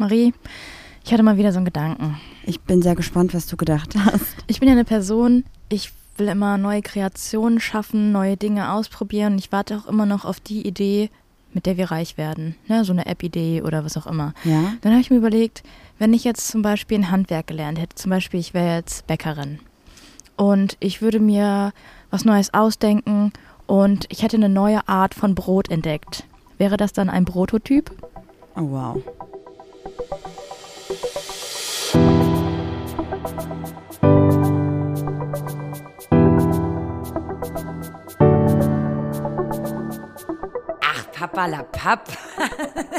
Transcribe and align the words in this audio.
Marie, 0.00 0.32
ich 1.04 1.12
hatte 1.12 1.22
mal 1.22 1.36
wieder 1.36 1.52
so 1.52 1.58
einen 1.58 1.66
Gedanken. 1.66 2.18
Ich 2.44 2.58
bin 2.60 2.80
sehr 2.80 2.94
gespannt, 2.94 3.34
was 3.34 3.46
du 3.46 3.58
gedacht 3.58 3.94
hast. 3.96 4.34
Ich 4.46 4.58
bin 4.58 4.66
ja 4.66 4.72
eine 4.72 4.86
Person, 4.86 5.44
ich 5.68 5.92
will 6.16 6.28
immer 6.28 6.56
neue 6.56 6.80
Kreationen 6.80 7.60
schaffen, 7.60 8.10
neue 8.10 8.38
Dinge 8.38 8.72
ausprobieren 8.72 9.34
und 9.34 9.38
ich 9.40 9.52
warte 9.52 9.76
auch 9.76 9.86
immer 9.86 10.06
noch 10.06 10.24
auf 10.24 10.40
die 10.40 10.66
Idee, 10.66 11.10
mit 11.52 11.66
der 11.66 11.76
wir 11.76 11.90
reich 11.90 12.16
werden. 12.16 12.56
Ne? 12.66 12.82
So 12.86 12.94
eine 12.94 13.04
App-Idee 13.04 13.60
oder 13.60 13.84
was 13.84 13.98
auch 13.98 14.06
immer. 14.06 14.32
Ja. 14.44 14.72
Dann 14.80 14.92
habe 14.92 15.02
ich 15.02 15.10
mir 15.10 15.18
überlegt, 15.18 15.62
wenn 15.98 16.14
ich 16.14 16.24
jetzt 16.24 16.48
zum 16.48 16.62
Beispiel 16.62 16.96
ein 16.96 17.10
Handwerk 17.10 17.48
gelernt 17.48 17.78
hätte, 17.78 17.94
zum 17.96 18.08
Beispiel 18.08 18.40
ich 18.40 18.54
wäre 18.54 18.76
jetzt 18.76 19.06
Bäckerin 19.06 19.58
und 20.36 20.78
ich 20.80 21.02
würde 21.02 21.20
mir 21.20 21.74
was 22.10 22.24
Neues 22.24 22.54
ausdenken 22.54 23.34
und 23.66 24.06
ich 24.08 24.22
hätte 24.22 24.38
eine 24.38 24.48
neue 24.48 24.88
Art 24.88 25.14
von 25.14 25.34
Brot 25.34 25.70
entdeckt. 25.70 26.24
Wäre 26.56 26.78
das 26.78 26.94
dann 26.94 27.10
ein 27.10 27.26
Prototyp? 27.26 27.90
Oh, 28.56 28.70
wow. 28.70 29.02
Ach, 40.82 41.06
Papa 41.12 41.48
la 41.48 41.62
Papp. 41.64 42.08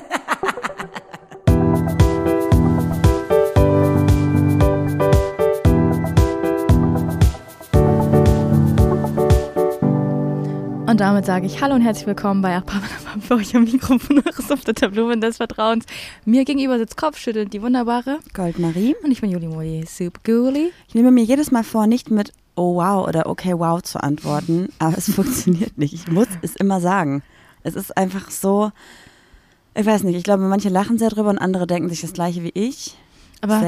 Und 10.91 10.99
damit 10.99 11.25
sage 11.25 11.45
ich 11.45 11.61
Hallo 11.61 11.75
und 11.75 11.83
herzlich 11.83 12.05
willkommen 12.05 12.41
bei 12.41 12.53
Achpapalapap 12.53 13.23
für 13.23 13.35
euch 13.35 13.55
am 13.55 13.63
Mikrofon 13.63 14.21
eures 14.25 14.51
auf 14.51 14.65
der 14.65 14.75
Tableau 14.75 15.09
des 15.15 15.37
Vertrauens. 15.37 15.85
Mir 16.25 16.43
gegenüber 16.43 16.77
sitzt 16.77 16.97
Kopfschüttelnd 16.97 17.53
die 17.53 17.61
wunderbare 17.61 18.19
Goldmarie. 18.33 18.97
und 19.01 19.09
ich 19.09 19.21
bin 19.21 19.31
Juli 19.31 19.47
Moli, 19.47 19.85
super 19.87 20.19
Guli. 20.25 20.73
Ich 20.89 20.93
nehme 20.93 21.11
mir 21.11 21.23
jedes 21.23 21.49
Mal 21.49 21.63
vor, 21.63 21.87
nicht 21.87 22.11
mit 22.11 22.33
Oh 22.55 22.75
wow 22.75 23.07
oder 23.07 23.27
Okay 23.27 23.57
wow 23.57 23.81
zu 23.81 24.03
antworten, 24.03 24.67
aber 24.79 24.97
es 24.97 25.09
funktioniert 25.15 25.77
nicht. 25.77 25.93
Ich 25.93 26.07
muss 26.09 26.27
es 26.41 26.57
immer 26.57 26.81
sagen. 26.81 27.23
Es 27.63 27.75
ist 27.75 27.95
einfach 27.95 28.29
so, 28.29 28.73
ich 29.73 29.85
weiß 29.85 30.03
nicht, 30.03 30.17
ich 30.17 30.25
glaube, 30.25 30.43
manche 30.43 30.67
lachen 30.67 30.97
sehr 30.97 31.09
drüber 31.09 31.29
und 31.29 31.37
andere 31.37 31.67
denken 31.67 31.87
sich 31.87 32.01
das 32.01 32.11
gleiche 32.11 32.43
wie 32.43 32.51
ich. 32.53 32.97
Aber 33.41 33.59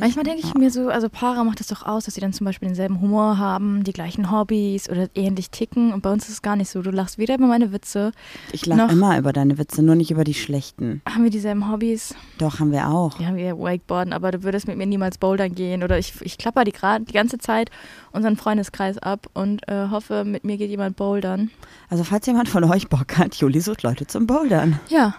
manchmal 0.00 0.24
denke 0.24 0.40
ich 0.40 0.52
Ja. 0.54 0.58
mir 0.58 0.70
so, 0.70 0.88
also 0.88 1.08
Paare 1.08 1.44
macht 1.44 1.60
es 1.60 1.66
doch 1.68 1.84
aus, 1.84 2.04
dass 2.04 2.14
sie 2.14 2.20
dann 2.20 2.32
zum 2.32 2.44
Beispiel 2.46 2.68
denselben 2.68 3.00
Humor 3.00 3.38
haben, 3.38 3.84
die 3.84 3.92
gleichen 3.92 4.30
Hobbys 4.30 4.88
oder 4.88 5.08
ähnlich 5.14 5.50
ticken. 5.50 5.92
Und 5.92 6.02
bei 6.02 6.10
uns 6.12 6.24
ist 6.28 6.34
es 6.34 6.42
gar 6.42 6.56
nicht 6.56 6.70
so. 6.70 6.82
Du 6.82 6.90
lachst 6.90 7.18
weder 7.18 7.34
über 7.34 7.46
meine 7.46 7.72
Witze, 7.72 8.12
Ich 8.52 8.64
lache 8.66 8.92
immer 8.92 9.18
über 9.18 9.32
deine 9.32 9.58
Witze, 9.58 9.82
nur 9.82 9.94
nicht 9.94 10.10
über 10.10 10.24
die 10.24 10.34
schlechten. 10.34 11.02
haben 11.08 11.24
wir 11.24 11.30
dieselben 11.30 11.70
Hobbys. 11.70 12.14
Doch, 12.38 12.60
haben 12.60 12.72
wir 12.72 12.88
auch. 12.88 13.18
Wir 13.18 13.26
haben 13.26 13.38
ja 13.38 13.56
Wakeboarden, 13.58 14.12
aber 14.12 14.30
du 14.30 14.42
würdest 14.42 14.66
mit 14.66 14.76
mir 14.78 14.86
niemals 14.86 15.18
bouldern 15.18 15.54
gehen. 15.54 15.82
Oder 15.82 15.98
ich, 15.98 16.14
ich 16.20 16.38
klapper 16.38 16.64
die 16.64 16.72
die 16.72 17.12
ganze 17.12 17.38
Zeit 17.38 17.70
unseren 18.12 18.36
Freundeskreis 18.36 18.98
ab 18.98 19.26
und 19.34 19.66
äh, 19.68 19.88
hoffe, 19.90 20.24
mit 20.24 20.44
mir 20.44 20.56
geht 20.56 20.70
jemand 20.70 20.96
bouldern. 20.96 21.50
Also 21.90 22.04
falls 22.04 22.26
jemand 22.26 22.48
von 22.48 22.64
euch 22.64 22.88
Bock 22.88 23.18
hat, 23.18 23.34
Juli 23.36 23.60
sucht 23.60 23.82
Leute 23.82 24.06
zum 24.06 24.26
Bouldern. 24.26 24.78
Ja, 24.88 25.14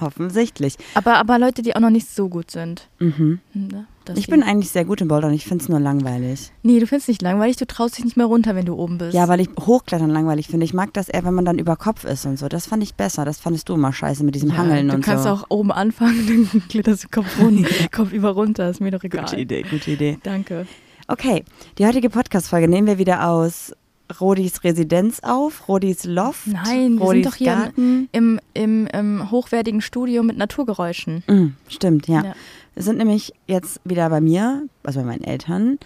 Offensichtlich. 0.00 0.76
aber, 0.94 1.16
aber 1.16 1.38
Leute, 1.38 1.62
die 1.62 1.76
auch 1.76 1.80
noch 1.80 1.90
nicht 1.90 2.08
so 2.08 2.28
gut 2.28 2.50
sind. 2.50 2.88
Mhm. 2.98 3.40
Ne? 3.52 3.86
Dass 4.04 4.18
Ich 4.18 4.26
bin 4.26 4.42
eigentlich 4.42 4.70
sehr 4.70 4.84
gut 4.84 5.00
im 5.00 5.08
Bouldern, 5.08 5.32
ich 5.32 5.44
finde 5.44 5.62
es 5.62 5.68
nur 5.68 5.78
langweilig. 5.78 6.50
Nee, 6.62 6.80
du 6.80 6.86
findest 6.86 7.08
nicht 7.08 7.22
langweilig, 7.22 7.56
du 7.56 7.66
traust 7.66 7.98
dich 7.98 8.04
nicht 8.04 8.16
mehr 8.16 8.26
runter, 8.26 8.56
wenn 8.56 8.64
du 8.64 8.74
oben 8.74 8.98
bist. 8.98 9.14
Ja, 9.14 9.28
weil 9.28 9.40
ich 9.40 9.48
Hochklettern 9.60 10.10
langweilig 10.10 10.48
finde. 10.48 10.64
Ich 10.64 10.74
mag 10.74 10.92
das 10.94 11.08
eher, 11.08 11.24
wenn 11.24 11.34
man 11.34 11.44
dann 11.44 11.58
über 11.58 11.76
Kopf 11.76 12.04
ist 12.04 12.26
und 12.26 12.36
so. 12.38 12.48
Das 12.48 12.66
fand 12.66 12.82
ich 12.82 12.94
besser. 12.94 13.24
Das 13.24 13.38
fandest 13.38 13.68
du 13.68 13.74
immer 13.74 13.92
scheiße 13.92 14.24
mit 14.24 14.34
diesem 14.34 14.48
Ja, 14.50 14.56
Hangeln 14.56 14.88
du 14.88 14.94
und 14.96 15.04
kannst 15.04 15.24
so. 15.24 15.30
auch 15.30 15.44
oben 15.50 15.70
anfangen, 15.70 16.50
dann 16.52 16.62
kletterst 16.68 17.04
du 17.04 17.08
Kopf, 17.10 17.38
runter, 17.40 17.68
Kopf 17.92 18.12
über 18.12 18.30
runter, 18.30 18.70
ist 18.70 18.80
mir 18.80 18.90
doch 18.90 19.04
egal. 19.04 19.24
Gute 19.24 19.36
Idee, 19.40 19.62
gute 19.62 19.90
Idee. 19.92 20.18
Danke. 20.22 20.66
Okay, 21.08 21.44
die 21.78 21.86
heutige 21.86 22.10
Podcast-Folge 22.10 22.68
nehmen 22.68 22.86
wir 22.86 22.96
wieder 22.98 23.28
aus 23.28 23.72
Rodis 24.20 24.64
Residenz 24.64 25.20
auf, 25.22 25.68
Rodis 25.68 26.04
Loft, 26.04 26.46
Nein, 26.46 26.94
wir 26.98 27.00
Rodis 27.02 27.22
sind 27.24 27.26
doch 27.32 27.36
hier 27.36 27.54
Garten. 27.54 28.08
im, 28.12 28.40
im, 28.54 28.86
im 28.86 29.30
hochwertigen 29.30 29.80
Studio 29.80 30.22
mit 30.22 30.36
Naturgeräuschen. 30.38 31.22
Mm, 31.26 31.46
stimmt, 31.68 32.08
ja. 32.08 32.24
Ja. 32.24 32.34
Wir 32.74 32.82
sind 32.82 32.98
nämlich 32.98 33.32
jetzt 33.46 33.80
wieder 33.84 34.08
bei 34.10 34.20
mir, 34.20 34.62
also 34.82 35.00
bei 35.00 35.06
meinen 35.06 35.24
Eltern. 35.24 35.78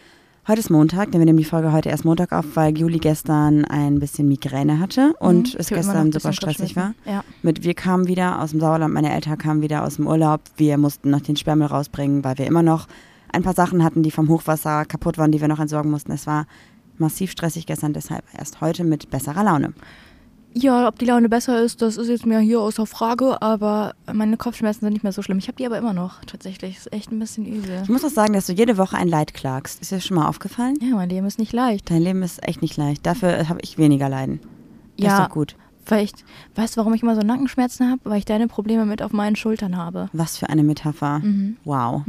Heute 0.48 0.60
ist 0.60 0.70
Montag, 0.70 1.10
denn 1.10 1.20
wir 1.20 1.25
nehmen 1.26 1.38
die 1.38 1.44
Folge 1.44 1.72
heute 1.72 1.88
erst 1.88 2.04
Montag 2.04 2.31
auf, 2.32 2.44
weil 2.54 2.78
Juli 2.78 2.98
gestern 2.98 3.64
ein 3.64 3.98
bisschen 3.98 4.28
Migräne 4.28 4.78
hatte 4.78 5.12
und 5.19 5.54
Mhm. 5.54 5.58
es 5.60 5.69
gestern 5.69 6.12
super 6.12 6.32
stressig 6.32 6.76
war. 6.76 6.94
Ja. 7.04 7.25
Mit 7.43 7.64
wir 7.64 7.75
kamen 7.75 8.06
wieder 8.06 8.41
aus 8.41 8.53
dem 8.53 8.60
Sauerland, 8.60 8.94
meine 8.94 9.12
Eltern 9.12 9.38
kamen 9.38 9.60
wieder 9.60 9.82
aus 9.82 9.97
dem 9.97 10.06
Urlaub. 10.06 10.41
Wir 10.56 10.78
mussten 10.78 11.10
noch 11.10 11.20
den 11.20 11.34
Sperrmüll 11.37 11.66
rausbringen, 11.66 12.22
weil 12.22 12.38
wir 12.38 12.47
immer 12.47 12.62
noch 12.62 12.87
ein 13.32 13.43
paar 13.43 13.54
Sachen 13.54 13.82
hatten, 13.82 14.04
die 14.04 14.12
vom 14.12 14.28
Hochwasser 14.28 14.84
kaputt 14.84 15.19
waren, 15.19 15.32
die 15.32 15.41
wir 15.41 15.48
noch 15.48 15.58
entsorgen 15.58 15.91
mussten. 15.91 16.12
Es 16.12 16.28
war 16.28 16.47
massiv 17.00 17.30
stressig 17.30 17.66
gestern, 17.66 17.92
deshalb 17.92 18.24
erst 18.36 18.60
heute 18.60 18.84
mit 18.84 19.10
besserer 19.10 19.44
Laune. 19.44 19.72
ja, 20.54 20.88
ob 20.88 20.98
die 20.98 21.04
Laune 21.04 21.28
besser 21.28 21.60
ist, 21.62 21.82
das 21.82 21.98
ist 21.98 22.08
jetzt 22.08 22.24
mir 22.24 22.38
hier 22.40 22.60
außer 22.60 22.86
Frage, 22.86 23.42
aber 23.42 23.92
meine 24.10 24.38
Kopfschmerzen 24.38 24.80
sind 24.80 24.94
nicht 24.94 25.02
mehr 25.02 25.12
so 25.12 25.20
schlimm. 25.20 25.36
Ich 25.36 25.48
habe 25.48 25.56
die 25.58 25.66
aber 25.66 25.76
immer 25.76 25.92
noch, 25.92 26.24
tatsächlich. 26.24 26.78
Ist 26.78 26.92
echt 26.94 27.12
ein 27.12 27.18
bisschen 27.18 27.44
übel. 27.44 27.80
Ich 27.82 27.90
muss 27.90 28.04
auch 28.04 28.10
sagen, 28.10 28.32
dass 28.32 28.46
du 28.46 28.54
jede 28.54 28.78
Woche 28.78 28.96
ein 28.96 29.08
Leid 29.08 29.34
klagst. 29.34 29.82
Ist 29.82 29.90
dir 29.92 30.00
schon 30.00 30.16
mal 30.16 30.26
aufgefallen? 30.28 30.76
Ja, 30.80 30.96
mein 30.96 31.10
Leben 31.10 31.26
ist 31.26 31.38
nicht 31.38 31.52
leicht. 31.52 31.90
Dein 31.90 32.00
Leben 32.00 32.22
ist 32.22 32.42
echt 32.46 32.62
nicht 32.62 32.76
leicht. 32.78 33.04
Dafür 33.04 33.48
habe 33.50 33.60
ich 33.62 33.76
weniger 33.76 34.08
Leiden. 34.08 34.40
Das 34.96 35.12
ist 35.12 35.18
Ja. 35.18 35.26
doch 35.26 35.34
gut. 35.34 35.56
Weil 35.88 36.04
ich, 36.04 36.12
weißt 36.54 36.74
du, 36.74 36.78
warum 36.78 36.94
ich 36.94 37.02
immer 37.02 37.14
so 37.14 37.20
Nackenschmerzen 37.20 37.90
habe? 37.90 38.00
Weil 38.04 38.18
ich 38.18 38.24
deine 38.24 38.48
Probleme 38.48 38.86
mit 38.86 39.02
auf 39.02 39.12
meinen 39.12 39.36
Schultern 39.36 39.76
habe. 39.76 40.08
Was 40.14 40.38
für 40.38 40.48
eine 40.48 40.62
Metapher. 40.64 41.18
Mhm. 41.18 41.58
Wow. 41.64 42.02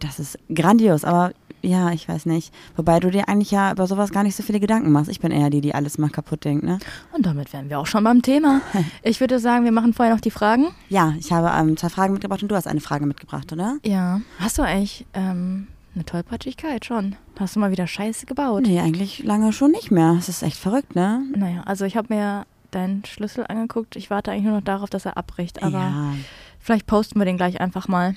Das 0.00 0.18
ist 0.18 0.38
grandios, 0.52 1.04
aber 1.04 1.32
ja, 1.62 1.90
ich 1.92 2.08
weiß 2.08 2.26
nicht. 2.26 2.52
Wobei 2.76 3.00
du 3.00 3.10
dir 3.10 3.28
eigentlich 3.28 3.50
ja 3.50 3.72
über 3.72 3.86
sowas 3.86 4.10
gar 4.10 4.22
nicht 4.22 4.36
so 4.36 4.42
viele 4.42 4.60
Gedanken 4.60 4.90
machst. 4.92 5.10
Ich 5.10 5.20
bin 5.20 5.30
eher 5.30 5.50
die, 5.50 5.60
die 5.60 5.74
alles 5.74 5.98
mal 5.98 6.10
kaputt 6.10 6.44
denkt, 6.44 6.64
ne? 6.64 6.78
Und 7.12 7.26
damit 7.26 7.52
wären 7.52 7.68
wir 7.68 7.78
auch 7.78 7.86
schon 7.86 8.04
beim 8.04 8.22
Thema. 8.22 8.60
Ich 9.02 9.20
würde 9.20 9.38
sagen, 9.38 9.64
wir 9.64 9.72
machen 9.72 9.94
vorher 9.94 10.14
noch 10.14 10.20
die 10.20 10.30
Fragen. 10.30 10.68
Ja, 10.88 11.14
ich 11.18 11.32
habe 11.32 11.50
ähm, 11.54 11.76
zwei 11.76 11.88
Fragen 11.88 12.12
mitgebracht 12.12 12.42
und 12.42 12.50
du 12.50 12.56
hast 12.56 12.66
eine 12.66 12.80
Frage 12.80 13.06
mitgebracht, 13.06 13.52
oder? 13.52 13.78
Ja. 13.84 14.20
Hast 14.38 14.58
du 14.58 14.62
eigentlich 14.62 15.06
ähm, 15.14 15.68
eine 15.94 16.04
Tollpatschigkeit 16.04 16.84
schon? 16.84 17.16
Hast 17.38 17.56
du 17.56 17.60
mal 17.60 17.70
wieder 17.70 17.86
Scheiße 17.86 18.26
gebaut? 18.26 18.64
Nee, 18.66 18.80
eigentlich 18.80 19.24
lange 19.24 19.52
schon 19.52 19.70
nicht 19.70 19.90
mehr. 19.90 20.16
Es 20.18 20.28
ist 20.28 20.42
echt 20.42 20.56
verrückt, 20.56 20.94
ne? 20.94 21.22
Naja, 21.34 21.62
also 21.64 21.84
ich 21.84 21.96
habe 21.96 22.14
mir 22.14 22.46
deinen 22.70 23.04
Schlüssel 23.04 23.46
angeguckt. 23.48 23.96
Ich 23.96 24.10
warte 24.10 24.30
eigentlich 24.30 24.44
nur 24.44 24.54
noch 24.54 24.64
darauf, 24.64 24.90
dass 24.90 25.06
er 25.06 25.16
abbricht. 25.16 25.62
Aber 25.62 25.78
ja. 25.78 26.14
vielleicht 26.58 26.86
posten 26.86 27.18
wir 27.18 27.24
den 27.24 27.36
gleich 27.36 27.60
einfach 27.60 27.88
mal. 27.88 28.14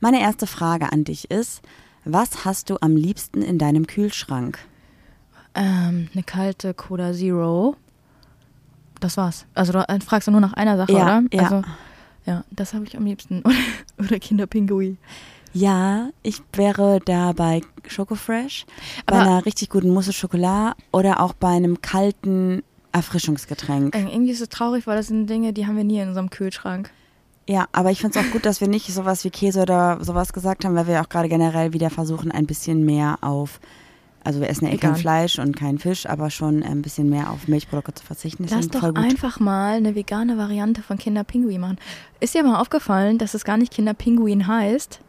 Meine 0.00 0.20
erste 0.20 0.46
Frage 0.46 0.92
an 0.92 1.04
dich 1.04 1.30
ist, 1.30 1.62
was 2.06 2.44
hast 2.44 2.70
du 2.70 2.76
am 2.80 2.96
liebsten 2.96 3.42
in 3.42 3.58
deinem 3.58 3.86
Kühlschrank? 3.86 4.58
Ähm, 5.54 6.08
eine 6.14 6.22
kalte 6.22 6.72
Cola 6.74 7.12
Zero. 7.12 7.76
Das 9.00 9.16
war's. 9.16 9.44
Also 9.54 9.72
du 9.72 9.78
äh, 9.88 10.00
fragst 10.00 10.28
du 10.28 10.32
nur 10.32 10.40
nach 10.40 10.54
einer 10.54 10.76
Sache, 10.76 10.92
Ja, 10.92 11.18
oder? 11.18 11.22
ja. 11.32 11.42
Also, 11.42 11.62
ja, 12.24 12.44
das 12.50 12.74
habe 12.74 12.84
ich 12.84 12.96
am 12.96 13.04
liebsten. 13.04 13.42
Oder 13.98 14.18
Kinderpingui. 14.18 14.96
Ja, 15.52 16.10
ich 16.22 16.42
wäre 16.52 17.00
da 17.04 17.32
bei 17.32 17.60
Schokofresh, 17.86 18.66
bei 19.06 19.16
einer 19.20 19.46
richtig 19.46 19.70
guten 19.70 19.90
Mousse 19.90 20.12
Schokolade 20.12 20.76
oder 20.92 21.20
auch 21.20 21.32
bei 21.32 21.48
einem 21.48 21.80
kalten 21.80 22.62
Erfrischungsgetränk. 22.92 23.94
Äh, 23.94 24.02
Irgendwie 24.12 24.32
ist 24.32 24.40
es 24.42 24.48
traurig, 24.50 24.86
weil 24.86 24.96
das 24.96 25.06
sind 25.06 25.30
Dinge, 25.30 25.52
die 25.54 25.66
haben 25.66 25.76
wir 25.76 25.84
nie 25.84 25.98
in 26.00 26.08
unserem 26.08 26.28
Kühlschrank. 26.30 26.90
Ja, 27.48 27.66
aber 27.72 27.90
ich 27.92 28.00
finde 28.00 28.18
es 28.18 28.24
auch 28.26 28.30
gut, 28.32 28.44
dass 28.44 28.60
wir 28.60 28.66
nicht 28.68 28.92
sowas 28.92 29.22
wie 29.24 29.30
Käse 29.30 29.62
oder 29.62 30.02
sowas 30.02 30.32
gesagt 30.32 30.64
haben, 30.64 30.74
weil 30.74 30.88
wir 30.88 31.00
auch 31.00 31.08
gerade 31.08 31.28
generell 31.28 31.72
wieder 31.72 31.90
versuchen, 31.90 32.32
ein 32.32 32.46
bisschen 32.46 32.84
mehr 32.84 33.18
auf, 33.20 33.60
also 34.24 34.40
wir 34.40 34.50
essen 34.50 34.66
ja 34.66 34.72
eh 34.72 34.78
kein. 34.78 34.96
Fleisch 34.96 35.38
und 35.38 35.56
kein 35.56 35.78
Fisch, 35.78 36.06
aber 36.06 36.30
schon 36.30 36.64
ein 36.64 36.82
bisschen 36.82 37.08
mehr 37.08 37.30
auf 37.30 37.46
Milchprodukte 37.46 37.94
zu 37.94 38.04
verzichten. 38.04 38.42
Das 38.42 38.50
Lass 38.52 38.60
ist 38.66 38.74
doch 38.74 38.82
einfach 38.96 39.38
mal 39.38 39.76
eine 39.76 39.94
vegane 39.94 40.36
Variante 40.38 40.82
von 40.82 40.98
Kinderpinguin 40.98 41.60
machen. 41.60 41.78
Ist 42.18 42.34
dir 42.34 42.42
mal 42.42 42.60
aufgefallen, 42.60 43.18
dass 43.18 43.34
es 43.34 43.44
gar 43.44 43.56
nicht 43.58 43.72
Kinderpinguin 43.72 44.48
heißt? 44.48 45.00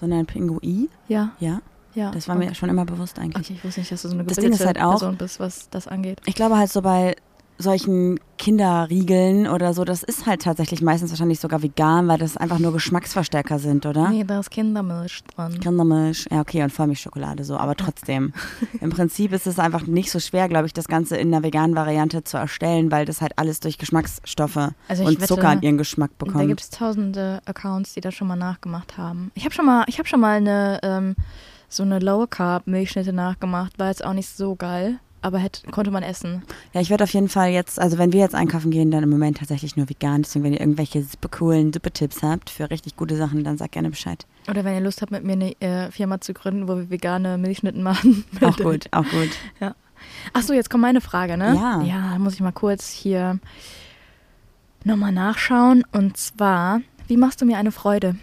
Sondern 0.00 0.26
Pinguin, 0.26 0.88
Ja, 1.06 1.30
ja, 1.38 1.60
ja. 1.94 2.10
das 2.10 2.26
war 2.26 2.34
okay. 2.36 2.46
mir 2.48 2.54
schon 2.56 2.70
immer 2.70 2.84
bewusst 2.84 3.20
eigentlich. 3.20 3.46
Okay, 3.46 3.54
ich 3.58 3.64
wusste 3.64 3.78
nicht, 3.82 3.92
dass 3.92 4.02
du 4.02 4.08
so 4.08 4.14
eine 4.14 4.24
Das 4.24 4.34
Ding 4.36 4.50
ist 4.50 4.58
gebildete 4.58 4.80
halt 4.80 4.84
auch- 4.94 4.98
Person 4.98 5.16
bist, 5.16 5.38
was 5.38 5.70
das 5.70 5.86
angeht. 5.86 6.20
Ich 6.26 6.34
glaube 6.34 6.56
halt 6.58 6.72
so 6.72 6.82
bei 6.82 7.14
solchen 7.62 8.18
Kinderriegeln 8.38 9.46
oder 9.46 9.72
so, 9.72 9.84
das 9.84 10.02
ist 10.02 10.26
halt 10.26 10.42
tatsächlich 10.42 10.82
meistens 10.82 11.10
wahrscheinlich 11.10 11.40
sogar 11.40 11.62
vegan, 11.62 12.08
weil 12.08 12.18
das 12.18 12.36
einfach 12.36 12.58
nur 12.58 12.72
Geschmacksverstärker 12.72 13.58
sind, 13.58 13.86
oder? 13.86 14.10
Nee, 14.10 14.24
da 14.24 14.40
ist 14.40 14.50
Kindermilch 14.50 15.22
dran. 15.34 15.58
Kindermilch, 15.60 16.26
ja 16.30 16.40
okay, 16.40 16.62
und 16.62 16.70
Vollmilchschokolade 16.72 17.44
so, 17.44 17.56
aber 17.56 17.74
trotzdem. 17.76 18.32
Im 18.80 18.90
Prinzip 18.90 19.32
ist 19.32 19.46
es 19.46 19.58
einfach 19.58 19.86
nicht 19.86 20.10
so 20.10 20.20
schwer, 20.20 20.48
glaube 20.48 20.66
ich, 20.66 20.72
das 20.72 20.88
Ganze 20.88 21.16
in 21.16 21.32
einer 21.32 21.42
veganen 21.42 21.74
Variante 21.76 22.24
zu 22.24 22.36
erstellen, 22.36 22.90
weil 22.90 23.04
das 23.06 23.20
halt 23.20 23.38
alles 23.38 23.60
durch 23.60 23.78
Geschmacksstoffe 23.78 24.72
Also 24.88 25.04
und 25.04 25.16
wette, 25.20 25.26
Zucker 25.28 25.52
in 25.52 25.62
ihren 25.62 25.78
Geschmack 25.78 26.10
Da 26.18 26.26
bekommt. 26.26 26.48
gibt 26.48 26.60
es 26.60 26.70
tausende 26.70 27.40
Accounts, 27.46 27.94
die 27.94 28.00
das 28.00 28.14
schon 28.14 28.28
mal 28.28 28.36
nachgemacht 28.36 28.98
haben. 28.98 29.30
Ich 29.34 29.44
habe 29.44 29.54
schon 29.54 29.66
mal, 29.66 29.84
ich 29.86 29.98
habe 29.98 30.08
schon 30.08 30.20
mal 30.20 30.36
eine 30.36 30.80
ähm, 30.82 31.14
so 31.68 31.82
eine 31.82 32.00
Low 32.00 32.26
Carb 32.26 32.66
Milchschnitte 32.66 33.12
nachgemacht, 33.12 33.78
war 33.78 33.88
jetzt 33.88 34.04
auch 34.04 34.12
nicht 34.12 34.28
so 34.28 34.56
geil. 34.56 34.98
Aber 35.22 35.38
hätte, 35.38 35.70
konnte 35.70 35.90
man 35.90 36.02
essen. 36.02 36.42
Ja, 36.72 36.80
ich 36.80 36.90
werde 36.90 37.04
auf 37.04 37.12
jeden 37.12 37.28
Fall 37.28 37.50
jetzt, 37.50 37.78
also 37.80 37.96
wenn 37.96 38.12
wir 38.12 38.20
jetzt 38.20 38.34
einkaufen 38.34 38.70
gehen, 38.70 38.90
dann 38.90 39.02
im 39.02 39.10
Moment 39.10 39.38
tatsächlich 39.38 39.76
nur 39.76 39.88
vegan. 39.88 40.22
Deswegen, 40.22 40.44
wenn 40.44 40.52
ihr 40.52 40.60
irgendwelche 40.60 41.02
super 41.02 41.28
coolen, 41.28 41.72
super 41.72 41.92
Tipps 41.92 42.22
habt 42.22 42.50
für 42.50 42.70
richtig 42.70 42.96
gute 42.96 43.16
Sachen, 43.16 43.44
dann 43.44 43.56
sagt 43.56 43.72
gerne 43.72 43.90
Bescheid. 43.90 44.26
Oder 44.50 44.64
wenn 44.64 44.74
ihr 44.74 44.80
Lust 44.80 45.00
habt, 45.00 45.12
mit 45.12 45.24
mir 45.24 45.32
eine 45.32 45.60
äh, 45.60 45.90
Firma 45.90 46.20
zu 46.20 46.34
gründen, 46.34 46.68
wo 46.68 46.76
wir 46.76 46.90
vegane 46.90 47.38
Milchschnitten 47.38 47.82
machen. 47.82 48.24
Auch 48.40 48.56
gut, 48.56 48.86
auch 48.90 49.04
gut. 49.04 49.30
Ja. 49.60 49.74
Ach 50.32 50.42
so, 50.42 50.52
jetzt 50.52 50.68
kommt 50.68 50.82
meine 50.82 51.00
Frage, 51.00 51.36
ne? 51.36 51.54
Ja. 51.54 51.82
Ja, 51.82 52.18
muss 52.18 52.34
ich 52.34 52.40
mal 52.40 52.52
kurz 52.52 52.90
hier 52.90 53.38
nochmal 54.84 55.12
nachschauen. 55.12 55.84
Und 55.92 56.16
zwar, 56.16 56.80
wie 57.06 57.16
machst 57.16 57.40
du 57.40 57.46
mir 57.46 57.56
eine 57.56 57.70
Freude? 57.70 58.16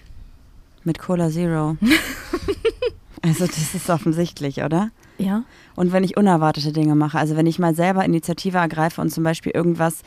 Mit 0.84 1.00
Cola 1.00 1.30
Zero. 1.30 1.78
also 3.22 3.46
das 3.46 3.74
ist 3.76 3.90
offensichtlich, 3.90 4.62
oder? 4.64 4.90
Ja. 5.18 5.44
Und 5.76 5.92
wenn 5.92 6.04
ich 6.04 6.18
unerwartete 6.18 6.72
Dinge 6.72 6.96
mache, 6.96 7.18
also 7.18 7.36
wenn 7.36 7.46
ich 7.48 7.60
mal 7.60 7.76
selber 7.76 8.04
Initiative 8.06 8.58
ergreife 8.58 9.02
und 9.02 9.10
zum 9.12 9.24
Beispiel 9.24 9.52
irgendwas 9.54 10.02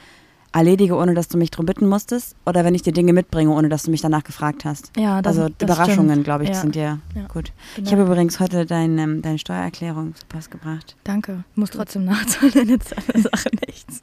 erledige, 0.55 0.97
ohne 0.97 1.15
dass 1.15 1.29
du 1.29 1.39
mich 1.39 1.51
drum 1.51 1.65
bitten 1.65 1.89
musstest, 1.89 2.37
oder 2.45 2.65
wenn 2.65 2.75
ich 2.75 2.83
dir 2.83 2.93
Dinge 2.93 3.13
mitbringe, 3.15 3.51
ohne 3.51 3.69
dass 3.71 3.85
du 3.85 3.91
mich 3.91 4.03
danach 4.03 4.23
gefragt 4.23 4.65
hast. 4.67 4.93
Ja, 4.99 5.23
das, 5.23 5.39
also 5.39 5.55
das 5.57 5.67
Überraschungen, 5.67 6.23
glaube 6.25 6.45
ich, 6.45 6.51
ja. 6.51 6.57
sind 6.57 6.75
dir 6.75 6.99
Ja, 7.15 7.27
gut. 7.29 7.53
genau. 7.75 7.87
Ich 7.87 7.93
habe 7.95 8.03
übrigens 8.05 8.39
heute 8.39 8.67
dein, 8.67 8.99
ähm, 8.99 9.23
deine 9.23 9.39
Steuererklärung 9.39 10.15
zu 10.15 10.27
Pass 10.27 10.51
gebracht. 10.51 10.95
Danke. 11.05 11.45
Muss 11.55 11.71
trotzdem 11.71 12.05
nachzahlen, 12.05 12.53
denn 12.53 12.69
jetzt 12.69 12.95
eine 12.97 13.23
Sache 13.23 13.49
nichts. 13.67 14.03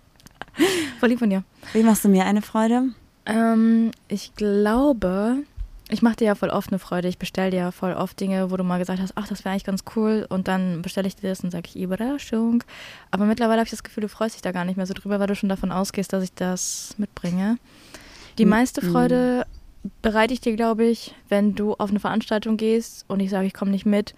Voll 1.00 1.10
lieb 1.10 1.20
von 1.20 1.30
dir. 1.30 1.44
Wie 1.74 1.84
machst 1.84 2.04
du 2.04 2.10
mir 2.10 2.26
eine 2.26 2.42
Freude? 2.42 2.90
Ähm, 3.28 3.92
ich 4.08 4.34
glaube, 4.36 5.38
ich 5.90 6.04
mache 6.04 6.18
dir 6.18 6.26
ja 6.26 6.36
voll 6.36 6.50
oft 6.50 6.72
eine 6.72 6.78
Freude. 6.78 7.08
Ich 7.08 7.18
bestelle 7.18 7.50
dir 7.50 7.58
ja 7.58 7.72
voll 7.72 7.94
oft 7.94 8.20
Dinge, 8.20 8.52
wo 8.52 8.58
du 8.58 8.64
mal 8.64 8.78
gesagt 8.78 9.02
hast, 9.02 9.14
ach, 9.16 9.28
das 9.28 9.44
wäre 9.44 9.52
eigentlich 9.52 9.64
ganz 9.64 9.84
cool. 9.96 10.26
Und 10.30 10.48
dann 10.48 10.84
bestelle 10.84 11.08
ich 11.08 11.16
dir 11.16 11.30
das 11.30 11.44
und 11.44 11.50
sage 11.50 11.68
ich, 11.68 11.80
Überraschung. 11.80 12.64
Aber 13.10 13.26
mittlerweile 13.26 13.60
habe 13.60 13.66
ich 13.66 13.72
das 13.72 13.84
Gefühl, 13.84 14.02
du 14.02 14.08
freust 14.08 14.36
dich 14.36 14.44
da 14.44 14.52
gar 14.52 14.66
nicht 14.66 14.78
mehr 14.78 14.86
so 14.86 14.94
drüber, 14.94 15.20
weil 15.20 15.28
du 15.28 15.36
schon 15.36 15.50
davon 15.50 15.72
ausgehst, 15.72 16.14
dass 16.14 16.24
ich 16.24 16.34
das 16.34 16.94
mitbringe. 16.98 17.58
Die 18.38 18.46
Mm, 18.46 18.50
meiste 18.50 18.86
mm. 18.86 18.92
Freude 18.92 19.46
bereite 20.04 20.34
ich 20.34 20.42
dir, 20.42 20.56
glaube 20.56 20.86
ich, 20.86 21.16
wenn 21.28 21.56
du 21.56 21.74
auf 21.74 21.90
eine 21.90 22.00
Veranstaltung 22.00 22.58
gehst 22.58 23.06
und 23.08 23.20
ich 23.20 23.32
sage, 23.32 23.48
ich 23.48 23.54
komme 23.54 23.72
nicht 23.72 23.86
mit 23.88 24.14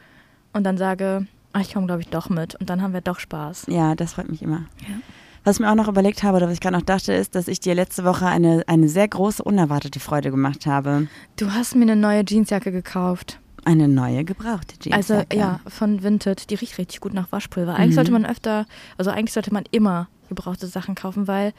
und 0.51 0.65
dann 0.65 0.77
sage, 0.77 1.25
ach, 1.53 1.62
ich 1.62 1.73
komme, 1.73 1.88
glaube 1.88 2.01
ich, 2.01 2.09
doch 2.09 2.29
mit. 2.29 2.56
Und 2.56 2.69
dann 2.69 2.81
haben 2.81 2.94
wir 2.94 3.01
doch 3.01 3.19
Spaß. 3.19 3.68
Ja, 3.69 3.95
das 3.95 4.13
freut 4.13 4.29
mich 4.29 4.41
immer. 4.41 4.65
Ja. 4.81 4.95
Was 5.44 5.56
ich 5.56 5.60
mir 5.62 5.72
auch 5.72 5.76
noch 5.76 5.88
überlegt 5.88 6.22
habe, 6.24 6.38
oder 6.38 6.48
was 6.48 6.54
ich 6.54 6.60
gerade 6.62 6.76
noch 6.78 6.84
dachte, 6.86 7.14
ist, 7.14 7.34
dass 7.36 7.48
ich 7.48 7.60
dir 7.60 7.74
letzte 7.74 8.04
Woche 8.04 8.28
eine, 8.28 8.64
eine 8.68 8.88
sehr 8.88 9.08
große, 9.08 9.44
unerwartete 9.44 10.00
Freude 10.00 10.30
gemacht 10.30 10.66
habe. 10.68 11.08
Du 11.36 11.52
hast 11.52 11.76
mir 11.76 11.82
eine 11.84 11.96
neue 11.96 12.24
Jeansjacke 12.28 12.72
gekauft. 12.72 13.40
Eine 13.66 13.88
neue, 13.88 14.24
gebrauchte 14.24 14.76
Also 14.92 15.14
Jeansjacke. 15.16 15.38
ja, 15.38 15.60
von 15.68 16.04
Vinted. 16.04 16.50
Die 16.50 16.56
riecht 16.56 16.78
richtig 16.78 17.00
gut 17.00 17.14
nach 17.14 17.32
Waschpulver. 17.32 17.76
Eigentlich 17.76 17.92
Mhm. 17.92 17.96
sollte 17.96 18.12
man 18.12 18.26
öfter, 18.26 18.66
also 18.98 19.10
eigentlich 19.12 19.34
sollte 19.34 19.54
man 19.54 19.64
immer 19.72 20.08
gebrauchte 20.30 20.68
Sachen 20.68 20.96
kaufen, 20.96 21.28
weil 21.28 21.54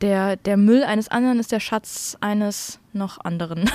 der, 0.00 0.36
der 0.36 0.56
Müll 0.56 0.82
eines 0.82 1.08
anderen 1.08 1.38
ist 1.38 1.52
der 1.52 1.60
Schatz 1.60 2.16
eines 2.20 2.80
noch 2.96 3.24
anderen. 3.24 3.70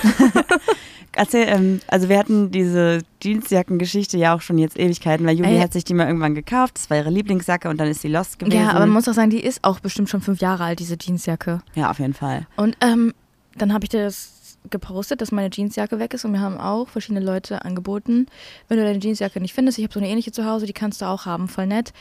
Erzähl, 1.14 1.46
ähm, 1.48 1.80
also 1.88 2.08
wir 2.08 2.18
hatten 2.18 2.50
diese 2.50 3.02
Jeansjackengeschichte 3.22 4.16
ja 4.16 4.34
auch 4.34 4.40
schon 4.40 4.58
jetzt 4.58 4.78
Ewigkeiten, 4.78 5.26
weil 5.26 5.36
Juli 5.36 5.56
Ey. 5.56 5.60
hat 5.60 5.72
sich 5.72 5.84
die 5.84 5.94
mal 5.94 6.06
irgendwann 6.06 6.34
gekauft. 6.34 6.76
Das 6.76 6.88
war 6.88 6.96
ihre 6.96 7.10
Lieblingsjacke 7.10 7.68
und 7.68 7.78
dann 7.78 7.88
ist 7.88 8.00
sie 8.00 8.08
lost 8.08 8.38
gewesen. 8.38 8.56
ja, 8.58 8.70
aber 8.70 8.80
man 8.80 8.90
muss 8.90 9.08
auch 9.08 9.14
sagen, 9.14 9.30
die 9.30 9.42
ist 9.42 9.62
auch 9.62 9.80
bestimmt 9.80 10.08
schon 10.08 10.22
fünf 10.22 10.40
Jahre 10.40 10.64
alt, 10.64 10.78
diese 10.78 10.96
Jeansjacke. 10.98 11.60
ja, 11.74 11.90
auf 11.90 11.98
jeden 11.98 12.14
Fall. 12.14 12.46
Und 12.56 12.76
ähm, 12.80 13.12
dann 13.56 13.72
habe 13.74 13.84
ich 13.84 13.90
dir 13.90 14.04
das 14.04 14.58
gepostet, 14.70 15.20
dass 15.20 15.32
meine 15.32 15.50
Jeansjacke 15.52 15.98
weg 15.98 16.14
ist 16.14 16.24
und 16.24 16.32
mir 16.32 16.40
haben 16.40 16.58
auch 16.58 16.88
verschiedene 16.88 17.24
Leute 17.24 17.64
angeboten, 17.64 18.26
wenn 18.68 18.78
du 18.78 18.84
deine 18.84 19.00
Jeansjacke 19.00 19.40
nicht 19.40 19.54
findest, 19.54 19.78
ich 19.78 19.84
habe 19.84 19.92
so 19.92 20.00
eine 20.00 20.08
ähnliche 20.08 20.32
zu 20.32 20.46
Hause, 20.46 20.66
die 20.66 20.72
kannst 20.72 21.02
du 21.02 21.06
auch 21.06 21.26
haben, 21.26 21.48
voll 21.48 21.66
nett. 21.66 21.92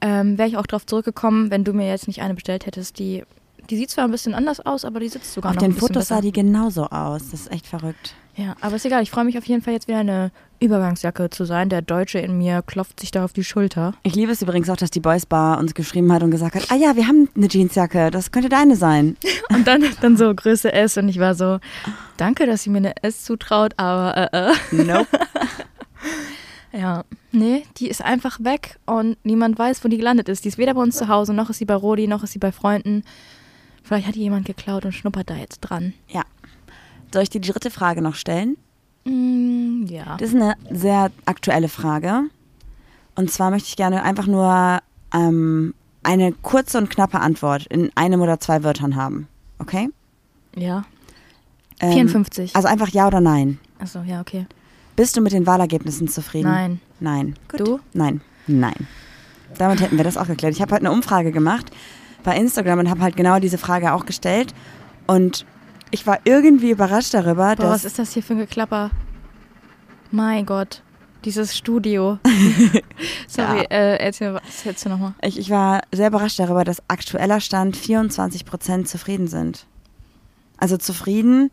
Ähm, 0.00 0.38
Wäre 0.38 0.48
ich 0.48 0.56
auch 0.56 0.66
drauf 0.66 0.86
zurückgekommen, 0.86 1.50
wenn 1.50 1.64
du 1.64 1.72
mir 1.72 1.88
jetzt 1.88 2.06
nicht 2.06 2.22
eine 2.22 2.34
bestellt 2.34 2.66
hättest, 2.66 2.98
die 2.98 3.24
die 3.70 3.76
sieht 3.76 3.90
zwar 3.90 4.04
ein 4.04 4.10
bisschen 4.10 4.34
anders 4.34 4.60
aus, 4.64 4.84
aber 4.84 5.00
die 5.00 5.08
sitzt 5.08 5.32
sogar 5.34 5.50
Auf 5.50 5.56
noch 5.56 5.62
den 5.62 5.70
ein 5.70 5.74
bisschen 5.74 5.88
Fotos 5.88 6.02
besser. 6.04 6.16
sah 6.16 6.20
die 6.20 6.32
genauso 6.32 6.86
aus. 6.86 7.30
Das 7.30 7.40
ist 7.40 7.52
echt 7.52 7.66
verrückt. 7.66 8.14
Ja, 8.36 8.54
aber 8.60 8.76
ist 8.76 8.86
egal. 8.86 9.02
Ich 9.02 9.10
freue 9.10 9.24
mich 9.24 9.36
auf 9.36 9.44
jeden 9.46 9.62
Fall 9.62 9.74
jetzt 9.74 9.88
wieder 9.88 9.98
eine 9.98 10.30
Übergangsjacke 10.60 11.28
zu 11.28 11.44
sein. 11.44 11.68
Der 11.68 11.82
Deutsche 11.82 12.20
in 12.20 12.38
mir 12.38 12.62
klopft 12.62 13.00
sich 13.00 13.10
da 13.10 13.24
auf 13.24 13.32
die 13.32 13.42
Schulter. 13.42 13.94
Ich 14.04 14.14
liebe 14.14 14.30
es 14.30 14.40
übrigens 14.42 14.70
auch, 14.70 14.76
dass 14.76 14.90
die 14.90 15.00
Boys 15.00 15.26
Bar 15.26 15.58
uns 15.58 15.74
geschrieben 15.74 16.12
hat 16.12 16.22
und 16.22 16.30
gesagt 16.30 16.54
hat, 16.54 16.70
ah 16.70 16.76
ja, 16.76 16.94
wir 16.94 17.08
haben 17.08 17.28
eine 17.36 17.48
Jeansjacke, 17.48 18.10
das 18.12 18.30
könnte 18.30 18.48
deine 18.48 18.76
sein. 18.76 19.16
Und 19.50 19.66
dann, 19.66 19.84
dann 20.00 20.16
so 20.16 20.32
Größe 20.34 20.72
S 20.72 20.98
und 20.98 21.08
ich 21.08 21.18
war 21.18 21.34
so, 21.34 21.58
danke, 22.18 22.46
dass 22.46 22.62
sie 22.62 22.70
mir 22.70 22.78
eine 22.78 23.02
S 23.02 23.24
zutraut, 23.24 23.72
aber 23.78 24.32
äh, 24.32 24.50
äh. 24.50 24.54
Nope. 24.84 25.06
Ja, 26.70 27.04
nee, 27.32 27.64
die 27.78 27.88
ist 27.88 28.04
einfach 28.04 28.40
weg 28.44 28.78
und 28.84 29.16
niemand 29.24 29.58
weiß, 29.58 29.82
wo 29.82 29.88
die 29.88 29.96
gelandet 29.96 30.28
ist. 30.28 30.44
Die 30.44 30.48
ist 30.48 30.58
weder 30.58 30.74
bei 30.74 30.82
uns 30.82 30.96
zu 30.96 31.08
Hause, 31.08 31.32
noch 31.32 31.48
ist 31.48 31.58
sie 31.58 31.64
bei 31.64 31.74
Rodi, 31.74 32.06
noch 32.06 32.22
ist 32.22 32.32
sie 32.32 32.38
bei 32.38 32.52
Freunden. 32.52 33.04
Vielleicht 33.88 34.06
hat 34.06 34.16
jemand 34.16 34.44
geklaut 34.44 34.84
und 34.84 34.92
schnuppert 34.92 35.30
da 35.30 35.36
jetzt 35.36 35.60
dran. 35.60 35.94
ja. 36.08 36.22
Soll 37.10 37.22
ich 37.22 37.30
dir 37.30 37.40
die 37.40 37.48
dritte 37.50 37.70
Frage 37.70 38.02
noch 38.02 38.14
stellen? 38.14 38.58
Mm, 39.06 39.86
ja. 39.86 40.18
Das 40.18 40.28
ist 40.28 40.34
eine 40.34 40.56
sehr 40.70 41.10
aktuelle 41.24 41.70
Frage. 41.70 42.24
Und 43.14 43.30
zwar 43.30 43.50
möchte 43.50 43.68
ich 43.68 43.76
gerne 43.76 44.02
einfach 44.02 44.26
nur 44.26 44.80
ähm, 45.14 45.72
eine 46.02 46.32
kurze 46.32 46.76
und 46.76 46.90
knappe 46.90 47.20
Antwort 47.20 47.66
in 47.68 47.90
einem 47.94 48.20
oder 48.20 48.40
zwei 48.40 48.62
Wörtern 48.62 48.94
haben. 48.94 49.26
Okay? 49.58 49.88
Ja. 50.54 50.84
Ähm, 51.80 51.92
54. 51.94 52.54
Also 52.54 52.68
einfach 52.68 52.90
ja 52.90 53.06
oder 53.06 53.22
nein. 53.22 53.58
Achso, 53.78 54.02
ja, 54.02 54.20
okay. 54.20 54.44
Bist 54.94 55.16
du 55.16 55.22
mit 55.22 55.32
den 55.32 55.46
Wahlergebnissen 55.46 56.08
zufrieden? 56.08 56.50
Nein. 56.50 56.80
Nein. 57.00 57.36
Gut. 57.48 57.60
Du? 57.60 57.80
Nein. 57.94 58.20
Nein. 58.46 58.86
Damit 59.56 59.80
hätten 59.80 59.96
wir 59.96 60.04
das 60.04 60.18
auch 60.18 60.26
geklärt. 60.26 60.52
Ich 60.54 60.60
habe 60.60 60.74
heute 60.74 60.84
eine 60.84 60.92
Umfrage 60.92 61.32
gemacht 61.32 61.72
bei 62.24 62.36
Instagram 62.36 62.80
und 62.80 62.90
habe 62.90 63.00
halt 63.00 63.16
genau 63.16 63.38
diese 63.38 63.58
Frage 63.58 63.92
auch 63.92 64.06
gestellt. 64.06 64.54
Und 65.06 65.44
ich 65.90 66.06
war 66.06 66.18
irgendwie 66.24 66.70
überrascht 66.70 67.14
darüber, 67.14 67.56
Boah, 67.56 67.70
was 67.70 67.84
ist 67.84 67.98
das 67.98 68.12
hier 68.12 68.22
für 68.22 68.34
ein 68.34 68.38
Geklapper? 68.40 68.90
Mein 70.10 70.46
Gott, 70.46 70.82
dieses 71.24 71.56
Studio. 71.56 72.18
Sorry, 73.28 73.58
Ja. 73.58 73.64
äh, 73.70 73.96
erzähl, 73.98 74.38
du 74.84 74.88
nochmal? 74.88 75.14
Ich, 75.22 75.38
ich 75.38 75.50
war 75.50 75.82
sehr 75.92 76.08
überrascht 76.08 76.38
darüber, 76.38 76.64
dass 76.64 76.82
aktueller 76.88 77.40
Stand 77.40 77.76
24 77.76 78.44
Prozent 78.44 78.88
zufrieden 78.88 79.28
sind. 79.28 79.66
Also 80.56 80.76
zufrieden. 80.76 81.50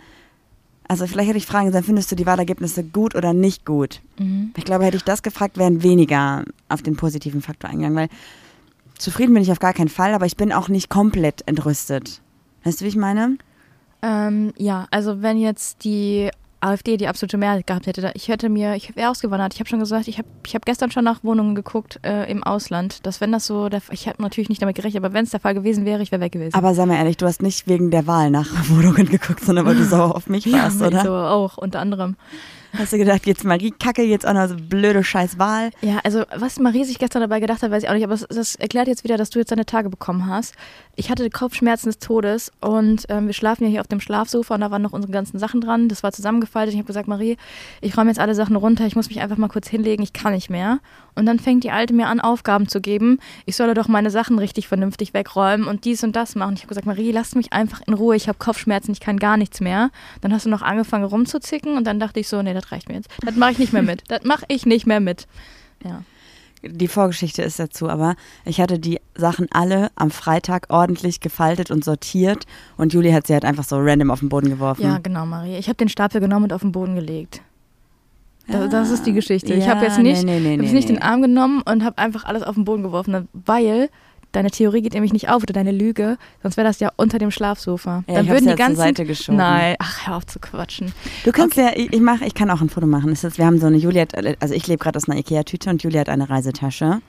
Also 0.88 1.08
vielleicht 1.08 1.30
hätte 1.30 1.38
ich 1.40 1.48
fragen 1.48 1.72
sollen, 1.72 1.84
findest 1.84 2.12
du 2.12 2.16
die 2.16 2.26
Wahlergebnisse 2.28 2.84
gut 2.84 3.16
oder 3.16 3.34
nicht 3.34 3.66
gut? 3.66 4.02
Mhm. 4.20 4.52
Ich 4.56 4.66
glaube, 4.66 4.86
hätte 4.86 4.98
ich 4.98 5.04
das 5.04 5.24
gefragt, 5.24 5.58
wären 5.58 5.82
weniger 5.84 6.44
auf 6.70 6.82
den 6.84 6.96
positiven 6.96 7.42
Faktor 7.42 7.70
eingegangen, 7.72 7.98
weil 7.98 8.10
zufrieden 8.98 9.34
bin 9.34 9.44
ich 9.44 9.52
auf 9.52 9.60
gar 9.60 9.74
keinen 9.74 9.90
Fall, 9.90 10.14
aber 10.14 10.26
ich 10.26 10.38
bin 10.38 10.52
auch 10.52 10.70
nicht 10.70 10.90
komplett 10.90 11.48
entrüstet. 11.48 12.22
Weißt 12.64 12.82
du, 12.82 12.86
wie 12.86 12.90
ich 12.90 12.96
meine? 12.96 13.38
Ähm, 14.02 14.54
ja, 14.58 14.88
also 14.92 15.22
wenn 15.22 15.38
jetzt 15.38 15.84
die 15.84 16.30
AfD 16.62 16.98
die 16.98 17.08
absolute 17.08 17.38
Mehrheit 17.38 17.68
gehabt 17.68 17.86
hätte, 17.86 18.12
ich 18.16 18.28
hätte 18.28 18.50
mir, 18.50 18.76
ich 18.76 18.96
wäre 18.96 19.12
ausgewandert. 19.12 19.54
Ich 19.54 19.60
habe 19.60 19.70
schon 19.70 19.80
gesagt, 19.80 20.08
ich 20.08 20.18
habe 20.18 20.28
ich 20.46 20.56
hab 20.56 20.66
gestern 20.66 20.90
schon 20.90 21.04
nach 21.04 21.24
Wohnungen 21.24 21.54
geguckt 21.54 22.00
äh, 22.04 22.30
im 22.30 22.44
Ausland, 22.44 23.06
dass 23.06 23.22
wenn 23.22 23.32
das 23.32 23.46
so, 23.46 23.70
der, 23.70 23.82
ich 23.92 24.08
habe 24.08 24.22
natürlich 24.22 24.50
nicht 24.50 24.62
damit 24.62 24.76
gerechnet, 24.76 25.04
aber 25.04 25.14
wenn 25.14 25.26
es 25.26 25.32
der 25.32 25.40
Fall 25.40 25.54
gewesen 25.54 25.86
wäre, 25.86 26.02
ich 26.02 26.12
wäre 26.12 26.22
weg 26.22 26.32
gewesen. 26.32 26.56
Aber 26.56 26.74
sei 26.74 26.86
mal 26.86 26.96
ehrlich, 26.96 27.18
du 27.18 27.28
hast 27.28 27.42
nicht 27.42 27.68
wegen 27.68 27.92
der 27.92 28.08
Wahl 28.08 28.32
nach 28.32 28.50
Wohnungen 28.70 29.08
geguckt, 29.08 29.42
sondern 29.42 29.66
weil 29.66 29.76
du 29.76 29.84
sauer 29.86 30.16
auf 30.16 30.28
mich 30.28 30.46
ja, 30.46 30.64
warst, 30.64 30.82
oder? 30.82 31.04
so 31.04 31.14
auch 31.14 31.58
unter 31.58 31.80
anderem. 31.80 32.16
Hast 32.78 32.94
du 32.94 32.98
gedacht, 32.98 33.26
jetzt 33.26 33.44
Marie 33.44 33.72
Kacke, 33.72 34.04
jetzt 34.04 34.28
auch 34.28 34.34
noch 34.34 34.48
so 34.48 34.56
blöde 34.56 35.04
scheiß 35.04 35.40
Wahl? 35.40 35.72
Ja, 35.82 36.00
also 36.04 36.24
was 36.36 36.60
Marie 36.60 36.84
sich 36.84 37.00
gestern 37.00 37.22
dabei 37.22 37.40
gedacht 37.40 37.62
hat, 37.62 37.72
weiß 37.72 37.84
ich 37.84 37.90
auch 37.90 37.94
nicht, 37.94 38.04
aber 38.04 38.14
das, 38.14 38.28
das 38.30 38.56
erklärt 38.56 38.88
jetzt 38.88 39.04
wieder, 39.04 39.18
dass 39.18 39.30
du 39.30 39.40
jetzt 39.40 39.52
deine 39.52 39.66
Tage 39.66 39.90
bekommen 39.90 40.28
hast. 40.28 40.56
Ich 40.96 41.10
hatte 41.10 41.30
Kopfschmerzen 41.30 41.90
des 41.90 42.00
Todes 42.00 42.52
und 42.62 43.06
ähm, 43.10 43.28
wir 43.28 43.34
schlafen 43.34 43.64
ja 43.66 43.70
hier 43.70 43.82
auf 43.82 43.88
dem 43.88 44.00
Schlafsofa 44.00 44.56
und 44.56 44.62
da 44.62 44.72
waren 44.72 44.82
noch 44.82 44.94
unsere 44.94 45.12
ganzen 45.12 45.40
Sachen 45.40 45.62
dran. 45.62 45.90
Das 45.90 46.04
war 46.04 46.12
zusammengefaltet. 46.12 46.74
Ich 46.74 46.80
habe 46.80 46.88
gesagt, 46.88 47.08
Marie, 47.08 47.38
ich 47.82 47.98
räume 47.98 48.10
jetzt 48.10 48.20
alle 48.20 48.36
Sachen 48.36 48.56
runter, 48.56 48.86
ich 48.86 48.96
muss 48.96 49.10
mich 49.10 49.22
einfach 49.22 49.38
mal 49.38 49.50
kurz 49.50 49.68
hinlegen, 49.68 50.04
ich 50.04 50.14
kann 50.14 50.34
nicht 50.34 50.50
mehr. 50.50 50.80
Und 51.16 51.26
dann 51.26 51.40
fängt 51.40 51.64
die 51.64 51.72
Alte 51.72 51.94
mir 51.94 52.08
an, 52.08 52.20
Aufgaben 52.20 52.68
zu 52.68 52.82
geben. 52.82 53.20
Ich 53.46 53.56
solle 53.56 53.74
doch 53.74 53.88
meine 53.88 54.12
Sachen 54.12 54.38
richtig 54.38 54.68
vernünftig 54.68 55.14
wegräumen 55.14 55.66
und 55.68 55.86
dies 55.86 56.04
und 56.04 56.16
das 56.16 56.36
machen. 56.36 56.56
Ich 56.56 56.62
habe 56.62 56.70
gesagt, 56.70 56.86
Marie, 56.88 57.12
lass 57.12 57.36
mich 57.36 57.54
einfach 57.54 57.82
in 57.88 57.94
Ruhe, 57.94 58.16
ich 58.16 58.28
habe 58.28 58.38
Kopfschmerzen, 58.38 58.92
ich 58.92 59.00
kann 59.00 59.18
gar 59.18 59.38
nichts 59.38 59.62
mehr. 59.62 59.92
Dann 60.22 60.34
hast 60.34 60.46
du 60.46 60.50
noch 60.50 60.62
angefangen 60.62 61.06
rumzuzicken 61.06 61.78
und 61.78 61.86
dann 61.86 62.00
dachte 62.00 62.20
ich 62.20 62.28
so, 62.28 62.42
nee, 62.42 62.54
das 62.54 62.65
reicht 62.72 62.90
mir 62.90 62.96
jetzt. 62.96 63.10
Das 63.22 63.36
mache 63.36 63.52
ich 63.52 63.60
nicht 63.60 63.74
mehr 63.74 63.84
mit. 63.84 64.04
Das 64.08 64.24
mache 64.24 64.46
ich 64.48 64.66
nicht 64.66 64.86
mehr 64.88 65.00
mit. 65.00 65.28
Ja. 65.84 66.02
Die 66.64 66.88
Vorgeschichte 66.88 67.44
ist 67.44 67.60
dazu, 67.60 67.90
aber 67.90 68.16
ich 68.44 68.60
hatte 68.60 68.80
die 68.80 69.00
Sachen 69.14 69.48
alle 69.52 69.92
am 69.96 70.10
Freitag 70.10 70.66
ordentlich 70.70 71.20
gefaltet 71.20 71.70
und 71.70 71.86
sortiert 71.86 72.46
und 72.78 72.92
Juli 72.94 73.12
hat 73.12 73.28
sie 73.28 73.34
halt 73.34 73.46
einfach 73.46 73.64
so 73.64 73.78
random 73.78 74.10
auf 74.10 74.22
den 74.22 74.30
Boden 74.30 74.50
geworfen. 74.50 74.82
Ja, 74.82 74.98
genau, 74.98 75.26
Marie. 75.28 75.58
Ich 75.58 75.68
habe 75.68 75.76
den 75.78 75.90
Stapel 75.90 76.22
genommen 76.22 76.46
und 76.46 76.54
auf 76.54 76.62
den 76.62 76.72
Boden 76.72 76.96
gelegt. 76.96 77.42
Das, 78.48 78.62
Ah, 78.62 78.68
das 78.68 78.90
ist 78.92 79.06
die 79.06 79.14
Geschichte. 79.14 79.54
ich 79.54 79.66
ja, 79.66 79.76
habe 79.76 79.86
jetzt 79.86 80.00
nicht, 80.00 80.24
nee, 80.24 80.40
nee, 80.40 80.40
nee, 80.40 80.54
ich 80.54 80.58
hab 80.58 80.64
jetzt 80.66 80.74
nicht 80.74 80.90
den 80.90 81.02
Arm 81.02 81.22
genommen 81.22 81.62
und 81.62 81.84
habe 81.84 81.98
einfach 81.98 82.26
alles 82.26 82.44
auf 82.44 82.56
den 82.56 82.66
Boden 82.66 82.84
geworfen, 82.84 83.28
weil 83.34 83.90
deine 84.36 84.52
Theorie 84.52 84.82
geht 84.82 84.94
nämlich 84.94 85.14
nicht 85.14 85.30
auf 85.30 85.44
oder 85.44 85.54
deine 85.54 85.72
Lüge, 85.72 86.18
sonst 86.44 86.58
wäre 86.58 86.68
das 86.68 86.80
ja 86.80 86.92
unter 86.96 87.18
dem 87.18 87.32
Schlafsofa. 87.32 88.04
Ja, 88.08 88.16
Dann 88.16 88.28
würden 88.28 88.44
die 88.44 88.50
ja 88.50 88.52
zur 88.52 88.58
ganzen 88.58 88.78
Seite 88.78 89.06
geschoben. 89.06 89.38
Nein, 89.38 89.76
ach, 89.80 90.08
hör 90.08 90.18
auf 90.18 90.26
zu 90.26 90.40
quatschen. 90.40 90.94
Du 91.24 91.32
kannst 91.32 91.58
ja, 91.58 91.72
ich, 91.76 91.92
ich 91.94 92.02
mach, 92.02 92.22
ich 92.22 92.34
kann 92.34 92.50
auch 92.50 92.62
ein 92.62 92.70
Foto 92.70 92.88
machen. 92.88 93.12
Ist, 93.12 93.38
wir 93.38 93.46
haben 93.46 93.60
so 93.60 93.68
eine 93.68 93.78
Julia, 93.78 94.04
hat, 94.04 94.16
also 94.42 94.54
ich 94.54 94.68
lebe 94.68 94.84
gerade 94.84 94.98
aus 94.98 95.10
einer 95.10 95.20
Ikea-Tüte 95.20 95.70
und 95.70 95.84
Julia 95.84 96.02
hat 96.02 96.10
eine 96.10 96.30
Reisetasche. 96.30 97.02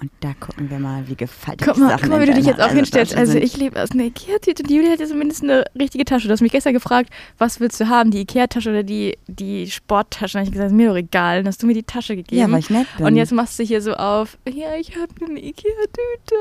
Und 0.00 0.10
da 0.20 0.34
gucken 0.34 0.70
wir 0.70 0.80
mal, 0.80 1.06
wie 1.08 1.14
gefaltet 1.14 1.68
Guck 1.68 1.78
mal, 1.78 1.90
Sachen 1.90 2.02
guck 2.02 2.10
mal 2.10 2.20
wie 2.22 2.26
du 2.26 2.34
dich 2.34 2.46
jetzt 2.46 2.60
auch 2.60 2.70
hinstellst. 2.70 3.12
Reisetasche 3.12 3.38
Also 3.38 3.38
ich 3.38 3.56
lebe 3.56 3.80
aus 3.80 3.92
einer 3.92 4.04
Ikea-Tüte 4.04 4.62
und 4.64 4.70
die 4.70 4.76
Julia 4.76 4.90
hat 4.90 4.98
ja 4.98 5.06
zumindest 5.06 5.44
eine 5.44 5.64
richtige 5.78 6.04
Tasche. 6.04 6.26
Du 6.26 6.32
hast 6.32 6.40
mich 6.40 6.50
gestern 6.50 6.72
gefragt, 6.72 7.10
was 7.38 7.60
willst 7.60 7.80
du 7.80 7.88
haben, 7.88 8.10
die 8.10 8.18
Ikea-Tasche 8.20 8.70
oder 8.70 8.82
die, 8.82 9.16
die 9.28 9.70
Sporttasche? 9.70 10.38
Und 10.38 10.44
ich 10.44 10.50
gesagt, 10.50 10.72
ist 10.72 10.76
mir 10.76 10.88
doch 10.88 10.96
egal. 10.96 11.38
Dann 11.38 11.46
hast 11.46 11.62
du 11.62 11.68
mir 11.68 11.74
die 11.74 11.84
Tasche 11.84 12.16
gegeben. 12.16 12.40
Ja, 12.40 12.50
weil 12.50 12.58
ich 12.58 12.70
nett 12.70 12.88
bin. 12.96 13.06
und 13.06 13.16
jetzt 13.16 13.32
machst 13.32 13.56
du 13.58 13.62
hier 13.62 13.80
so 13.80 13.94
auf, 13.94 14.36
ja, 14.48 14.74
ich 14.74 14.96
habe 14.96 15.12
eine 15.24 15.38
Ikea-Tüte. 15.38 16.34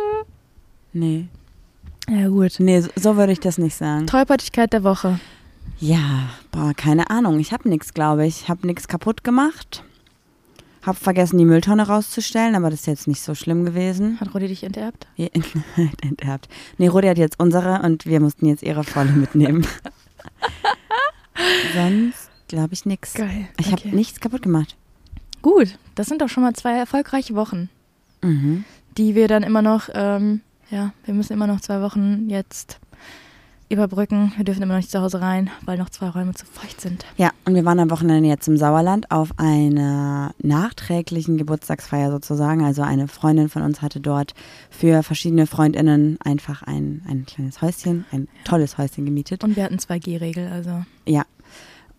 Nee. 0.94 1.28
Ja 2.10 2.28
gut. 2.30 2.56
Nee, 2.58 2.82
so, 2.82 2.90
so 2.96 3.16
würde 3.18 3.34
ich 3.34 3.40
das 3.40 3.60
nicht 3.60 3.76
sagen. 3.76 4.08
Tollpatschigkeit 4.08 4.74
der 4.74 4.84
Woche. 4.84 5.20
Ja, 5.80 6.30
boah, 6.52 6.74
keine 6.76 7.10
Ahnung. 7.12 7.40
Ich 7.40 7.54
habe 7.54 7.70
nichts, 7.70 7.94
glaube 7.94 8.26
ich. 8.26 8.42
Ich 8.42 8.50
habe 8.50 8.66
nichts 8.66 8.88
kaputt 8.88 9.24
gemacht. 9.24 9.84
Hab 10.86 10.98
vergessen, 10.98 11.38
die 11.38 11.46
Mülltonne 11.46 11.88
rauszustellen, 11.88 12.56
aber 12.56 12.70
das 12.70 12.82
ist 12.82 12.86
jetzt 12.88 13.08
nicht 13.08 13.22
so 13.22 13.36
schlimm 13.36 13.64
gewesen. 13.64 14.20
Hat 14.20 14.34
Rudi 14.36 14.48
dich 14.48 14.64
enterbt? 14.64 15.08
Je- 15.16 15.32
Enterbt. 16.02 16.50
Nee, 16.78 16.88
Rudi 16.88 17.08
hat 17.08 17.18
jetzt 17.18 17.40
unsere 17.40 17.82
und 17.84 18.06
wir 18.06 18.20
mussten 18.20 18.48
jetzt 18.48 18.64
ihre 18.64 18.84
volle 18.84 19.12
mitnehmen. 19.14 19.66
Sonst 21.76 22.30
glaube 22.48 22.74
ich 22.74 22.86
nichts. 22.86 23.14
Geil. 23.14 23.48
Ich 23.60 23.72
habe 23.72 23.88
nichts 23.90 24.20
kaputt 24.20 24.44
gemacht. 24.44 24.76
Gut, 25.42 25.78
das 25.96 26.08
sind 26.08 26.22
doch 26.22 26.30
schon 26.30 26.44
mal 26.44 26.54
zwei 26.54 26.78
erfolgreiche 26.78 27.36
Wochen, 27.36 27.70
Mhm. 28.22 28.64
die 28.98 29.16
wir 29.16 29.28
dann 29.28 29.44
immer 29.44 29.62
noch, 29.62 29.90
ähm, 29.94 30.42
ja, 30.70 30.94
wir 31.06 31.14
müssen 31.14 31.34
immer 31.34 31.48
noch 31.48 31.62
zwei 31.62 31.82
Wochen 31.82 32.30
jetzt 32.30 32.80
überbrücken. 33.70 34.34
Wir 34.38 34.46
dürfen 34.46 34.62
immer 34.62 34.74
noch 34.74 34.80
nicht 34.80 34.92
zu 34.92 35.02
Hause 35.02 35.22
rein, 35.22 35.50
weil 35.66 35.78
noch 35.78 35.90
zwei 35.90 36.10
Räume 36.10 36.34
zu 36.34 36.46
feucht 36.46 36.82
sind. 36.82 37.06
Ja, 37.18 37.32
und 37.46 37.56
wir 37.56 37.66
waren 37.66 37.80
am 37.80 37.90
Wochenende 37.90 38.30
jetzt 38.30 38.48
im 38.48 38.58
Sauerland 38.58 39.12
auf 39.12 39.32
einer 39.38 40.34
nachträglichen 40.42 41.38
Geburtstagsfeier 41.38 42.12
sozusagen. 42.12 42.64
Also 42.64 42.82
eine 42.82 43.08
Freundin 43.08 43.50
von 43.50 43.62
uns 43.62 43.82
hatte 43.82 44.00
dort 44.00 44.34
für 44.70 45.04
verschiedene 45.04 45.48
FreundInnen 45.48 46.18
einfach 46.24 46.64
ein, 46.64 47.02
ein 47.08 47.26
kleines 47.26 47.62
Häuschen, 47.62 48.06
ein 48.12 48.28
tolles 48.46 48.78
Häuschen 48.78 49.06
gemietet. 49.06 49.44
Und 49.44 49.56
wir 49.56 49.64
hatten 49.64 49.78
2G-Regel, 49.78 50.48
also. 50.52 50.84
Ja. 51.06 51.24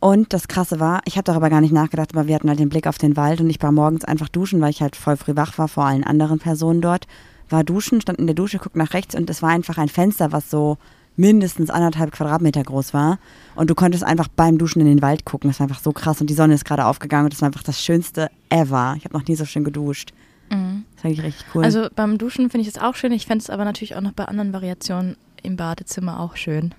Und 0.01 0.35
das 0.35 0.49
Krasse 0.49 0.81
war, 0.81 1.01
ich 1.07 1.17
habe 1.17 1.25
darüber 1.25 1.49
gar 1.49 1.63
nicht 1.63 1.73
nachgedacht, 1.73 2.11
aber 2.15 2.27
wir 2.27 2.35
hatten 2.35 2.51
halt 2.51 2.61
den 2.61 2.69
Blick 2.69 2.87
auf 2.87 2.99
den 2.99 3.17
Wald 3.17 3.41
und 3.41 3.49
ich 3.49 3.63
war 3.63 3.73
morgens 3.73 4.05
einfach 4.05 4.29
duschen, 4.29 4.61
weil 4.61 4.69
ich 4.69 4.83
halt 4.83 4.97
voll 4.97 5.17
früh 5.17 5.35
wach 5.35 5.57
war 5.57 5.67
vor 5.67 5.87
allen 5.87 6.05
anderen 6.05 6.39
Personen 6.39 6.83
dort. 6.83 7.07
War 7.49 7.65
duschen, 7.65 8.03
stand 8.03 8.19
in 8.19 8.27
der 8.27 8.35
Dusche, 8.35 8.59
guck 8.59 8.77
nach 8.77 8.93
rechts 8.93 9.15
und 9.15 9.31
es 9.31 9.41
war 9.41 9.49
einfach 9.49 9.79
ein 9.79 9.89
Fenster, 9.89 10.31
was 10.31 10.51
so 10.51 10.77
mindestens 11.17 11.71
anderthalb 11.71 12.13
Quadratmeter 12.13 12.63
groß 12.63 12.95
war. 12.95 13.19
Und 13.55 13.71
du 13.71 13.75
konntest 13.75 14.05
einfach 14.05 14.29
beim 14.29 14.59
Duschen 14.59 14.81
in 14.81 14.87
den 14.87 15.03
Wald 15.03 15.25
gucken. 15.25 15.51
Das 15.51 15.61
war 15.61 15.69
einfach 15.69 15.81
so 15.81 15.93
krass 15.93 16.21
und 16.21 16.29
die 16.29 16.35
Sonne 16.35 16.55
ist 16.55 16.65
gerade 16.65 16.85
aufgegangen 16.87 17.27
und 17.27 17.33
das 17.33 17.41
war 17.41 17.47
einfach 17.47 17.63
das 17.63 17.83
Schönste 17.83 18.31
ever. 18.49 18.95
Ich 18.97 19.05
habe 19.05 19.17
noch 19.17 19.27
nie 19.27 19.37
so 19.37 19.45
schön 19.45 19.65
geduscht. 19.65 20.13
Das 20.51 20.59
war 21.05 21.11
wirklich 21.11 21.23
richtig 21.23 21.47
cool. 21.55 21.65
Also 21.65 21.89
beim 21.95 22.19
Duschen 22.19 22.51
finde 22.51 22.63
ich 22.63 22.69
es 22.69 22.81
auch 22.81 22.95
schön. 22.95 23.13
Ich 23.13 23.27
fände 23.27 23.43
es 23.43 23.51
aber 23.51 23.65
natürlich 23.65 23.97
auch 23.97 24.01
noch 24.01 24.13
bei 24.13 24.27
anderen 24.27 24.53
Variationen 24.53 25.17
im 25.43 25.57
Badezimmer 25.57 26.21
auch 26.21 26.37
schön. 26.37 26.75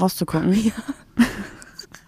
rauszugucken. 0.00 0.54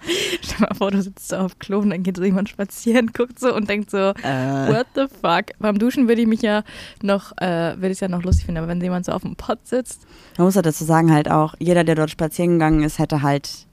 Stell 0.43 0.61
mal 0.61 0.75
vor, 0.77 0.91
du 0.91 1.03
sitzt 1.03 1.29
so 1.29 1.37
auf 1.37 1.59
Klo 1.59 1.79
und 1.81 1.91
dann 1.91 2.03
geht 2.03 2.17
so 2.17 2.25
jemand 2.25 2.49
spazieren, 2.49 3.11
guckt 3.17 3.39
so 3.39 3.55
und 3.55 3.69
denkt 3.69 3.91
so, 3.91 3.99
Äh, 3.99 4.69
what 4.69 4.87
the 4.95 5.07
fuck? 5.09 5.47
Beim 5.59 5.79
Duschen 5.79 6.09
würde 6.09 6.23
ich 6.23 6.27
mich 6.27 6.43
ja 6.43 6.63
noch, 7.03 7.33
äh, 7.39 7.75
würde 7.77 7.89
ich 7.89 7.93
es 7.93 8.01
ja 8.01 8.09
noch 8.09 8.23
lustig 8.23 8.47
finden, 8.47 8.59
aber 8.59 8.69
wenn 8.69 8.81
jemand 8.81 9.05
so 9.07 9.13
auf 9.13 9.23
dem 9.23 9.37
Pott 9.37 9.67
sitzt, 9.67 10.07
Man 10.37 10.47
muss 10.47 10.55
ja 10.55 10.63
dazu 10.63 10.85
sagen, 10.85 11.13
halt 11.13 11.31
auch, 11.31 11.55
jeder, 11.59 11.85
der 11.85 11.95
dort 11.95 12.11
spazieren 12.11 12.53
gegangen 12.53 12.83
ist, 12.83 12.99
hätte 12.99 13.23
halt, 13.23 13.67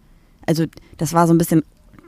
also 0.46 0.65
das 0.98 1.13
war 1.13 1.27
so 1.27 1.34
ein 1.34 1.38
bisschen 1.38 1.63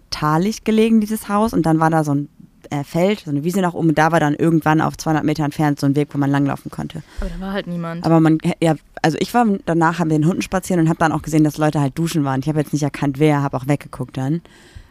talig 0.10 0.63
gelegen, 0.63 1.01
dieses 1.01 1.29
Haus, 1.29 1.53
und 1.53 1.65
dann 1.65 1.79
war 1.79 1.89
da 1.89 2.03
so 2.03 2.13
ein 2.13 2.29
äh, 2.69 2.83
Feld, 2.83 3.21
so 3.25 3.31
eine 3.31 3.43
Wiese 3.43 3.62
nach 3.62 3.74
oben, 3.74 3.89
und 3.89 3.97
da 3.97 4.12
war 4.12 4.19
dann 4.19 4.36
irgendwann 4.36 4.81
auf 4.81 4.97
200 4.97 5.24
Meter 5.24 5.43
entfernt 5.43 5.79
so 5.79 5.86
ein 5.86 5.95
Weg, 5.95 6.09
wo 6.13 6.17
man 6.17 6.29
langlaufen 6.31 6.71
konnte. 6.71 7.03
aber 7.19 7.29
da 7.29 7.45
war 7.45 7.53
halt 7.53 7.67
niemand. 7.67 8.05
Aber 8.05 8.19
man, 8.19 8.39
ja, 8.62 8.75
also 9.01 9.17
ich 9.19 9.33
war 9.33 9.45
danach, 9.65 10.00
haben 10.00 10.09
wir 10.09 10.17
den 10.17 10.27
Hunden 10.27 10.41
spazieren 10.41 10.81
und 10.81 10.89
habe 10.89 11.00
dann 11.00 11.12
auch 11.12 11.21
gesehen, 11.21 11.43
dass 11.43 11.57
Leute 11.57 11.81
halt 11.81 11.97
duschen 11.97 12.24
waren. 12.24 12.39
Ich 12.41 12.47
habe 12.47 12.59
jetzt 12.59 12.74
nicht 12.74 12.83
erkannt, 12.83 13.19
wer, 13.19 13.41
habe 13.41 13.57
auch 13.57 13.67
weggeguckt 13.67 14.17
dann. 14.17 14.41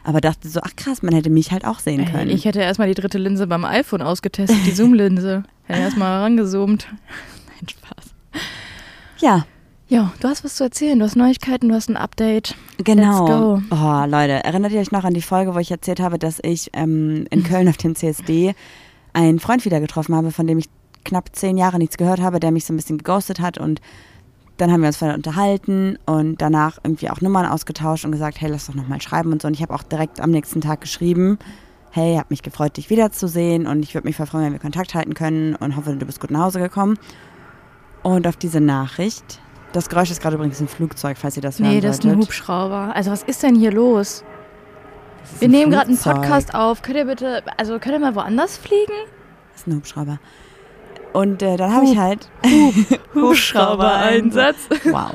Aber 0.05 0.21
dachte 0.21 0.49
so, 0.49 0.61
ach 0.63 0.77
krass, 0.77 1.03
man 1.03 1.15
hätte 1.15 1.31
mich 1.31 1.51
halt 1.51 1.65
auch 1.65 1.81
sehen 1.81 2.05
Ey, 2.07 2.13
können. 2.13 2.31
ich 2.31 2.45
hätte 2.45 2.61
erstmal 2.61 2.87
die 2.87 2.95
dritte 2.95 3.19
Linse 3.19 3.49
beim 3.49 3.65
iPhone 3.65 4.03
ausgetestet, 4.03 4.59
die 4.65 4.71
Zoom-Linse. 4.71 5.43
Hätte 5.65 5.81
erstmal 5.81 6.23
rangezoomt. 6.23 6.87
Nein, 7.49 7.69
Spaß. 7.69 8.15
ja, 9.19 9.45
Ja, 9.89 10.13
du 10.19 10.27
hast 10.27 10.43
was 10.43 10.57
zu 10.57 10.65
erzählen, 10.65 10.99
du 10.99 11.05
hast 11.05 11.15
Neuigkeiten, 11.15 11.69
du 11.69 11.75
hast 11.75 11.89
ein 11.89 11.97
Update. 11.97 12.57
Genau. 12.79 13.27
Let's 13.27 13.69
go. 13.71 13.77
Oh, 13.77 14.05
Leute, 14.07 14.45
erinnert 14.45 14.73
ihr 14.73 14.81
euch 14.81 14.91
noch 14.91 15.05
an 15.05 15.15
die 15.15 15.23
Folge, 15.23 15.55
wo 15.55 15.59
ich 15.61 15.71
erzählt 15.71 16.01
habe, 16.01 16.19
dass 16.19 16.41
ich 16.43 16.71
ähm, 16.73 17.27
in 17.31 17.43
Köln 17.45 17.69
auf 17.69 17.77
dem 17.77 17.95
CSD 17.95 18.55
einen 19.13 19.39
Freund 19.39 19.65
wieder 19.65 19.81
getroffen 19.81 20.17
habe, 20.17 20.33
von 20.33 20.49
dem 20.49 20.59
ich 20.59 20.67
knapp 21.05 21.35
zehn 21.37 21.57
Jahre 21.57 21.79
nichts 21.79 21.99
gehört 21.99 22.21
habe, 22.21 22.41
der 22.41 22.51
mich 22.51 22.65
so 22.65 22.73
ein 22.73 22.77
bisschen 22.77 22.99
geghostet 22.99 23.39
hat 23.39 23.59
und 23.59 23.81
dann 24.57 24.73
haben 24.73 24.81
wir 24.81 24.89
uns 24.89 25.01
weiter 25.01 25.15
unterhalten 25.15 25.99
und 26.07 26.41
danach 26.43 26.79
irgendwie 26.83 27.11
auch 27.11 27.21
Nummern 27.21 27.47
ausgetauscht 27.47 28.05
und 28.05 28.11
gesagt, 28.11 28.41
hey, 28.41 28.51
lass 28.51 28.67
doch 28.67 28.75
nochmal 28.75 29.01
schreiben 29.01 29.31
und 29.31 29.43
so. 29.43 29.49
Und 29.49 29.55
ich 29.55 29.63
habe 29.63 29.75
auch 29.75 29.83
direkt 29.83 30.19
am 30.19 30.31
nächsten 30.31 30.63
Tag 30.63 30.81
geschrieben, 30.81 31.39
hey, 31.91 32.17
hab 32.17 32.31
mich 32.31 32.43
gefreut, 32.43 32.77
dich 32.77 32.91
wiederzusehen 32.91 33.67
und 33.67 33.83
ich 33.83 33.95
würde 33.95 34.09
mich 34.09 34.17
voll 34.17 34.27
freuen, 34.27 34.47
wenn 34.47 34.53
wir 34.53 34.59
Kontakt 34.59 34.95
halten 34.95 35.15
können 35.15 35.55
und 35.57 35.77
hoffe, 35.77 35.95
du 35.95 36.07
bist 36.07 36.21
gut 36.21 36.31
nach 36.31 36.45
Hause 36.45 36.59
gekommen. 36.59 36.99
Und 38.03 38.27
auf 38.27 38.37
diese 38.37 38.61
Nachricht, 38.61 39.41
das 39.77 39.89
Geräusch 39.89 40.11
ist 40.11 40.23
gerade 40.23 40.37
übrigens 40.37 40.61
ein 40.61 40.69
Flugzeug, 40.69 41.19
falls 41.19 41.37
ihr 41.37 41.43
das 41.43 41.59
hören 41.59 41.71
Nee, 41.71 41.81
das 41.81 41.99
ist 41.99 42.05
ein 42.05 42.11
solltet. 42.11 42.29
Hubschrauber. 42.29 42.93
Also 42.95 43.11
was 43.11 43.23
ist 43.23 43.43
denn 43.43 43.55
hier 43.55 43.73
los? 43.73 44.25
Wir 45.39 45.49
nehmen 45.49 45.71
gerade 45.71 45.89
einen. 45.89 45.99
Podcast 45.99 46.55
auf. 46.55 46.83
Könnt 46.83 46.97
ihr 46.97 47.05
bitte, 47.05 47.43
also 47.57 47.79
könnt 47.79 47.95
ihr 47.95 47.99
mal 47.99 48.15
woanders 48.15 48.57
fliegen? 48.57 48.93
Das 49.53 49.63
ist 49.63 49.67
ein 49.67 49.77
Hubschrauber. 49.77 50.19
Und 51.13 51.43
äh, 51.43 51.57
dann 51.57 51.73
habe 51.73 51.85
ich 51.87 51.99
halt 51.99 52.29
Hubschrauber-Einsatz. 53.15 54.69
Wow. 54.85 55.13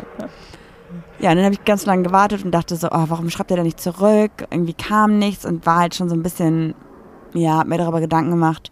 Ja, 1.20 1.30
und 1.30 1.36
dann 1.36 1.46
habe 1.46 1.54
ich 1.54 1.64
ganz 1.66 1.86
lange 1.86 2.04
gewartet 2.04 2.44
und 2.44 2.52
dachte 2.52 2.76
so, 2.76 2.88
oh, 2.88 3.06
warum 3.08 3.30
schreibt 3.30 3.52
er 3.52 3.58
denn 3.58 3.66
nicht 3.66 3.80
zurück? 3.80 4.32
Irgendwie 4.50 4.74
kam 4.74 5.20
nichts 5.20 5.46
und 5.46 5.66
war 5.66 5.78
halt 5.78 5.96
schon 5.96 6.10
so 6.10 6.16
ein 6.16 6.24
bisschen, 6.24 6.74
ja, 7.34 7.60
hab 7.60 7.68
mir 7.68 7.78
darüber 7.78 8.00
Gedanken 8.00 8.32
gemacht, 8.32 8.72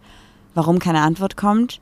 warum 0.54 0.78
keine 0.80 1.02
Antwort 1.02 1.36
kommt. 1.36 1.80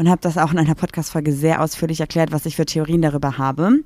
Und 0.00 0.08
habe 0.08 0.22
das 0.22 0.38
auch 0.38 0.50
in 0.50 0.58
einer 0.58 0.74
Podcast-Folge 0.74 1.30
sehr 1.30 1.60
ausführlich 1.60 2.00
erklärt, 2.00 2.32
was 2.32 2.46
ich 2.46 2.56
für 2.56 2.64
Theorien 2.64 3.02
darüber 3.02 3.36
habe. 3.36 3.80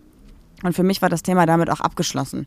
Und 0.62 0.72
für 0.72 0.84
mich 0.84 1.02
war 1.02 1.08
das 1.08 1.24
Thema 1.24 1.44
damit 1.44 1.68
auch 1.70 1.80
abgeschlossen. 1.80 2.46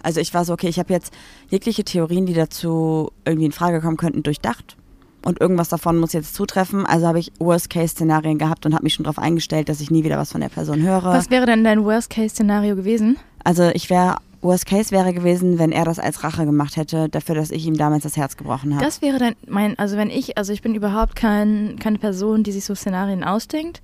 Also 0.00 0.20
ich 0.20 0.32
war 0.34 0.44
so, 0.44 0.52
okay, 0.52 0.68
ich 0.68 0.78
habe 0.78 0.92
jetzt 0.92 1.12
jegliche 1.50 1.82
Theorien, 1.82 2.26
die 2.26 2.32
dazu 2.32 3.10
irgendwie 3.24 3.46
in 3.46 3.50
Frage 3.50 3.80
kommen 3.80 3.96
könnten, 3.96 4.22
durchdacht. 4.22 4.76
Und 5.24 5.40
irgendwas 5.40 5.68
davon 5.68 5.98
muss 5.98 6.12
jetzt 6.12 6.36
zutreffen. 6.36 6.86
Also 6.86 7.08
habe 7.08 7.18
ich 7.18 7.32
Worst-Case-Szenarien 7.40 8.38
gehabt 8.38 8.66
und 8.66 8.72
habe 8.72 8.84
mich 8.84 8.94
schon 8.94 9.02
darauf 9.02 9.18
eingestellt, 9.18 9.68
dass 9.68 9.80
ich 9.80 9.90
nie 9.90 10.04
wieder 10.04 10.16
was 10.16 10.30
von 10.30 10.40
der 10.40 10.50
Person 10.50 10.80
höre. 10.80 11.02
Was 11.02 11.28
wäre 11.28 11.44
denn 11.44 11.64
dein 11.64 11.84
Worst-Case-Szenario 11.84 12.76
gewesen? 12.76 13.16
Also 13.42 13.68
ich 13.74 13.90
wäre, 13.90 14.18
Worst 14.40 14.66
Case 14.66 14.90
wäre 14.92 15.12
gewesen, 15.12 15.58
wenn 15.58 15.72
er 15.72 15.84
das 15.84 15.98
als 15.98 16.22
Rache 16.22 16.44
gemacht 16.46 16.76
hätte, 16.76 17.08
dafür, 17.08 17.34
dass 17.34 17.50
ich 17.50 17.66
ihm 17.66 17.76
damals 17.76 18.04
das 18.04 18.16
Herz 18.16 18.36
gebrochen 18.36 18.74
habe. 18.74 18.84
Das 18.84 19.02
wäre 19.02 19.18
dann 19.18 19.34
mein, 19.48 19.78
also 19.78 19.96
wenn 19.96 20.10
ich, 20.10 20.38
also 20.38 20.52
ich 20.52 20.62
bin 20.62 20.74
überhaupt 20.74 21.16
kein, 21.16 21.76
keine 21.80 21.98
Person, 21.98 22.42
die 22.44 22.52
sich 22.52 22.64
so 22.64 22.74
Szenarien 22.74 23.24
ausdenkt. 23.24 23.80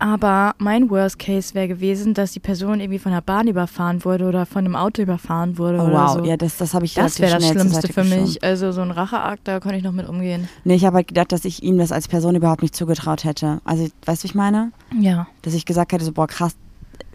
Aber 0.00 0.54
mein 0.58 0.90
Worst 0.90 1.20
Case 1.20 1.54
wäre 1.54 1.68
gewesen, 1.68 2.14
dass 2.14 2.32
die 2.32 2.40
Person 2.40 2.80
irgendwie 2.80 2.98
von 2.98 3.12
der 3.12 3.20
Bahn 3.20 3.46
überfahren 3.46 4.04
wurde 4.04 4.26
oder 4.26 4.44
von 4.44 4.64
einem 4.64 4.74
Auto 4.74 5.00
überfahren 5.00 5.56
wurde 5.56 5.78
Oh, 5.78 5.84
oder 5.86 5.92
wow, 5.94 6.12
so. 6.14 6.24
ja, 6.24 6.36
das, 6.36 6.56
das 6.56 6.74
habe 6.74 6.84
ich 6.84 6.94
das 6.94 7.20
wäre 7.20 7.38
das 7.38 7.48
Schlimmste 7.48 7.86
für 7.92 8.02
geschoben. 8.02 8.22
mich. 8.24 8.42
Also 8.42 8.72
so 8.72 8.80
ein 8.80 8.90
Racheakt, 8.90 9.46
da 9.46 9.60
konnte 9.60 9.78
ich 9.78 9.84
noch 9.84 9.92
mit 9.92 10.08
umgehen. 10.08 10.48
Nee, 10.64 10.74
ich 10.74 10.84
habe 10.84 10.96
halt 10.96 11.08
gedacht, 11.08 11.30
dass 11.30 11.44
ich 11.44 11.62
ihm 11.62 11.78
das 11.78 11.92
als 11.92 12.08
Person 12.08 12.34
überhaupt 12.34 12.60
nicht 12.62 12.74
zugetraut 12.74 13.22
hätte. 13.24 13.60
Also, 13.64 13.86
weißt 14.04 14.24
du, 14.24 14.26
ich 14.26 14.34
meine? 14.34 14.72
Ja. 15.00 15.28
Dass 15.42 15.54
ich 15.54 15.64
gesagt 15.64 15.92
hätte, 15.92 16.04
so, 16.04 16.10
boah, 16.12 16.26
krass, 16.26 16.56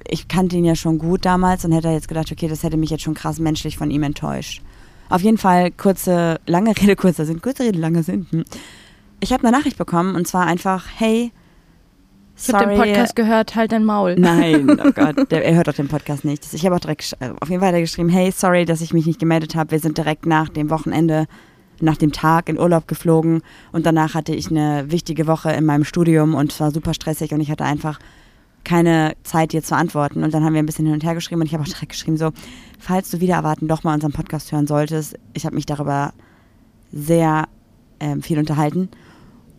ich 0.08 0.28
kannte 0.28 0.56
ihn 0.56 0.66
ja 0.66 0.76
schon 0.76 0.98
gut 0.98 1.26
damals 1.26 1.66
und 1.66 1.72
hätte 1.72 1.90
jetzt 1.90 2.08
gedacht, 2.08 2.32
okay, 2.32 2.48
das 2.48 2.64
hätte 2.64 2.78
mich 2.78 2.90
jetzt 2.90 3.04
schon 3.04 3.14
krass 3.14 3.40
menschlich 3.40 3.78
von 3.78 3.92
ihm 3.92 4.04
enttäuscht. 4.04 4.62
Auf 5.10 5.22
jeden 5.22 5.38
Fall, 5.38 5.72
kurze, 5.72 6.40
lange 6.46 6.76
Rede, 6.82 6.96
kurzer 6.96 7.26
Sinn, 7.26 7.42
kurze 7.42 7.64
Rede, 7.64 7.80
langer 7.80 8.04
Sinn. 8.04 8.28
Hm. 8.30 8.46
Ich 9.20 9.34
habe 9.34 9.46
eine 9.46 9.58
Nachricht 9.58 9.78
bekommen 9.78 10.16
und 10.16 10.28
zwar 10.28 10.46
einfach, 10.46 10.86
hey, 10.96 11.32
Ich 12.38 12.54
habe 12.54 12.68
den 12.68 12.78
Podcast 12.78 13.16
gehört, 13.16 13.56
halt 13.56 13.72
dein 13.72 13.84
Maul. 13.84 14.16
Nein, 14.16 14.80
oh 14.80 14.92
Gott, 14.96 15.30
der, 15.32 15.44
er 15.44 15.56
hört 15.56 15.68
doch 15.68 15.74
den 15.74 15.90
Podcast 15.90 16.24
nicht. 16.24 16.54
Ich 16.54 16.66
habe 16.66 16.76
auch 16.76 16.80
direkt, 16.80 17.18
äh, 17.20 17.32
auf 17.40 17.50
jeden 17.50 17.62
Fall 17.62 17.78
geschrieben, 17.82 18.10
hey, 18.10 18.32
sorry, 18.32 18.66
dass 18.66 18.82
ich 18.82 18.94
mich 18.94 19.06
nicht 19.06 19.20
gemeldet 19.20 19.56
habe. 19.56 19.72
Wir 19.72 19.80
sind 19.80 19.98
direkt 19.98 20.26
nach 20.26 20.48
dem 20.48 20.70
Wochenende, 20.70 21.26
nach 21.82 21.98
dem 21.98 22.12
Tag 22.12 22.48
in 22.48 22.58
Urlaub 22.58 22.88
geflogen 22.88 23.42
und 23.72 23.86
danach 23.86 24.14
hatte 24.14 24.34
ich 24.34 24.50
eine 24.50 24.90
wichtige 24.90 25.28
Woche 25.28 25.52
in 25.52 25.66
meinem 25.66 25.84
Studium 25.84 26.34
und 26.34 26.52
es 26.54 26.60
war 26.60 26.72
super 26.72 26.94
stressig 26.94 27.34
und 27.34 27.42
ich 27.42 27.52
hatte 27.52 27.66
einfach 27.66 28.00
keine 28.70 29.14
Zeit, 29.24 29.52
dir 29.52 29.64
zu 29.64 29.76
antworten. 29.76 30.24
Und 30.24 30.32
dann 30.32 30.44
haben 30.44 30.54
wir 30.54 30.62
ein 30.62 30.66
bisschen 30.68 30.86
hin 30.86 30.94
und 30.94 31.04
her 31.04 31.16
geschrieben 31.16 31.42
und 31.42 31.48
ich 31.48 31.54
habe 31.54 31.64
auch 31.64 31.68
direkt 31.68 31.92
geschrieben, 31.92 32.18
so, 32.18 32.30
falls 32.78 33.10
du 33.10 33.20
wieder 33.20 33.34
erwarten 33.34 33.68
doch 33.68 33.84
mal 33.84 33.96
unseren 33.96 34.12
Podcast 34.12 34.52
hören 34.52 34.68
solltest, 34.68 35.18
ich 35.34 35.48
habe 35.48 35.56
mich 35.56 35.66
darüber 35.66 36.14
sehr 36.92 37.48
ähm, 38.00 38.22
viel 38.22 38.38
unterhalten 38.38 38.90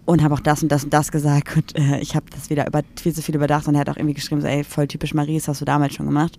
und 0.04 0.22
habe 0.22 0.34
auch 0.34 0.40
das 0.40 0.62
und 0.62 0.70
das 0.70 0.84
und 0.84 0.94
das 0.94 1.10
gesagt 1.10 1.56
und 1.56 1.76
äh, 1.76 1.98
ich 1.98 2.14
habe 2.14 2.26
das 2.30 2.50
wieder 2.50 2.68
über, 2.68 2.82
viel 3.00 3.12
zu 3.12 3.20
viel 3.20 3.34
überdacht 3.34 3.66
und 3.66 3.74
er 3.74 3.80
hat 3.80 3.90
auch 3.90 3.96
irgendwie 3.96 4.14
geschrieben, 4.14 4.42
so, 4.42 4.46
ey, 4.46 4.62
voll 4.62 4.86
typisch 4.86 5.12
Marie, 5.12 5.38
das 5.38 5.48
hast 5.48 5.60
du 5.60 5.64
damals 5.64 5.94
schon 5.94 6.06
gemacht. 6.06 6.38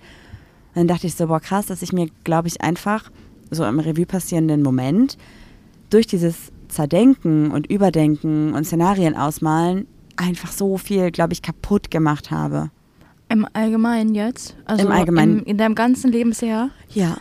Und 0.73 0.77
dann 0.77 0.87
dachte 0.87 1.07
ich 1.07 1.15
so, 1.15 1.27
boah, 1.27 1.41
krass, 1.41 1.65
dass 1.65 1.81
ich 1.81 1.91
mir, 1.91 2.07
glaube 2.23 2.47
ich, 2.47 2.61
einfach 2.61 3.11
so 3.49 3.65
im 3.65 3.79
Revue 3.79 4.05
passierenden 4.05 4.63
Moment 4.63 5.17
durch 5.89 6.07
dieses 6.07 6.53
Zerdenken 6.69 7.51
und 7.51 7.69
Überdenken 7.69 8.53
und 8.53 8.63
Szenarien 8.63 9.17
ausmalen 9.17 9.87
einfach 10.17 10.51
so 10.51 10.77
viel, 10.77 11.11
glaube 11.11 11.33
ich, 11.33 11.41
kaputt 11.41 11.91
gemacht 11.91 12.31
habe. 12.31 12.71
Im 13.29 13.47
Allgemeinen 13.53 14.13
jetzt? 14.13 14.57
Also 14.65 14.85
Im 14.85 14.91
Allgemeinen. 14.91 15.39
Im, 15.39 15.45
in 15.45 15.57
deinem 15.57 15.75
ganzen 15.75 16.11
Leben 16.11 16.31
bisher? 16.31 16.69
Ja. 16.89 17.17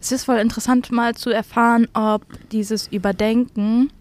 Es 0.00 0.10
ist 0.10 0.24
voll 0.24 0.38
interessant 0.38 0.90
mal 0.90 1.14
zu 1.14 1.30
erfahren, 1.30 1.86
ob 1.94 2.26
dieses 2.50 2.88
Überdenken, 2.88 3.92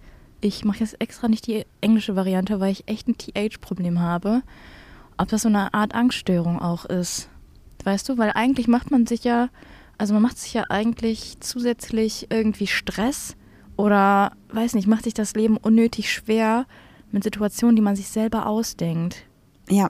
ich 0.41 0.65
mache 0.65 0.79
jetzt 0.79 1.00
extra 1.00 1.27
nicht 1.27 1.45
die 1.45 1.65
englische 1.79 2.15
Variante, 2.15 2.60
weil 2.60 2.71
ich 2.71 2.88
echt 2.88 3.07
ein 3.07 3.17
TH-Problem 3.17 4.00
habe, 4.00 4.41
ob 5.17 5.27
das 5.27 5.43
so 5.43 5.50
eine 5.50 5.74
Art 5.75 5.93
Angststörung 5.93 6.60
auch 6.60 6.86
ist. 6.86 7.29
Weißt 7.83 8.10
du, 8.10 8.17
weil 8.17 8.31
eigentlich 8.33 8.67
macht 8.67 8.89
man 8.89 9.05
sich 9.05 9.24
ja, 9.24 9.50
also 10.00 10.15
man 10.15 10.24
macht 10.24 10.39
sich 10.39 10.55
ja 10.55 10.63
eigentlich 10.69 11.38
zusätzlich 11.41 12.25
irgendwie 12.31 12.65
Stress 12.65 13.36
oder, 13.77 14.31
weiß 14.51 14.74
nicht, 14.74 14.88
macht 14.88 15.03
sich 15.03 15.13
das 15.13 15.36
Leben 15.36 15.57
unnötig 15.57 16.12
schwer 16.12 16.65
mit 17.12 17.24
Situationen, 17.24 17.75
die 17.75 17.82
man 17.82 17.96
sich 17.96 18.08
selber 18.08 18.48
ausdenkt. 18.48 19.24
Ja. 19.70 19.89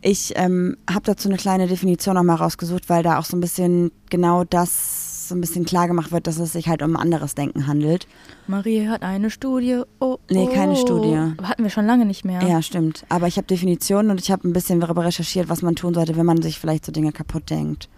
Ich 0.00 0.32
ähm, 0.34 0.76
habe 0.90 1.04
dazu 1.04 1.28
eine 1.28 1.38
kleine 1.38 1.68
Definition 1.68 2.16
nochmal 2.16 2.36
rausgesucht, 2.36 2.88
weil 2.88 3.04
da 3.04 3.18
auch 3.18 3.24
so 3.24 3.36
ein 3.36 3.40
bisschen 3.40 3.92
genau 4.10 4.42
das 4.42 5.28
so 5.28 5.36
ein 5.36 5.40
bisschen 5.40 5.64
klar 5.64 5.86
gemacht 5.86 6.10
wird, 6.10 6.26
dass 6.26 6.38
es 6.38 6.52
sich 6.52 6.68
halt 6.68 6.82
um 6.82 6.96
anderes 6.96 7.34
Denken 7.36 7.68
handelt. 7.68 8.08
Marie 8.48 8.88
hat 8.88 9.02
eine 9.02 9.30
Studie. 9.30 9.82
Oh, 10.00 10.18
Nee, 10.28 10.48
keine 10.48 10.72
oh. 10.72 10.76
Studie. 10.76 11.16
Hatten 11.42 11.62
wir 11.62 11.70
schon 11.70 11.86
lange 11.86 12.04
nicht 12.04 12.24
mehr. 12.24 12.42
Ja, 12.42 12.60
stimmt. 12.60 13.04
Aber 13.08 13.28
ich 13.28 13.36
habe 13.36 13.46
Definitionen 13.46 14.10
und 14.10 14.20
ich 14.20 14.30
habe 14.30 14.46
ein 14.46 14.52
bisschen 14.52 14.80
darüber 14.80 15.04
recherchiert, 15.04 15.48
was 15.48 15.62
man 15.62 15.76
tun 15.76 15.94
sollte, 15.94 16.16
wenn 16.16 16.26
man 16.26 16.42
sich 16.42 16.58
vielleicht 16.58 16.84
so 16.84 16.92
Dinge 16.92 17.12
kaputt 17.12 17.48
denkt. 17.48 17.88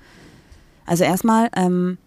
Also 0.86 1.04
erstmal, 1.04 1.48
ähm, 1.56 1.98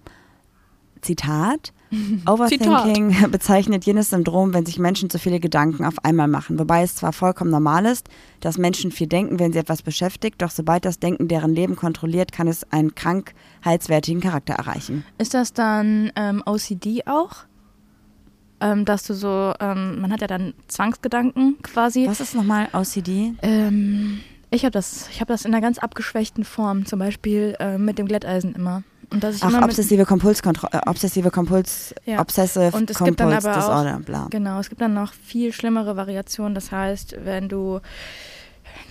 Zitat. 1.02 1.74
Overthinking 2.25 3.15
bezeichnet 3.32 3.86
jenes 3.86 4.10
Syndrom, 4.10 4.53
wenn 4.53 4.65
sich 4.65 4.79
Menschen 4.79 5.10
zu 5.10 5.20
viele 5.20 5.39
Gedanken 5.39 5.86
auf 5.86 6.03
einmal 6.03 6.27
machen. 6.27 6.60
Wobei 6.60 6.84
es 6.84 6.96
zwar 6.96 7.13
vollkommen 7.13 7.51
normal 7.51 7.86
ist, 7.86 8.08
dass 8.39 8.58
Menschen 8.58 8.91
viel 8.91 9.08
denken, 9.08 9.39
wenn 9.39 9.53
sie 9.53 9.60
etwas 9.60 9.82
beschäftigt, 9.82 10.41
doch 10.41 10.51
sobald 10.51 10.86
das 10.86 11.00
Denken 11.00 11.27
deren 11.27 11.53
Leben 11.53 11.75
kontrolliert, 11.75 12.32
kann 12.32 12.48
es 12.48 12.70
einen 12.72 12.96
krankheitswertigen 12.96 14.22
Charakter 14.22 14.53
erreichen. 14.53 15.03
Ist 15.17 15.34
das 15.34 15.53
dann 15.53 16.12
ähm, 16.15 16.44
OCD 16.46 17.03
auch? 17.06 17.46
Ähm, 18.60 18.86
dass 18.86 19.03
du 19.03 19.13
so, 19.13 19.53
ähm, 19.60 20.01
man 20.01 20.12
hat 20.12 20.22
ja 20.22 20.27
dann 20.27 20.53
Zwangsgedanken 20.67 21.58
quasi. 21.62 22.08
Was 22.08 22.22
ist 22.22 22.34
nochmal 22.34 22.70
OCD? 22.74 23.34
Ähm, 23.44 24.20
ich 24.50 24.63
habe 24.63 24.72
das, 24.72 25.10
ich 25.12 25.20
habe 25.20 25.32
das 25.32 25.46
in 25.46 25.53
einer 25.53 25.62
ganz 25.62 25.77
abgeschwächten 25.77 26.44
Form, 26.44 26.86
zum 26.86 27.00
Beispiel 27.00 27.56
äh, 27.60 27.77
mit 27.77 28.00
dem 28.00 28.08
Glätteisen 28.08 28.56
immer. 28.56 28.84
Und 29.10 29.24
dass 29.24 29.36
ich 29.38 29.44
Ach, 29.44 29.62
obsessive 29.64 30.06
Kompulskontrolle, 30.06 30.74
äh, 30.86 30.90
obsessive 30.90 31.32
Kompuls, 31.32 31.96
Ja. 32.06 32.20
obsessive 32.20 32.72
Und 32.76 32.90
es 32.90 33.00
gibt 33.00 33.20
dann 33.20 33.32
aber 33.32 33.52
auch- 33.52 33.56
Disorder, 33.56 34.00
bla. 34.00 34.28
Genau, 34.30 34.60
es 34.60 34.68
gibt 34.70 34.82
dann 34.82 34.94
noch 34.94 35.14
viel 35.14 35.54
schlimmere 35.54 35.96
Variationen. 35.96 36.54
Das 36.54 36.72
heißt, 36.74 37.16
wenn 37.24 37.48
du, 37.48 37.80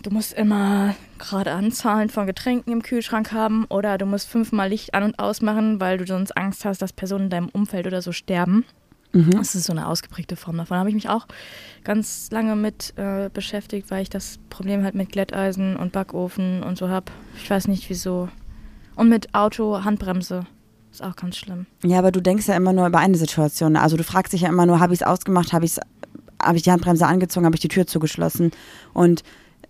du 0.02 0.10
musst 0.10 0.32
immer 0.32 0.94
gerade 1.18 1.52
Anzahlen 1.52 2.08
von 2.08 2.26
Getränken 2.26 2.72
im 2.72 2.82
Kühlschrank 2.82 3.32
haben 3.32 3.66
oder 3.68 3.98
du 3.98 4.06
musst 4.06 4.26
fünfmal 4.28 4.70
Licht 4.70 4.94
an 4.94 5.02
und 5.02 5.18
ausmachen, 5.18 5.80
weil 5.80 5.98
du 5.98 6.06
sonst 6.06 6.34
Angst 6.36 6.64
hast, 6.64 6.80
dass 6.80 6.94
Personen 6.94 7.24
in 7.24 7.30
deinem 7.30 7.48
Umfeld 7.50 7.86
oder 7.86 8.00
so 8.00 8.12
sterben. 8.12 8.64
Mhm. 9.12 9.32
Das 9.32 9.54
ist 9.54 9.64
so 9.64 9.72
eine 9.72 9.86
ausgeprägte 9.86 10.36
Form 10.36 10.56
davon. 10.56 10.76
Da 10.76 10.78
habe 10.80 10.88
ich 10.88 10.94
mich 10.94 11.08
auch 11.10 11.26
ganz 11.84 12.28
lange 12.30 12.56
mit 12.56 12.94
äh, 12.96 13.28
beschäftigt, 13.32 13.90
weil 13.90 14.02
ich 14.02 14.10
das 14.10 14.38
Problem 14.48 14.82
halt 14.82 14.94
mit 14.94 15.10
Glätteisen 15.12 15.76
und 15.76 15.92
Backofen 15.92 16.62
und 16.62 16.78
so 16.78 16.88
habe. 16.88 17.12
Ich 17.36 17.50
weiß 17.50 17.68
nicht 17.68 17.88
wieso. 17.90 18.28
Und 18.96 19.08
mit 19.08 19.34
Auto, 19.34 19.84
Handbremse. 19.84 20.46
Ist 20.90 21.02
auch 21.02 21.16
ganz 21.16 21.36
schlimm. 21.36 21.66
Ja, 21.84 21.98
aber 21.98 22.10
du 22.10 22.20
denkst 22.20 22.48
ja 22.48 22.56
immer 22.56 22.72
nur 22.72 22.86
über 22.86 22.98
eine 22.98 23.16
Situation. 23.16 23.76
Also 23.76 23.96
du 23.96 24.02
fragst 24.04 24.32
dich 24.32 24.40
ja 24.40 24.48
immer 24.48 24.66
nur, 24.66 24.80
habe 24.80 24.94
ich 24.94 25.00
es 25.02 25.06
ausgemacht, 25.06 25.52
habe 25.52 25.66
ich 25.66 25.78
habe 26.42 26.56
ich 26.56 26.62
die 26.62 26.70
Handbremse 26.70 27.06
angezogen, 27.06 27.46
habe 27.46 27.56
ich 27.56 27.60
die 27.60 27.68
Tür 27.68 27.86
zugeschlossen. 27.86 28.50
Und 28.92 29.22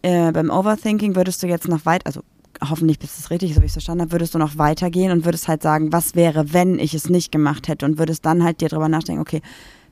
äh, 0.03 0.33
beim 0.33 0.51
Overthinking 0.51 1.17
würdest 1.17 1.43
du 1.43 1.47
jetzt 1.47 1.69
noch 1.69 1.87
weit, 1.87 2.07
also 2.07 2.23
hoffentlich 2.67 2.99
bist 2.99 3.17
du 3.17 3.23
es 3.23 3.31
richtig, 3.31 3.55
so 3.55 3.61
wie 3.61 3.67
ich 3.67 3.71
es 3.71 3.75
verstanden 3.75 4.03
habe, 4.03 4.13
würdest 4.13 4.35
du 4.35 4.39
noch 4.39 4.57
weitergehen 4.59 5.13
und 5.13 5.25
würdest 5.25 5.49
halt 5.49 5.63
sagen, 5.63 5.93
was 5.93 6.15
wäre, 6.15 6.53
wenn 6.53 6.79
ich 6.79 6.95
es 6.95 7.09
nicht 7.09 7.31
gemacht 7.31 7.69
hätte 7.69 7.85
und 7.87 7.99
würdest 7.99 8.25
dann 8.25 8.43
halt 8.43 8.61
dir 8.61 8.69
drüber 8.69 8.89
nachdenken, 8.89 9.21
okay, 9.21 9.43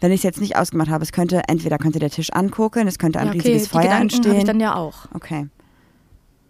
wenn 0.00 0.12
ich 0.12 0.20
es 0.20 0.24
jetzt 0.24 0.40
nicht 0.40 0.56
ausgemacht 0.56 0.88
habe, 0.88 1.04
es 1.04 1.12
könnte, 1.12 1.42
entweder 1.48 1.78
könnte 1.78 1.98
der 1.98 2.10
Tisch 2.10 2.32
angucken, 2.32 2.86
es 2.88 2.98
könnte 2.98 3.18
ein 3.18 3.26
ja, 3.26 3.32
okay, 3.32 3.40
riesiges 3.40 3.64
die 3.64 3.68
Feuer 3.68 3.82
Gedanken 3.82 4.12
habe 4.12 4.20
ich 4.22 4.26
entstehen. 4.26 4.46
dann 4.46 4.60
ja 4.60 4.76
auch. 4.76 5.06
Okay. 5.14 5.48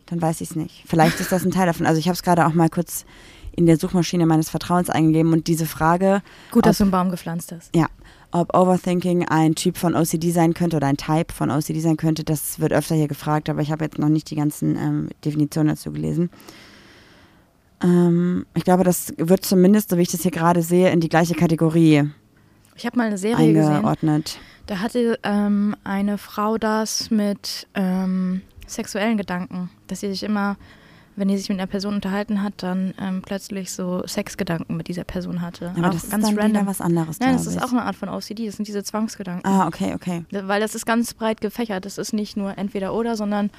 Dann 0.07 0.21
weiß 0.21 0.41
ich 0.43 0.51
es 0.51 0.57
nicht. 0.57 0.85
Vielleicht 0.87 1.19
ist 1.21 1.33
das 1.33 1.45
ein 1.45 1.51
Teil 1.51 1.67
davon. 1.67 1.87
Also 1.87 1.99
ich 1.99 2.07
habe 2.09 2.15
es 2.15 2.23
gerade 2.23 2.47
auch 2.47 2.53
mal 2.55 2.69
kurz 2.69 3.05
in 3.57 3.67
der 3.67 3.79
Suchmaschine 3.79 4.27
meines 4.27 4.51
Vertrauens 4.51 4.91
eingegeben 4.91 5.33
und 5.33 5.47
diese 5.47 5.67
Frage, 5.67 6.23
Gut, 6.51 6.59
Ob- 6.59 6.63
dass 6.65 6.79
du 6.79 6.85
einen 6.85 6.91
Baum 6.91 7.11
gepflanzt 7.11 7.53
hast. 7.53 7.75
ja, 7.75 7.87
ob 8.33 8.53
Overthinking 8.57 9.29
ein 9.29 9.55
Typ 9.55 9.77
von 9.79 9.95
OCD 9.95 10.33
sein 10.33 10.55
könnte 10.55 10.77
oder 10.77 10.89
ein 10.89 10.97
Type 10.97 11.33
von 11.33 11.51
OCD 11.53 11.79
sein 11.81 11.97
könnte, 11.97 12.25
das 12.25 12.59
wird 12.59 12.73
öfter 12.73 12.97
hier 12.97 13.07
gefragt, 13.07 13.49
aber 13.49 13.63
ich 13.63 13.71
habe 13.71 13.85
jetzt 13.85 13.99
noch 13.99 14.09
nicht 14.09 14.29
die 14.31 14.35
ganzen 14.35 14.77
ähm, 14.77 15.09
Definitionen 15.25 15.69
dazu 15.69 15.93
gelesen. 15.93 16.31
Ähm, 17.83 18.47
ich 18.55 18.65
glaube, 18.65 18.85
das 18.85 19.13
wird 19.19 19.45
zumindest, 19.45 19.91
so 19.91 19.97
wie 19.99 20.03
ich 20.03 20.11
das 20.11 20.23
hier 20.23 20.31
gerade 20.31 20.63
sehe, 20.63 20.91
in 20.91 21.01
die 21.01 21.09
gleiche 21.09 21.35
Kategorie 21.35 22.11
Ich 22.75 22.87
habe 22.87 22.97
mal 22.99 23.07
eine 23.07 23.19
Serie 23.19 23.53
gesehen. 23.53 23.73
eingeordnet. 23.73 24.39
Da 24.67 24.79
hatte 24.81 25.19
ähm, 25.23 25.77
eine 25.85 26.17
Frau 26.19 26.57
das 26.57 27.11
mit 27.11 27.67
ähm, 27.75 28.41
sexuellen 28.67 29.17
Gedanken, 29.17 29.71
dass 29.87 30.01
sie 30.01 30.09
sich 30.09 30.23
immer, 30.23 30.57
wenn 31.17 31.29
die 31.29 31.37
sich 31.37 31.49
mit 31.49 31.59
einer 31.59 31.67
Person 31.67 31.95
unterhalten 31.95 32.43
hat, 32.43 32.55
dann 32.63 32.95
ähm, 33.01 33.23
plötzlich 33.23 33.71
so 33.73 34.07
Sexgedanken 34.07 34.77
mit 34.77 34.89
dieser 34.89 35.05
Person 35.05 35.41
hatte. 35.41 35.73
Aber 35.77 35.89
auch 35.89 35.93
das 35.93 36.05
ist 36.05 36.11
ganz 36.11 36.27
dann 36.27 36.39
random. 36.39 36.67
was 36.67 36.81
anderes, 36.81 37.21
Nein, 37.21 37.35
das 37.35 37.47
ist 37.47 37.63
auch 37.63 37.73
eine 37.73 37.83
Art 37.83 37.97
von 37.97 38.09
OCD. 38.09 38.47
Das 38.47 38.57
sind 38.57 38.67
diese 38.67 38.83
Zwangsgedanken. 38.83 39.49
Ah, 39.49 39.67
okay, 39.67 39.95
okay. 39.95 40.25
Weil 40.31 40.61
das 40.61 40.75
ist 40.75 40.87
ganz 40.87 41.15
breit 41.15 41.41
gefächert. 41.41 41.85
Das 41.85 41.99
ist 41.99 42.13
nicht 42.13 42.37
nur 42.37 42.59
entweder 42.59 42.95
oder, 42.95 43.17
sondern 43.17 43.51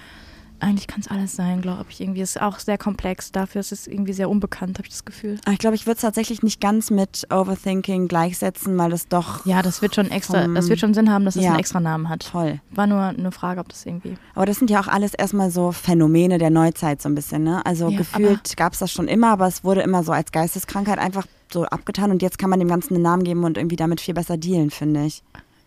eigentlich 0.60 0.88
kann 0.88 1.02
es 1.02 1.08
alles 1.08 1.36
sein, 1.36 1.62
glaube 1.62 1.86
ich. 1.90 2.02
Irgendwie 2.02 2.22
ist 2.22 2.42
auch 2.42 2.60
sehr 2.60 2.78
komplex. 2.78 3.32
Dafür 3.32 3.62
ist 3.62 3.72
es 3.72 3.88
irgendwie 3.88 4.14
sehr 4.14 4.30
unbekannt, 4.30 4.78
habe 4.78 4.88
ich 4.88 4.92
das 4.94 5.06
Gefühl. 5.06 5.38
Aber 5.46 5.54
Ich 5.54 5.60
glaube, 5.60 5.76
ich 5.76 5.86
würde 5.86 5.96
es 5.96 6.02
tatsächlich 6.02 6.42
nicht 6.44 6.60
ganz 6.62 6.90
mit 6.92 7.28
Overthinking 7.32 8.08
gleichsetzen, 8.08 8.78
weil 8.78 8.92
es 8.94 9.08
doch 9.08 9.46
Ja, 9.46 9.62
das 9.62 9.82
wird 9.82 9.96
schon 9.96 10.10
extra, 10.12 10.48
das 10.48 10.70
wird 10.70 10.80
schon 10.80 10.94
Sinn 10.94 11.12
haben, 11.12 11.26
dass 11.26 11.36
es 11.36 11.44
Ja. 11.44 11.52
einen 11.52 11.60
extra 11.60 11.80
Namen 11.80 12.10
hat. 12.10 12.24
voll. 12.24 12.60
War 12.72 12.88
nur 12.88 13.02
eine 13.02 13.32
Frage, 13.32 13.60
ob 13.60 13.70
das 13.70 13.86
irgendwie. 13.86 14.16
Aber 14.34 14.46
das 14.46 14.58
sind 14.58 14.70
ja 14.70 14.80
auch 14.80 14.88
alles 14.88 15.14
erstmal 15.14 15.52
so 15.52 15.72
Phänomene 15.72 16.38
der 16.38 16.50
Neuzeit 16.50 17.02
so 17.02 17.10
ein 17.10 17.16
bisschen, 17.16 17.44
ne? 17.44 17.66
Also 17.66 17.90
Ja, 17.90 17.98
gefühlt 17.98 18.58
gab 18.58 18.74
es 18.74 18.80
das 18.80 18.92
schon 18.92 19.08
immer, 19.08 19.30
aber 19.32 19.48
es 19.48 19.64
wurde 19.64 19.82
immer 19.82 20.04
so 20.04 20.12
als 20.12 20.32
Geisteskrankheit 20.32 21.00
einfach 21.00 21.26
so 21.52 21.66
abgetan 21.66 22.12
und 22.12 22.22
jetzt 22.22 22.38
kann 22.40 22.50
man 22.50 22.60
dem 22.60 22.68
Ganzen 22.70 22.96
einen 22.96 23.04
Namen 23.04 23.24
geben 23.24 23.44
und 23.44 23.58
irgendwie 23.58 23.76
damit 23.76 24.02
viel 24.02 24.14
besser 24.14 24.38
dealen, 24.38 24.72
finde 24.72 25.06
ich. 25.06 25.22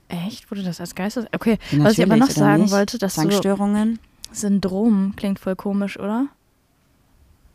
Echt? 0.09 0.51
Wurde 0.51 0.62
das 0.62 0.81
als 0.81 0.94
Geistes? 0.94 1.27
Okay, 1.35 1.59
Ja, 1.70 1.85
was 1.85 1.92
ich 1.98 2.03
aber 2.03 2.16
noch 2.16 2.31
sagen 2.31 2.62
nicht? 2.62 2.72
wollte, 2.72 2.96
dass 2.98 3.14
Zwangsstörungen, 3.14 3.98
Syndrom 4.33 5.14
klingt 5.17 5.38
voll 5.38 5.57
komisch, 5.57 5.99
oder? 5.99 6.29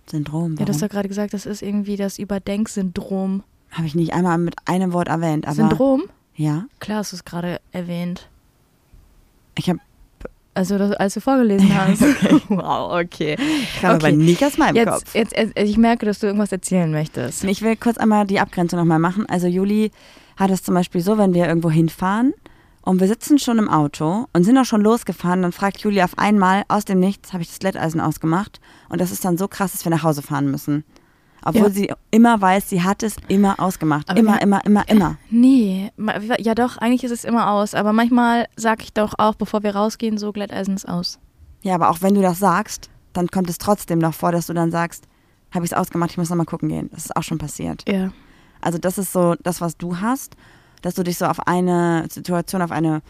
Syndrom, 0.07 0.55
Ja, 0.57 0.65
du 0.65 0.73
hast 0.73 0.81
warum? 0.81 0.89
gerade 0.89 1.07
gesagt, 1.07 1.33
das 1.33 1.45
ist 1.45 1.61
irgendwie 1.61 1.95
das 1.95 2.19
Überdenksyndrom. 2.19 3.43
Habe 3.71 3.87
ich 3.87 3.95
nicht 3.95 4.13
einmal 4.13 4.37
mit 4.37 4.55
einem 4.65 4.93
Wort 4.93 5.07
erwähnt, 5.07 5.45
aber 5.45 5.55
Syndrom? 5.55 6.03
ja, 6.35 6.65
Klar, 6.79 6.99
hast 6.99 7.11
du 7.13 7.15
es 7.15 7.25
gerade 7.25 7.59
erwähnt. 7.71 8.27
ich 9.57 9.69
habe 9.69 9.79
Also, 10.55 10.77
das, 10.77 10.91
als 10.93 11.13
du 11.15 11.21
vorgelesen 11.21 11.73
hast. 11.75 12.01
wow, 12.49 13.01
okay. 13.01 13.35
gerade 13.79 13.95
Okay. 13.95 14.07
aber 14.07 14.11
nicht 14.11 14.43
aus 14.43 14.57
meinem 14.57 14.75
Jetzt, 14.75 14.89
Kopf. 14.89 15.15
jetzt, 15.15 15.35
jetzt, 15.37 15.57
ich 15.57 15.77
merke, 15.77 16.05
dass 16.05 16.19
du 16.19 16.27
irgendwas 16.27 16.51
erzählen 16.51 16.91
möchtest. 16.91 17.43
Ich 17.45 17.61
will 17.61 17.75
kurz 17.77 17.97
einmal 17.97 18.27
die 18.27 18.39
Abgrenzung 18.39 18.79
nochmal 18.79 18.99
machen. 18.99 19.25
Also 19.29 19.47
Juli 19.47 19.91
hat 20.35 20.51
es 20.51 20.61
zum 20.63 20.75
Beispiel 20.75 21.01
so, 21.01 21.17
wenn 21.17 21.33
wir 21.33 21.47
irgendwo 21.47 21.71
hinfahren 21.71 22.33
und 22.83 22.99
wir 22.99 23.07
sitzen 23.07 23.39
schon 23.39 23.57
im 23.57 23.69
Auto 23.69 24.27
und 24.33 24.43
sind 24.43 24.57
auch 24.57 24.65
schon 24.65 24.81
losgefahren, 24.81 25.41
dann 25.41 25.51
fragt 25.51 25.79
Juli 25.79 26.01
auf 26.03 26.17
einmal 26.17 26.63
aus 26.67 26.85
dem 26.85 26.99
Nichts, 26.99 27.33
habe 27.33 27.41
ich 27.41 27.49
das 27.49 27.59
Glätteisen 27.59 27.99
ausgemacht 28.01 28.59
und 28.89 29.01
das 29.01 29.11
ist 29.11 29.25
dann 29.25 29.37
so 29.37 29.47
krass, 29.47 29.71
dass 29.71 29.85
wir 29.85 29.89
nach 29.89 30.03
Hause 30.03 30.21
fahren 30.21 30.51
müssen. 30.51 30.83
Obwohl 31.45 31.63
Ja. 31.63 31.69
sie 31.71 31.93
immer 32.11 32.39
weiß, 32.39 32.69
sie 32.69 32.83
hat 32.83 33.03
es 33.03 33.17
immer 33.27 33.59
ausgemacht. 33.59 34.09
Aber 34.09 34.17
immer, 34.19 34.41
immer, 34.41 34.63
immer, 34.65 34.87
immer. 34.87 35.17
Nee, 35.29 35.91
ja 36.39 36.55
doch, 36.55 36.77
eigentlich 36.77 37.03
ist 37.03 37.11
es 37.11 37.25
immer 37.25 37.51
aus. 37.51 37.73
Aber 37.75 37.91
manchmal 37.91 38.47
sage 38.55 38.83
ich 38.83 38.93
doch 38.93 39.13
auch, 39.17 39.35
bevor 39.35 39.61
wir 39.63 39.75
rausgehen, 39.75 40.17
so 40.17 40.31
Glätteisen 40.31 40.73
ist 40.75 40.87
aus. 40.87 41.19
Ja, 41.61 41.75
aber 41.75 41.89
auch 41.89 42.01
wenn 42.01 42.15
du 42.15 42.21
das 42.21 42.39
sagst, 42.39 42.89
dann 43.11 43.27
kommt 43.27 43.49
es 43.49 43.57
trotzdem 43.57 43.99
noch 43.99 44.13
vor, 44.13 44.31
dass 44.31 44.47
du 44.47 44.53
dann 44.53 44.71
sagst, 44.71 45.03
habe 45.53 45.65
ich 45.65 45.71
es 45.73 45.77
ausgemacht, 45.77 46.11
ich 46.11 46.17
muss 46.17 46.29
nochmal 46.29 46.45
gucken 46.45 46.69
gehen. 46.69 46.89
Das 46.93 47.05
ist 47.05 47.15
auch 47.15 47.23
schon 47.23 47.37
passiert. 47.39 47.83
Ja. 47.89 48.11
Also 48.61 48.77
das 48.77 48.97
ist 48.97 49.11
so 49.11 49.35
das, 49.43 49.59
was 49.59 49.75
du 49.77 49.99
hast, 49.99 50.37
dass 50.83 50.93
du 50.93 51.03
dich 51.03 51.17
so 51.17 51.25
auf 51.25 51.47
eine 51.47 52.05
Situation, 52.11 52.61
auf 52.61 52.71
eine, 52.71 53.01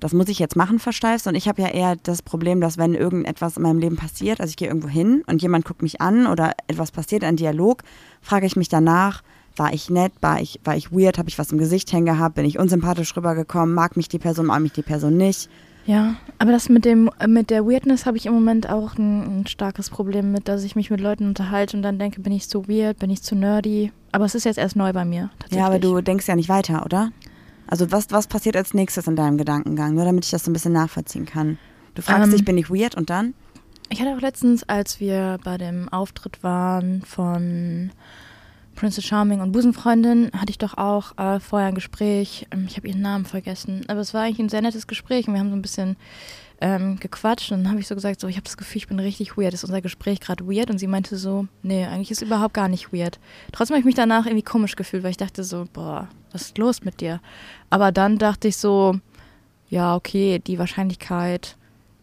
das 0.00 0.12
muss 0.12 0.28
ich 0.28 0.40
jetzt 0.40 0.56
machen, 0.56 0.80
versteifst. 0.80 1.28
Und 1.28 1.36
ich 1.36 1.46
habe 1.46 1.62
ja 1.62 1.68
eher 1.68 1.96
das 2.02 2.22
Problem, 2.22 2.60
dass 2.60 2.78
wenn 2.78 2.94
irgendetwas 2.94 3.56
in 3.56 3.62
meinem 3.62 3.78
Leben 3.78 3.96
passiert, 3.96 4.40
also 4.40 4.50
ich 4.50 4.56
gehe 4.56 4.66
irgendwo 4.66 4.88
hin 4.88 5.22
und 5.26 5.40
jemand 5.40 5.64
guckt 5.64 5.82
mich 5.82 6.00
an 6.00 6.26
oder 6.26 6.52
etwas 6.66 6.90
passiert, 6.90 7.22
ein 7.22 7.36
Dialog, 7.36 7.82
frage 8.22 8.46
ich 8.46 8.56
mich 8.56 8.68
danach, 8.68 9.22
war 9.56 9.72
ich 9.72 9.90
nett, 9.90 10.12
war 10.20 10.40
ich, 10.40 10.60
war 10.64 10.76
ich 10.76 10.90
weird, 10.90 11.18
habe 11.18 11.28
ich 11.28 11.38
was 11.38 11.52
im 11.52 11.58
Gesicht 11.58 11.92
hängen 11.92 12.06
gehabt, 12.06 12.36
bin 12.36 12.46
ich 12.46 12.58
unsympathisch 12.58 13.14
rübergekommen, 13.16 13.74
mag 13.74 13.96
mich 13.96 14.08
die 14.08 14.18
Person, 14.18 14.46
mag 14.46 14.60
mich 14.60 14.72
die 14.72 14.82
Person 14.82 15.16
nicht. 15.16 15.50
Ja, 15.88 16.16
aber 16.38 16.52
das 16.52 16.68
mit 16.68 16.84
dem 16.84 17.10
mit 17.26 17.48
der 17.48 17.64
Weirdness 17.64 18.04
habe 18.04 18.18
ich 18.18 18.26
im 18.26 18.34
Moment 18.34 18.68
auch 18.68 18.98
ein, 18.98 19.40
ein 19.40 19.46
starkes 19.46 19.88
Problem 19.88 20.32
mit, 20.32 20.46
dass 20.46 20.62
ich 20.62 20.76
mich 20.76 20.90
mit 20.90 21.00
Leuten 21.00 21.26
unterhalte 21.26 21.78
und 21.78 21.82
dann 21.82 21.98
denke, 21.98 22.20
bin 22.20 22.30
ich 22.30 22.46
zu 22.46 22.68
weird, 22.68 22.98
bin 22.98 23.08
ich 23.08 23.22
zu 23.22 23.34
nerdy. 23.34 23.90
Aber 24.12 24.26
es 24.26 24.34
ist 24.34 24.44
jetzt 24.44 24.58
erst 24.58 24.76
neu 24.76 24.92
bei 24.92 25.06
mir. 25.06 25.30
Tatsächlich. 25.38 25.58
Ja, 25.60 25.66
aber 25.66 25.78
du 25.78 26.02
denkst 26.02 26.28
ja 26.28 26.36
nicht 26.36 26.50
weiter, 26.50 26.84
oder? 26.84 27.10
Also 27.66 27.90
was, 27.90 28.10
was 28.10 28.26
passiert 28.26 28.54
als 28.54 28.74
nächstes 28.74 29.06
in 29.06 29.16
deinem 29.16 29.38
Gedankengang? 29.38 29.94
Nur 29.94 30.04
damit 30.04 30.26
ich 30.26 30.30
das 30.30 30.44
so 30.44 30.50
ein 30.50 30.52
bisschen 30.52 30.74
nachvollziehen 30.74 31.24
kann. 31.24 31.56
Du 31.94 32.02
fragst 32.02 32.24
Ähm, 32.26 32.32
dich, 32.32 32.44
bin 32.44 32.58
ich 32.58 32.68
weird 32.68 32.94
und 32.94 33.08
dann? 33.08 33.32
Ich 33.88 34.02
hatte 34.02 34.14
auch 34.14 34.20
letztens, 34.20 34.68
als 34.68 35.00
wir 35.00 35.38
bei 35.42 35.56
dem 35.56 35.88
Auftritt 35.88 36.42
waren 36.42 37.00
von 37.00 37.92
Princess 38.78 39.04
Charming 39.04 39.40
und 39.40 39.50
Busenfreundin, 39.50 40.30
hatte 40.36 40.50
ich 40.50 40.58
doch 40.58 40.78
auch 40.78 41.18
äh, 41.18 41.40
vorher 41.40 41.66
ein 41.66 41.74
Gespräch. 41.74 42.46
Ähm, 42.52 42.66
Ich 42.68 42.76
habe 42.76 42.86
ihren 42.86 43.02
Namen 43.02 43.24
vergessen, 43.24 43.84
aber 43.88 43.98
es 43.98 44.14
war 44.14 44.22
eigentlich 44.22 44.38
ein 44.38 44.48
sehr 44.48 44.62
nettes 44.62 44.86
Gespräch 44.86 45.26
und 45.26 45.34
wir 45.34 45.40
haben 45.40 45.50
so 45.50 45.56
ein 45.56 45.62
bisschen 45.62 45.96
ähm, 46.60 46.96
gequatscht 47.00 47.50
und 47.50 47.64
dann 47.64 47.70
habe 47.70 47.80
ich 47.80 47.88
so 47.88 47.96
gesagt, 47.96 48.20
so 48.20 48.28
ich 48.28 48.36
habe 48.36 48.44
das 48.44 48.56
Gefühl, 48.56 48.78
ich 48.78 48.86
bin 48.86 49.00
richtig 49.00 49.36
weird. 49.36 49.52
Ist 49.52 49.64
unser 49.64 49.80
Gespräch 49.80 50.20
gerade 50.20 50.46
weird? 50.46 50.70
Und 50.70 50.78
sie 50.78 50.86
meinte 50.86 51.16
so, 51.16 51.48
nee, 51.64 51.86
eigentlich 51.86 52.12
ist 52.12 52.22
überhaupt 52.22 52.54
gar 52.54 52.68
nicht 52.68 52.92
weird. 52.92 53.18
Trotzdem 53.50 53.74
habe 53.74 53.80
ich 53.80 53.84
mich 53.86 53.96
danach 53.96 54.26
irgendwie 54.26 54.44
komisch 54.44 54.76
gefühlt, 54.76 55.02
weil 55.02 55.10
ich 55.10 55.16
dachte 55.16 55.42
so, 55.42 55.66
boah, 55.72 56.08
was 56.30 56.42
ist 56.42 56.58
los 56.58 56.84
mit 56.84 57.00
dir? 57.00 57.20
Aber 57.70 57.90
dann 57.90 58.16
dachte 58.16 58.46
ich 58.46 58.58
so, 58.58 59.00
ja, 59.68 59.96
okay, 59.96 60.38
die 60.38 60.60
Wahrscheinlichkeit, 60.60 61.56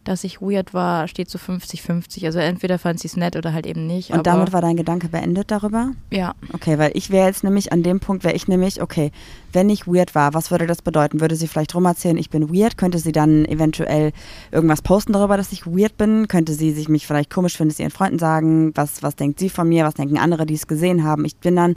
dass 0.08 0.24
ich 0.24 0.40
weird 0.40 0.74
war, 0.74 1.08
steht 1.08 1.28
so 1.30 1.38
50-50. 1.38 2.24
Also 2.26 2.38
entweder 2.38 2.78
fand 2.78 3.00
sie 3.00 3.08
es 3.08 3.16
nett 3.16 3.36
oder 3.36 3.52
halt 3.52 3.66
eben 3.66 3.86
nicht. 3.86 4.10
Und 4.10 4.26
damit 4.26 4.52
war 4.52 4.60
dein 4.60 4.76
Gedanke 4.76 5.08
beendet 5.08 5.50
darüber? 5.50 5.92
ja, 6.10 6.34
Okay, 6.52 6.78
weil 6.78 6.92
ich 6.94 7.10
wäre 7.10 7.26
jetzt 7.26 7.44
nämlich 7.44 7.72
an 7.72 7.82
dem 7.82 8.00
Punkt, 8.00 8.24
wäre 8.24 8.34
ich 8.34 8.48
nämlich, 8.48 8.80
okay, 8.80 9.12
wenn 9.52 9.68
ich 9.70 9.86
weird 9.86 10.14
war, 10.14 10.34
was 10.34 10.50
würde 10.50 10.66
das 10.66 10.82
bedeuten? 10.82 11.20
Würde 11.20 11.36
sie 11.36 11.48
vielleicht 11.48 11.74
rumerzählen, 11.74 12.18
ich 12.18 12.30
bin 12.30 12.54
weird? 12.54 12.76
Könnte 12.76 12.98
sie 12.98 13.12
dann 13.12 13.44
eventuell 13.44 14.12
irgendwas 14.52 14.82
posten 14.82 15.12
darüber, 15.12 15.36
dass 15.36 15.52
ich 15.52 15.66
weird 15.66 15.96
bin? 15.96 16.28
Könnte 16.28 16.52
sie 16.52 16.72
sich 16.72 16.88
mich 16.88 17.06
vielleicht 17.06 17.30
komisch 17.30 17.56
finden, 17.56 17.72
es 17.72 17.78
ihren 17.78 17.90
Freunden 17.90 18.18
sagen? 18.18 18.72
Was, 18.74 19.02
was 19.02 19.16
denkt 19.16 19.40
sie 19.40 19.48
von 19.48 19.68
mir? 19.68 19.84
Was 19.84 19.94
denken 19.94 20.18
andere, 20.18 20.46
die 20.46 20.54
es 20.54 20.66
gesehen 20.66 21.04
haben? 21.04 21.24
Ich 21.24 21.36
bin 21.36 21.56
dann 21.56 21.74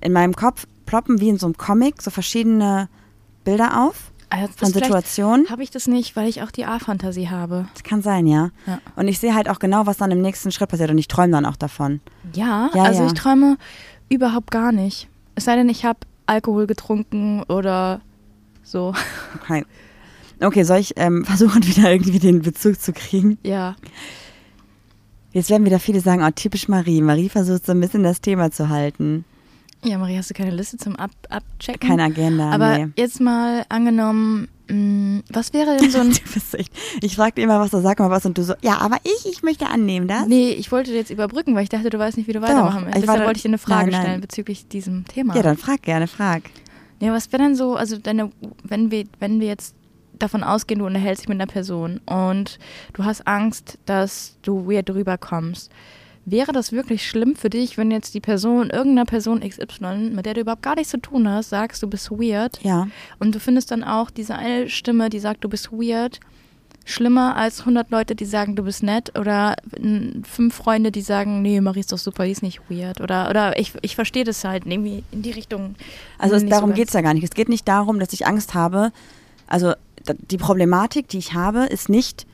in 0.00 0.12
meinem 0.12 0.34
Kopf 0.34 0.66
ploppen 0.86 1.20
wie 1.20 1.30
in 1.30 1.38
so 1.38 1.46
einem 1.46 1.56
Comic 1.56 2.02
so 2.02 2.10
verschiedene 2.10 2.88
Bilder 3.44 3.86
auf 3.86 4.12
also 4.30 4.52
von 4.56 4.72
Situationen. 4.72 5.48
Habe 5.50 5.62
ich 5.62 5.70
das 5.70 5.86
nicht, 5.86 6.16
weil 6.16 6.28
ich 6.28 6.42
auch 6.42 6.50
die 6.50 6.64
A-Fantasie 6.64 7.28
habe. 7.28 7.66
Das 7.74 7.82
kann 7.82 8.02
sein, 8.02 8.26
ja. 8.26 8.50
Ja. 8.66 8.80
Und 8.96 9.08
ich 9.08 9.18
sehe 9.18 9.34
halt 9.34 9.48
auch 9.48 9.58
genau, 9.58 9.86
was 9.86 9.98
dann 9.98 10.10
im 10.10 10.20
nächsten 10.20 10.52
Schritt 10.52 10.68
passiert 10.68 10.90
und 10.90 10.98
ich 10.98 11.08
träume 11.08 11.32
dann 11.32 11.46
auch 11.46 11.56
davon. 11.56 12.00
Ja, 12.34 12.70
Ja, 12.74 12.82
also 12.82 13.02
ja. 13.02 13.06
ich 13.06 13.14
träume 13.14 13.56
überhaupt 14.08 14.50
gar 14.50 14.72
nicht. 14.72 15.08
Es 15.34 15.44
sei 15.44 15.56
denn, 15.56 15.68
ich 15.68 15.84
habe 15.84 16.00
Alkohol 16.26 16.66
getrunken 16.66 17.42
oder 17.44 18.00
so. 18.62 18.94
Okay, 19.42 19.64
okay 20.40 20.62
soll 20.62 20.78
ich 20.78 20.94
ähm, 20.96 21.24
versuchen, 21.26 21.66
wieder 21.66 21.90
irgendwie 21.90 22.18
den 22.18 22.42
Bezug 22.42 22.80
zu 22.80 22.92
kriegen? 22.92 23.38
Ja. 23.42 23.76
Jetzt 25.32 25.50
werden 25.50 25.64
wieder 25.64 25.80
viele 25.80 26.00
sagen, 26.00 26.22
oh, 26.24 26.30
typisch 26.30 26.68
Marie. 26.68 27.00
Marie 27.00 27.28
versucht 27.28 27.66
so 27.66 27.72
ein 27.72 27.80
bisschen 27.80 28.04
das 28.04 28.20
Thema 28.20 28.52
zu 28.52 28.68
halten. 28.68 29.24
Ja, 29.84 29.98
Marie, 29.98 30.16
hast 30.16 30.30
du 30.30 30.34
keine 30.34 30.50
Liste 30.50 30.78
zum 30.78 30.96
Ab 30.96 31.10
Abchecken? 31.28 31.88
Keine 31.88 32.04
Agenda, 32.04 32.50
Aber 32.50 32.78
nee. 32.78 32.88
jetzt 32.96 33.20
mal 33.20 33.66
angenommen, 33.68 34.48
mh, 34.68 35.22
was 35.30 35.52
wäre 35.52 35.76
denn 35.76 35.90
so 35.90 36.00
ein. 36.00 36.14
Du 36.24 37.06
ich 37.06 37.16
frag 37.16 37.34
dir 37.34 37.42
immer 37.42 37.60
was, 37.60 37.70
da 37.70 37.80
sag 37.80 37.98
mal 37.98 38.10
was 38.10 38.24
und 38.24 38.38
du 38.38 38.42
so, 38.42 38.54
ja, 38.62 38.78
aber 38.78 38.96
ich, 39.04 39.26
ich 39.30 39.42
möchte 39.42 39.66
annehmen, 39.66 40.08
das? 40.08 40.26
Nee, 40.26 40.50
ich 40.50 40.72
wollte 40.72 40.92
jetzt 40.92 41.10
überbrücken, 41.10 41.54
weil 41.54 41.64
ich 41.64 41.68
dachte, 41.68 41.90
du 41.90 41.98
weißt 41.98 42.16
nicht, 42.16 42.26
wie 42.28 42.32
du 42.32 42.40
Doch, 42.40 42.48
weitermachen 42.48 42.86
war 42.86 42.92
Deshalb 42.92 43.24
wollte 43.24 43.36
ich 43.36 43.42
dir 43.42 43.48
eine 43.48 43.58
Frage 43.58 43.90
Nein, 43.90 43.92
nein. 43.92 44.02
stellen 44.02 44.20
bezüglich 44.20 44.68
diesem 44.68 45.04
Thema. 45.06 45.36
Ja, 45.36 45.42
dann 45.42 45.56
frag 45.56 45.82
gerne, 45.82 46.06
frag. 46.06 46.42
Nee, 47.00 47.10
was 47.10 47.30
wäre 47.32 47.42
denn 47.42 47.56
so, 47.56 47.76
also 47.76 47.98
deine, 47.98 48.30
wenn 48.62 48.90
wir, 48.90 49.04
wenn 49.20 49.40
wir 49.40 49.48
jetzt 49.48 49.74
davon 50.18 50.42
ausgehen, 50.42 50.78
du 50.78 50.86
unterhältst 50.86 51.22
dich 51.22 51.28
mit 51.28 51.40
einer 51.40 51.50
Person 51.50 52.00
und 52.06 52.58
du 52.92 53.04
hast 53.04 53.26
Angst, 53.26 53.78
dass 53.84 54.38
du 54.42 54.66
weird 54.70 54.88
rüberkommst. 54.90 55.70
Wäre 56.26 56.52
das 56.52 56.72
wirklich 56.72 57.06
schlimm 57.08 57.36
für 57.36 57.50
dich, 57.50 57.76
wenn 57.76 57.90
jetzt 57.90 58.14
die 58.14 58.20
Person, 58.20 58.70
irgendeiner 58.70 59.04
Person 59.04 59.40
XY, 59.40 60.10
mit 60.14 60.24
der 60.26 60.34
du 60.34 60.40
überhaupt 60.40 60.62
gar 60.62 60.74
nichts 60.74 60.90
zu 60.90 60.98
tun 60.98 61.28
hast, 61.28 61.50
sagst, 61.50 61.82
du 61.82 61.86
bist 61.86 62.10
weird 62.10 62.60
Ja. 62.62 62.88
und 63.18 63.34
du 63.34 63.40
findest 63.40 63.70
dann 63.70 63.84
auch 63.84 64.10
diese 64.10 64.34
eine 64.34 64.68
Stimme, 64.70 65.10
die 65.10 65.18
sagt, 65.18 65.44
du 65.44 65.48
bist 65.48 65.70
weird, 65.70 66.20
schlimmer 66.86 67.36
als 67.36 67.60
100 67.60 67.90
Leute, 67.90 68.14
die 68.14 68.24
sagen, 68.26 68.56
du 68.56 68.62
bist 68.62 68.82
nett 68.82 69.18
oder 69.18 69.56
fünf 70.24 70.54
Freunde, 70.54 70.92
die 70.92 71.00
sagen, 71.00 71.40
nee, 71.42 71.60
Marie 71.60 71.80
ist 71.80 71.92
doch 71.92 71.98
super, 71.98 72.24
die 72.24 72.32
ist 72.32 72.42
nicht 72.42 72.60
weird 72.68 73.00
oder, 73.00 73.30
oder 73.30 73.58
ich, 73.58 73.72
ich 73.82 73.94
verstehe 73.94 74.24
das 74.24 74.44
halt 74.44 74.66
irgendwie 74.66 75.02
in 75.10 75.22
die 75.22 75.30
Richtung. 75.30 75.76
Also 76.18 76.36
es, 76.36 76.42
so 76.42 76.48
darum 76.48 76.70
ganz. 76.70 76.76
geht 76.78 76.88
es 76.88 76.94
ja 76.94 77.00
gar 77.00 77.14
nicht. 77.14 77.24
Es 77.24 77.30
geht 77.30 77.48
nicht 77.48 77.66
darum, 77.68 77.98
dass 78.00 78.12
ich 78.12 78.26
Angst 78.26 78.52
habe. 78.54 78.92
Also 79.46 79.72
die 80.30 80.36
Problematik, 80.36 81.08
die 81.08 81.18
ich 81.18 81.32
habe, 81.32 81.64
ist 81.64 81.88
nicht, 81.88 82.26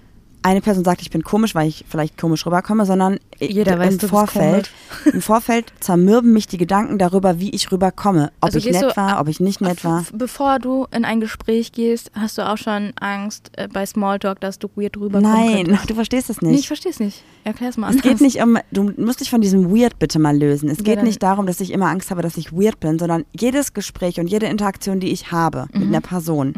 eine 0.42 0.60
Person 0.60 0.84
sagt, 0.84 1.02
ich 1.02 1.10
bin 1.10 1.22
komisch, 1.22 1.54
weil 1.54 1.68
ich 1.68 1.84
vielleicht 1.88 2.16
komisch 2.16 2.46
rüberkomme, 2.46 2.86
sondern 2.86 3.18
Jeder 3.38 3.78
weiß, 3.78 3.94
im 4.02 4.08
Vorfeld, 4.08 4.70
im 5.12 5.20
Vorfeld 5.20 5.72
zermürben 5.80 6.32
mich 6.32 6.46
die 6.46 6.56
Gedanken 6.56 6.98
darüber, 6.98 7.38
wie 7.40 7.50
ich 7.50 7.70
rüberkomme. 7.70 8.32
Ob 8.40 8.44
Also 8.46 8.58
ich 8.58 8.64
nett 8.70 8.96
war, 8.96 9.20
ob 9.20 9.28
ich 9.28 9.40
nicht 9.40 9.60
nett 9.60 9.84
war. 9.84 10.04
Bevor 10.12 10.58
du 10.58 10.86
in 10.92 11.04
ein 11.04 11.20
Gespräch 11.20 11.72
gehst, 11.72 12.10
hast 12.14 12.38
du 12.38 12.48
auch 12.48 12.56
schon 12.56 12.92
Angst 13.00 13.50
äh, 13.56 13.68
bei 13.68 13.84
Smalltalk, 13.84 14.40
dass 14.40 14.58
du 14.58 14.68
weird 14.76 14.96
rüberkommen 14.96 15.30
Nein, 15.30 15.66
könntest? 15.66 15.90
du 15.90 15.94
verstehst 15.94 16.30
es 16.30 16.40
Nee, 16.40 16.50
ich 16.50 16.56
nicht. 16.56 16.66
verstehe 16.68 16.92
es 16.92 17.00
nicht. 17.00 17.22
Erklär's 17.44 17.76
mal 17.76 17.88
Es 17.90 17.96
anders. 17.96 18.10
geht 18.10 18.20
nicht 18.20 18.42
um, 18.42 18.58
du 18.70 18.92
musst 18.96 19.20
dich 19.20 19.30
von 19.30 19.40
diesem 19.40 19.70
Weird 19.74 19.98
bitte 19.98 20.18
mal 20.18 20.36
lösen. 20.36 20.68
Es 20.70 20.78
Ja, 20.78 20.84
geht 20.84 20.98
dann- 20.98 21.04
nicht 21.04 21.22
darum, 21.22 21.46
dass 21.46 21.60
ich 21.60 21.70
immer 21.70 21.86
Angst 21.88 22.10
habe, 22.10 22.22
dass 22.22 22.36
ich 22.36 22.52
weird 22.52 22.80
bin, 22.80 22.98
sondern 22.98 23.24
jedes 23.38 23.72
Gespräch 23.74 24.18
und 24.20 24.26
jede 24.26 24.46
Interaktion, 24.46 25.00
die 25.00 25.08
ich 25.10 25.32
habe 25.32 25.66
mit 25.72 25.82
Mhm. 25.82 25.88
einer 25.88 26.00
Person, 26.00 26.54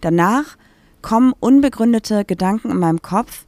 danach 0.00 0.56
kommen 1.02 1.32
unbegründete 1.38 2.24
Gedanken 2.24 2.70
in 2.70 2.78
meinem 2.78 3.02
Kopf, 3.02 3.46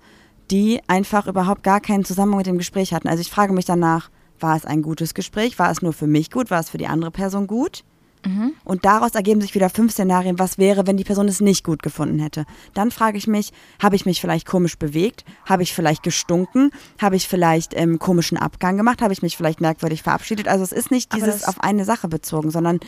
die 0.51 0.81
einfach 0.87 1.27
überhaupt 1.27 1.63
gar 1.63 1.81
keinen 1.81 2.05
Zusammenhang 2.05 2.39
mit 2.39 2.47
dem 2.47 2.59
Gespräch 2.59 2.93
hatten. 2.93 3.09
Also 3.09 3.21
ich 3.21 3.31
frage 3.31 3.53
mich 3.53 3.65
danach, 3.65 4.11
war 4.41 4.57
es 4.57 4.65
ein 4.65 4.83
gutes 4.83 5.15
Gespräch? 5.15 5.59
War 5.59 5.71
es 5.71 5.83
nur 5.83 5.93
für 5.93 6.07
mich 6.07 6.31
gut? 6.31 6.51
War 6.51 6.61
es 6.61 6.71
für 6.71 6.79
die 6.79 6.87
andere 6.87 7.11
Person 7.11 7.47
gut? 7.47 7.85
Mhm. 8.27 8.53
Und 8.65 8.85
daraus 8.85 9.15
ergeben 9.15 9.41
sich 9.41 9.55
wieder 9.55 9.71
fünf 9.71 9.93
Szenarien, 9.93 10.39
was 10.39 10.59
wäre, 10.59 10.87
wenn 10.87 10.97
die 10.97 11.05
Person 11.05 11.29
es 11.29 11.41
nicht 11.41 11.65
gut 11.65 11.83
gefunden 11.83 12.19
hätte. 12.19 12.45
Dann 12.75 12.91
frage 12.91 13.17
ich 13.17 13.27
mich, 13.27 13.53
habe 13.83 13.97
ich 13.97 14.05
mich 14.05 14.21
vielleicht 14.21 14.47
komisch 14.47 14.79
bewegt? 14.79 15.25
Habe 15.47 15.63
ich 15.63 15.73
vielleicht 15.73 16.03
gestunken? 16.03 16.71
Habe 17.01 17.17
ich 17.17 17.29
vielleicht 17.29 17.75
ähm, 17.75 17.99
komischen 17.99 18.37
Abgang 18.37 18.77
gemacht? 18.77 19.01
Habe 19.03 19.13
ich 19.13 19.23
mich 19.23 19.37
vielleicht 19.37 19.61
merkwürdig 19.61 20.03
verabschiedet? 20.03 20.49
Also 20.49 20.65
es 20.65 20.73
ist 20.73 20.91
nicht 20.91 21.15
dieses 21.15 21.45
auf 21.45 21.61
eine 21.63 21.85
Sache 21.85 22.09
bezogen, 22.09 22.51
sondern 22.51 22.81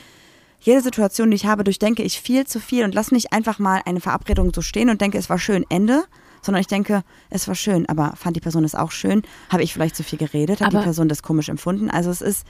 jede 0.63 0.81
Situation, 0.81 1.31
die 1.31 1.35
ich 1.37 1.47
habe, 1.47 1.65
durchdenke 1.65 2.03
ich 2.03 2.21
viel 2.21 2.47
zu 2.47 2.61
viel 2.61 2.85
und 2.85 2.95
lass 2.95 3.13
nicht 3.13 3.33
einfach 3.33 3.59
mal 3.59 3.83
eine 3.85 4.01
Verabredung 4.01 4.53
so 4.55 4.63
stehen 4.63 4.89
und 4.91 5.01
denke, 5.01 5.19
es 5.19 5.29
war 5.29 5.39
schön, 5.39 5.65
Ende. 5.69 6.05
Sondern 6.45 6.61
ich 6.61 6.67
denke, 6.67 7.05
es 7.31 7.47
war 7.47 7.55
schön, 7.55 7.89
aber 7.89 8.15
fand 8.17 8.35
die 8.35 8.41
Person 8.41 8.65
es 8.65 8.75
auch 8.75 8.91
schön? 8.91 9.23
Habe 9.51 9.63
ich 9.63 9.73
vielleicht 9.73 9.95
zu 9.95 10.03
viel 10.03 10.19
geredet? 10.19 10.61
Hat 10.61 10.73
die 10.73 10.77
Aber- 10.77 10.83
Person 10.85 11.09
das 11.09 11.23
komisch 11.23 11.49
empfunden? 11.49 11.89
Also 11.89 12.11
es 12.11 12.21
ist 12.21 12.45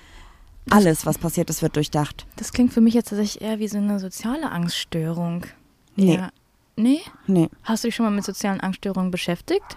alles, 0.71 1.05
was 1.05 1.19
passiert 1.19 1.51
ist, 1.51 1.61
wird 1.61 1.77
durchdacht. 1.77 2.25
Das 2.37 2.55
klingt 2.55 2.73
für 2.73 2.81
mich 2.81 2.95
jetzt 2.95 3.11
tatsächlich 3.11 3.43
eher 3.43 3.59
wie 3.59 3.69
so 3.69 3.77
eine 3.77 3.99
soziale 4.01 4.51
Angststörung. 4.51 5.45
Nee. 5.97 6.15
Ja. 6.15 6.31
Nee? 6.77 7.01
Nee. 7.27 7.51
Hast 7.65 7.85
du 7.85 7.89
dich 7.89 7.95
schon 7.97 8.07
mal 8.07 8.11
mit 8.13 8.25
sozialen 8.25 8.61
Angststörungen 8.61 9.11
beschäftigt? 9.11 9.77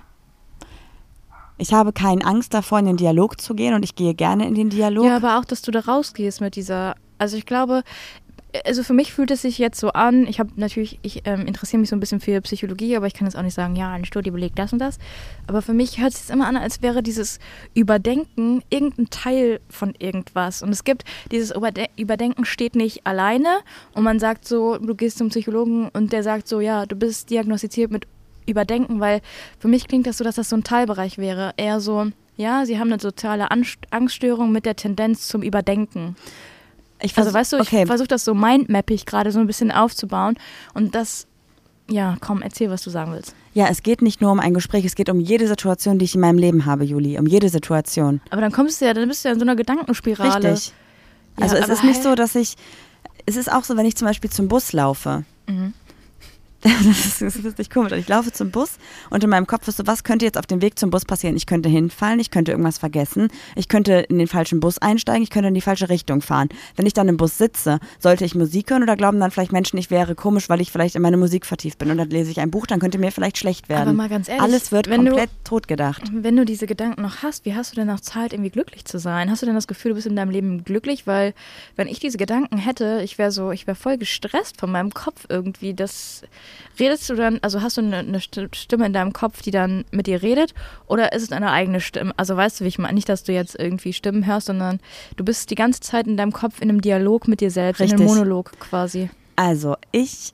Ich 1.57 1.73
habe 1.73 1.93
keine 1.93 2.25
Angst 2.25 2.53
davor, 2.53 2.79
in 2.79 2.85
den 2.85 2.97
Dialog 2.97 3.39
zu 3.39 3.53
gehen 3.53 3.73
und 3.73 3.83
ich 3.83 3.95
gehe 3.95 4.13
gerne 4.13 4.47
in 4.47 4.55
den 4.55 4.69
Dialog. 4.69 5.05
Ja, 5.05 5.17
aber 5.17 5.39
auch, 5.39 5.45
dass 5.45 5.61
du 5.61 5.71
da 5.71 5.79
rausgehst 5.81 6.39
mit 6.41 6.55
dieser. 6.55 6.95
Also 7.17 7.37
ich 7.37 7.45
glaube, 7.45 7.83
also 8.65 8.83
für 8.83 8.93
mich 8.93 9.13
fühlt 9.13 9.31
es 9.31 9.41
sich 9.41 9.57
jetzt 9.57 9.79
so 9.79 9.89
an. 9.89 10.27
Ich 10.27 10.39
habe 10.39 10.51
natürlich, 10.55 10.99
ich 11.01 11.21
ähm, 11.25 11.45
interessiere 11.45 11.79
mich 11.79 11.89
so 11.89 11.95
ein 11.95 11.99
bisschen 11.99 12.19
für 12.19 12.39
Psychologie, 12.41 12.95
aber 12.95 13.07
ich 13.07 13.13
kann 13.13 13.27
jetzt 13.27 13.35
auch 13.35 13.41
nicht 13.41 13.53
sagen, 13.53 13.75
ja, 13.75 13.91
eine 13.91 14.05
Studie 14.05 14.31
belegt 14.31 14.59
das 14.59 14.73
und 14.73 14.79
das. 14.79 14.97
Aber 15.47 15.61
für 15.61 15.73
mich 15.73 15.99
hört 15.99 16.13
es 16.13 16.27
sich 16.27 16.33
immer 16.33 16.47
an, 16.47 16.57
als 16.57 16.81
wäre 16.81 17.03
dieses 17.03 17.39
Überdenken 17.73 18.63
irgendein 18.69 19.09
Teil 19.09 19.59
von 19.69 19.93
irgendwas. 19.97 20.61
Und 20.61 20.69
es 20.69 20.83
gibt 20.83 21.03
dieses 21.31 21.55
Überde 21.55 21.85
Überdenken 21.97 22.45
steht 22.45 22.75
nicht 22.75 23.05
alleine 23.05 23.59
und 23.93 24.03
man 24.03 24.19
sagt 24.19 24.47
so, 24.47 24.77
du 24.77 24.95
gehst 24.95 25.17
zum 25.17 25.29
Psychologen 25.29 25.89
und 25.89 26.13
der 26.13 26.23
sagt 26.23 26.47
so, 26.47 26.59
ja, 26.59 26.85
du 26.85 26.95
bist 26.95 27.29
diagnostiziert 27.29 27.91
mit 27.91 28.07
Überdenken, 28.45 28.99
weil 28.99 29.21
für 29.59 29.67
mich 29.67 29.87
klingt 29.87 30.07
das 30.07 30.17
so, 30.17 30.23
dass 30.23 30.35
das 30.35 30.49
so 30.49 30.55
ein 30.55 30.63
Teilbereich 30.63 31.17
wäre. 31.17 31.53
Eher 31.57 31.79
so, 31.79 32.07
ja, 32.37 32.65
sie 32.65 32.79
haben 32.79 32.91
eine 32.91 33.01
soziale 33.01 33.51
Angst 33.51 33.79
Angststörung 33.91 34.51
mit 34.51 34.65
der 34.65 34.75
Tendenz 34.75 35.27
zum 35.27 35.41
Überdenken. 35.41 36.15
Ich 37.05 37.17
Also 37.17 37.29
vers- 37.31 37.33
weißt 37.33 37.53
du, 37.53 37.57
ich 37.57 37.67
okay. 37.67 37.85
versuche 37.85 38.07
das 38.07 38.25
so 38.25 38.33
mindmappig 38.33 39.05
gerade 39.05 39.31
so 39.31 39.39
ein 39.39 39.47
bisschen 39.47 39.71
aufzubauen 39.71 40.35
und 40.73 40.95
das, 40.95 41.27
ja, 41.89 42.17
komm, 42.19 42.41
erzähl, 42.41 42.69
was 42.69 42.81
du 42.83 42.89
sagen 42.89 43.11
willst. 43.13 43.35
Ja, 43.53 43.67
es 43.67 43.83
geht 43.83 44.01
nicht 44.01 44.19
nur 44.21 44.31
um 44.31 44.39
ein 44.39 44.53
Gespräch, 44.53 44.83
es 44.85 44.95
geht 44.95 45.09
um 45.09 45.19
jede 45.19 45.47
Situation, 45.47 45.97
die 45.99 46.05
ich 46.05 46.15
in 46.15 46.21
meinem 46.21 46.37
Leben 46.37 46.65
habe, 46.65 46.83
Juli. 46.83 47.17
Um 47.17 47.25
jede 47.27 47.47
Situation. 47.49 48.19
Aber 48.29 48.41
dann 48.41 48.51
kommst 48.51 48.81
du 48.81 48.85
ja, 48.85 48.93
dann 48.93 49.07
bist 49.07 49.23
du 49.23 49.29
ja 49.29 49.33
in 49.33 49.39
so 49.39 49.45
einer 49.45 49.55
Gedankenspirale. 49.55 50.51
Richtig. 50.53 50.73
Also 51.39 51.55
Ja, 51.55 51.59
es 51.61 51.65
aber 51.65 51.73
ist 51.73 51.83
nicht 51.83 52.03
so, 52.03 52.15
dass 52.15 52.35
ich. 52.35 52.55
Es 53.25 53.37
ist 53.37 53.51
auch 53.51 53.63
so, 53.63 53.75
wenn 53.77 53.85
ich 53.85 53.95
zum 53.95 54.07
Beispiel 54.07 54.29
zum 54.29 54.47
Bus 54.47 54.73
laufe. 54.73 55.23
Mhm. 55.47 55.73
Das 56.65 57.05
ist, 57.05 57.21
das 57.21 57.35
ist 57.35 57.45
richtig 57.45 57.69
komisch. 57.69 57.91
Ich 57.93 58.07
laufe 58.07 58.31
zum 58.31 58.49
Bus 58.49 58.77
und 59.11 59.23
in 59.23 59.29
meinem 59.29 59.45
Kopf 59.45 59.67
ist 59.67 59.77
so, 59.77 59.85
was 59.85 60.03
könnte 60.03 60.25
jetzt 60.25 60.37
auf 60.37 60.47
dem 60.47 60.61
Weg 60.63 60.79
zum 60.79 60.89
Bus 60.89 61.05
passieren? 61.05 61.35
Ich 61.37 61.45
könnte 61.45 61.69
hinfallen, 61.69 62.19
ich 62.19 62.31
könnte 62.31 62.51
irgendwas 62.51 62.79
vergessen, 62.79 63.27
ich 63.55 63.67
könnte 63.67 63.93
in 64.09 64.17
den 64.17 64.27
falschen 64.27 64.59
Bus 64.59 64.79
einsteigen, 64.79 65.21
ich 65.21 65.29
könnte 65.29 65.49
in 65.49 65.53
die 65.53 65.61
falsche 65.61 65.89
Richtung 65.89 66.21
fahren. 66.21 66.49
Wenn 66.75 66.87
ich 66.87 66.93
dann 66.93 67.07
im 67.07 67.17
Bus 67.17 67.37
sitze, 67.37 67.79
sollte 67.99 68.25
ich 68.25 68.33
Musik 68.33 68.71
hören 68.71 68.81
oder 68.81 68.95
glauben 68.95 69.19
dann 69.19 69.29
vielleicht 69.29 69.51
Menschen, 69.51 69.77
ich 69.77 69.91
wäre 69.91 70.15
komisch, 70.15 70.49
weil 70.49 70.59
ich 70.59 70.71
vielleicht 70.71 70.95
in 70.95 71.03
meine 71.03 71.17
Musik 71.17 71.45
vertieft 71.45 71.77
bin 71.77 71.91
und 71.91 71.97
dann 71.97 72.09
lese 72.09 72.31
ich 72.31 72.39
ein 72.39 72.49
Buch, 72.49 72.65
dann 72.65 72.79
könnte 72.79 72.97
mir 72.97 73.11
vielleicht 73.11 73.37
schlecht 73.37 73.69
werden. 73.69 73.89
Aber 73.89 73.93
mal 73.93 74.09
ganz 74.09 74.27
ehrlich, 74.27 74.41
Alles 74.43 74.71
wird 74.71 74.89
wenn 74.89 75.05
du- 75.05 75.11
komplett 75.11 75.29
totgedacht. 75.43 76.01
Wenn 76.11 76.35
du 76.35 76.45
diese 76.45 76.65
Gedanken 76.65 77.03
noch 77.03 77.21
hast, 77.21 77.45
wie 77.45 77.53
hast 77.53 77.71
du 77.73 77.75
denn 77.75 77.87
noch 77.87 77.99
Zeit, 77.99 78.33
irgendwie 78.33 78.49
glücklich 78.49 78.85
zu 78.85 78.97
sein? 78.97 79.29
Hast 79.29 79.43
du 79.43 79.45
denn 79.45 79.55
das 79.55 79.67
Gefühl, 79.67 79.89
du 79.89 79.95
bist 79.95 80.07
in 80.07 80.15
deinem 80.15 80.31
Leben 80.31 80.63
glücklich? 80.63 81.05
Weil, 81.05 81.33
wenn 81.75 81.87
ich 81.87 81.99
diese 81.99 82.17
Gedanken 82.17 82.57
hätte, 82.57 83.01
ich 83.03 83.17
wäre 83.19 83.31
so, 83.31 83.51
ich 83.51 83.67
wäre 83.67 83.75
voll 83.75 83.97
gestresst 83.99 84.59
von 84.59 84.71
meinem 84.71 84.91
Kopf 84.93 85.25
irgendwie. 85.29 85.73
Das, 85.75 86.23
redest 86.79 87.09
du 87.09 87.15
dann, 87.15 87.39
also 87.41 87.61
hast 87.61 87.77
du 87.77 87.81
eine, 87.81 87.97
eine 87.97 88.19
Stimme 88.19 88.85
in 88.85 88.93
deinem 88.93 89.13
Kopf, 89.13 89.41
die 89.41 89.51
dann 89.51 89.85
mit 89.91 90.07
dir 90.07 90.21
redet, 90.21 90.53
oder 90.87 91.13
ist 91.13 91.23
es 91.23 91.31
eine 91.31 91.51
eigene 91.51 91.81
Stimme? 91.81 92.13
Also 92.17 92.35
weißt 92.35 92.59
du, 92.59 92.63
wie 92.63 92.69
ich 92.69 92.77
meine? 92.77 92.93
Nicht, 92.93 93.09
dass 93.09 93.23
du 93.23 93.33
jetzt 93.33 93.57
irgendwie 93.57 93.93
Stimmen 93.93 94.25
hörst, 94.25 94.47
sondern 94.47 94.79
du 95.15 95.25
bist 95.25 95.49
die 95.51 95.55
ganze 95.55 95.81
Zeit 95.81 96.07
in 96.07 96.17
deinem 96.17 96.31
Kopf 96.31 96.61
in 96.61 96.69
einem 96.69 96.81
Dialog 96.81 97.27
mit 97.27 97.41
dir 97.41 97.51
selbst, 97.51 97.81
Richtig. 97.81 97.99
in 97.99 98.05
einem 98.05 98.15
Monolog 98.15 98.51
quasi. 98.59 99.09
Also, 99.35 99.75
ich 99.91 100.33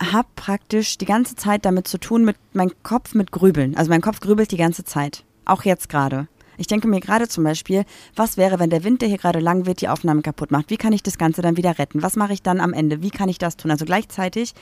habe 0.00 0.28
praktisch 0.36 0.98
die 0.98 1.06
ganze 1.06 1.36
Zeit 1.36 1.64
damit 1.64 1.88
zu 1.88 1.98
tun, 1.98 2.24
mit 2.24 2.36
meinem 2.52 2.72
Kopf 2.82 3.14
mit 3.14 3.32
Grübeln. 3.32 3.76
Also 3.76 3.90
mein 3.90 4.00
Kopf 4.00 4.20
grübelt 4.20 4.50
die 4.52 4.56
ganze 4.56 4.84
Zeit. 4.84 5.24
Auch 5.44 5.64
jetzt 5.64 5.88
gerade. 5.88 6.28
Ich 6.56 6.66
denke 6.66 6.88
mir 6.88 7.00
gerade 7.00 7.28
zum 7.28 7.44
Beispiel, 7.44 7.84
was 8.16 8.36
wäre, 8.36 8.58
wenn 8.58 8.70
der 8.70 8.82
Wind, 8.82 9.00
der 9.00 9.08
hier 9.08 9.18
gerade 9.18 9.38
lang 9.38 9.64
wird, 9.64 9.80
die 9.80 9.88
Aufnahme 9.88 10.22
kaputt 10.22 10.50
macht? 10.50 10.70
Wie 10.70 10.76
kann 10.76 10.92
ich 10.92 11.04
das 11.04 11.16
Ganze 11.16 11.40
dann 11.40 11.56
wieder 11.56 11.78
retten? 11.78 12.02
Was 12.02 12.16
mache 12.16 12.32
ich 12.32 12.42
dann 12.42 12.60
am 12.60 12.72
Ende? 12.72 13.00
Wie 13.00 13.10
kann 13.10 13.28
ich 13.28 13.38
das 13.38 13.56
tun? 13.56 13.70
Also 13.70 13.84
gleichzeitig, 13.84 14.54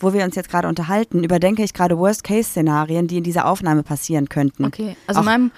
wo 0.00 0.12
wir 0.12 0.24
uns 0.24 0.34
jetzt 0.34 0.50
gerade 0.50 0.66
unterhalten, 0.68 1.22
überdenke 1.22 1.62
ich 1.62 1.72
gerade 1.74 1.96
Worst-Case-Szenarien, 1.98 3.06
die 3.06 3.18
in 3.18 3.24
dieser 3.24 3.46
Aufnahme 3.46 3.82
passieren 3.82 4.28
könnten. 4.28 4.64
Okay, 4.64 4.96
also 5.06 5.20
Auch- 5.20 5.24
meinem, 5.24 5.50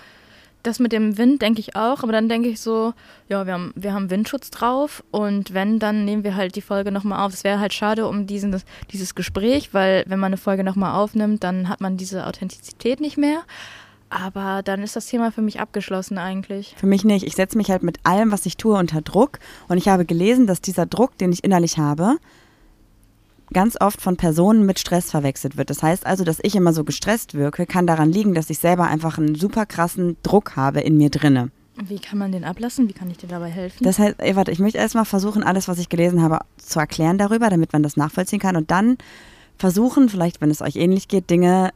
das 0.62 0.78
mit 0.78 0.92
dem 0.92 1.18
Wind 1.18 1.42
denke 1.42 1.60
ich 1.60 1.74
auch, 1.74 2.02
aber 2.02 2.12
dann 2.12 2.28
denke 2.28 2.48
ich 2.48 2.60
so, 2.60 2.92
ja, 3.28 3.46
wir 3.46 3.54
haben, 3.54 3.72
wir 3.74 3.94
haben 3.94 4.10
Windschutz 4.10 4.50
drauf 4.50 5.02
und 5.10 5.54
wenn, 5.54 5.78
dann 5.78 6.04
nehmen 6.04 6.22
wir 6.22 6.36
halt 6.36 6.54
die 6.54 6.60
Folge 6.62 6.92
nochmal 6.92 7.26
auf. 7.26 7.32
Es 7.32 7.42
wäre 7.42 7.58
halt 7.58 7.72
schade 7.72 8.06
um 8.06 8.26
diesen, 8.26 8.56
dieses 8.92 9.14
Gespräch, 9.14 9.74
weil 9.74 10.04
wenn 10.06 10.20
man 10.20 10.28
eine 10.28 10.36
Folge 10.36 10.62
nochmal 10.62 10.94
aufnimmt, 10.94 11.42
dann 11.42 11.68
hat 11.68 11.80
man 11.80 11.96
diese 11.96 12.26
Authentizität 12.26 13.00
nicht 13.00 13.16
mehr. 13.18 13.40
Aber 14.08 14.62
dann 14.62 14.82
ist 14.82 14.94
das 14.94 15.06
Thema 15.06 15.32
für 15.32 15.40
mich 15.40 15.58
abgeschlossen 15.58 16.18
eigentlich. 16.18 16.74
Für 16.76 16.86
mich 16.86 17.02
nicht. 17.02 17.24
Ich 17.26 17.34
setze 17.34 17.56
mich 17.56 17.70
halt 17.70 17.82
mit 17.82 17.98
allem, 18.04 18.30
was 18.30 18.44
ich 18.44 18.58
tue, 18.58 18.76
unter 18.76 19.00
Druck. 19.00 19.38
Und 19.68 19.78
ich 19.78 19.88
habe 19.88 20.04
gelesen, 20.04 20.46
dass 20.46 20.60
dieser 20.60 20.84
Druck, 20.84 21.16
den 21.16 21.32
ich 21.32 21.42
innerlich 21.44 21.78
habe, 21.78 22.18
ganz 23.52 23.76
oft 23.80 24.00
von 24.00 24.16
Personen 24.16 24.66
mit 24.66 24.78
Stress 24.78 25.10
verwechselt 25.10 25.56
wird. 25.56 25.70
Das 25.70 25.82
heißt 25.82 26.06
also, 26.06 26.24
dass 26.24 26.38
ich 26.42 26.54
immer 26.54 26.72
so 26.72 26.84
gestresst 26.84 27.34
wirke, 27.34 27.66
kann 27.66 27.86
daran 27.86 28.10
liegen, 28.10 28.34
dass 28.34 28.50
ich 28.50 28.58
selber 28.58 28.86
einfach 28.86 29.18
einen 29.18 29.34
super 29.34 29.66
krassen 29.66 30.16
Druck 30.22 30.56
habe 30.56 30.80
in 30.80 30.96
mir 30.96 31.10
drinne. 31.10 31.50
Wie 31.76 31.98
kann 31.98 32.18
man 32.18 32.32
den 32.32 32.44
ablassen? 32.44 32.88
Wie 32.88 32.92
kann 32.92 33.10
ich 33.10 33.16
dir 33.16 33.28
dabei 33.28 33.48
helfen? 33.48 33.82
Das 33.84 33.98
heißt, 33.98 34.16
ey, 34.18 34.36
warte, 34.36 34.50
ich 34.50 34.58
möchte 34.58 34.78
erstmal 34.78 35.06
versuchen, 35.06 35.42
alles, 35.42 35.68
was 35.68 35.78
ich 35.78 35.88
gelesen 35.88 36.22
habe, 36.22 36.40
zu 36.58 36.78
erklären 36.78 37.16
darüber, 37.18 37.48
damit 37.48 37.72
man 37.72 37.82
das 37.82 37.96
nachvollziehen 37.96 38.40
kann. 38.40 38.56
Und 38.56 38.70
dann 38.70 38.98
versuchen, 39.56 40.08
vielleicht, 40.08 40.40
wenn 40.40 40.50
es 40.50 40.60
euch 40.60 40.76
ähnlich 40.76 41.08
geht, 41.08 41.30
Dinge 41.30 41.70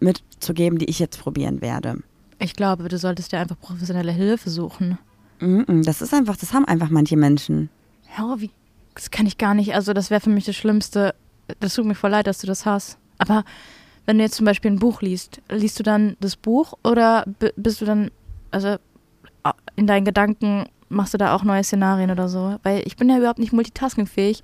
mitzugeben, 0.00 0.78
die 0.78 0.86
ich 0.86 0.98
jetzt 0.98 1.20
probieren 1.20 1.60
werde. 1.60 1.98
ich 2.38 2.54
glaube, 2.54 2.88
du 2.88 2.98
solltest 2.98 3.32
dir 3.32 3.38
einfach 3.38 3.58
professionelle 3.60 4.12
Hilfe 4.12 4.48
suchen. 4.48 4.98
Das 5.40 6.02
ist 6.02 6.14
einfach, 6.14 6.36
das 6.36 6.52
haben 6.52 6.64
einfach 6.64 6.88
manche 6.90 7.16
Menschen. 7.16 7.68
Ja, 8.16 8.40
wie, 8.40 8.50
das 8.98 9.10
kann 9.10 9.26
ich 9.26 9.38
gar 9.38 9.54
nicht. 9.54 9.74
Also, 9.74 9.92
das 9.92 10.10
wäre 10.10 10.20
für 10.20 10.30
mich 10.30 10.44
das 10.44 10.56
Schlimmste. 10.56 11.14
Das 11.60 11.74
tut 11.74 11.86
mir 11.86 11.94
voll 11.94 12.10
leid, 12.10 12.26
dass 12.26 12.38
du 12.38 12.46
das 12.46 12.66
hast. 12.66 12.98
Aber 13.18 13.44
wenn 14.06 14.18
du 14.18 14.24
jetzt 14.24 14.34
zum 14.34 14.44
Beispiel 14.44 14.70
ein 14.72 14.78
Buch 14.78 15.02
liest, 15.02 15.40
liest 15.48 15.78
du 15.78 15.82
dann 15.82 16.16
das 16.20 16.36
Buch 16.36 16.74
oder 16.82 17.24
bi- 17.38 17.52
bist 17.56 17.80
du 17.80 17.84
dann, 17.84 18.10
also 18.50 18.76
in 19.76 19.86
deinen 19.86 20.04
Gedanken 20.04 20.66
machst 20.88 21.14
du 21.14 21.18
da 21.18 21.34
auch 21.34 21.44
neue 21.44 21.62
Szenarien 21.64 22.10
oder 22.10 22.28
so? 22.28 22.56
Weil 22.62 22.82
ich 22.86 22.96
bin 22.96 23.08
ja 23.08 23.18
überhaupt 23.18 23.38
nicht 23.38 23.52
multitaskingfähig. 23.52 24.42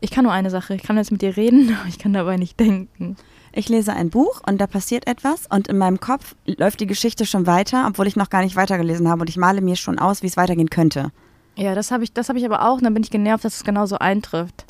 Ich 0.00 0.10
kann 0.10 0.24
nur 0.24 0.32
eine 0.32 0.50
Sache. 0.50 0.74
Ich 0.74 0.82
kann 0.82 0.96
jetzt 0.96 1.12
mit 1.12 1.22
dir 1.22 1.36
reden, 1.36 1.76
aber 1.80 1.88
ich 1.88 1.98
kann 1.98 2.12
dabei 2.12 2.36
nicht 2.36 2.58
denken. 2.58 3.16
Ich 3.52 3.68
lese 3.68 3.92
ein 3.92 4.08
Buch 4.08 4.40
und 4.48 4.58
da 4.60 4.66
passiert 4.66 5.06
etwas 5.06 5.46
und 5.50 5.68
in 5.68 5.76
meinem 5.76 6.00
Kopf 6.00 6.34
läuft 6.46 6.80
die 6.80 6.86
Geschichte 6.86 7.26
schon 7.26 7.46
weiter, 7.46 7.84
obwohl 7.86 8.06
ich 8.06 8.16
noch 8.16 8.30
gar 8.30 8.42
nicht 8.42 8.56
weitergelesen 8.56 9.08
habe 9.08 9.20
und 9.20 9.28
ich 9.28 9.36
male 9.36 9.60
mir 9.60 9.76
schon 9.76 9.98
aus, 9.98 10.22
wie 10.22 10.26
es 10.28 10.38
weitergehen 10.38 10.70
könnte. 10.70 11.10
Ja, 11.56 11.74
das 11.74 11.90
habe 11.90 12.04
ich, 12.04 12.12
das 12.12 12.28
habe 12.28 12.38
ich 12.38 12.44
aber 12.44 12.66
auch 12.66 12.76
und 12.76 12.84
dann 12.84 12.94
bin 12.94 13.02
ich 13.02 13.10
genervt, 13.10 13.44
dass 13.44 13.56
es 13.56 13.64
genauso 13.64 13.98
eintrifft. 13.98 14.64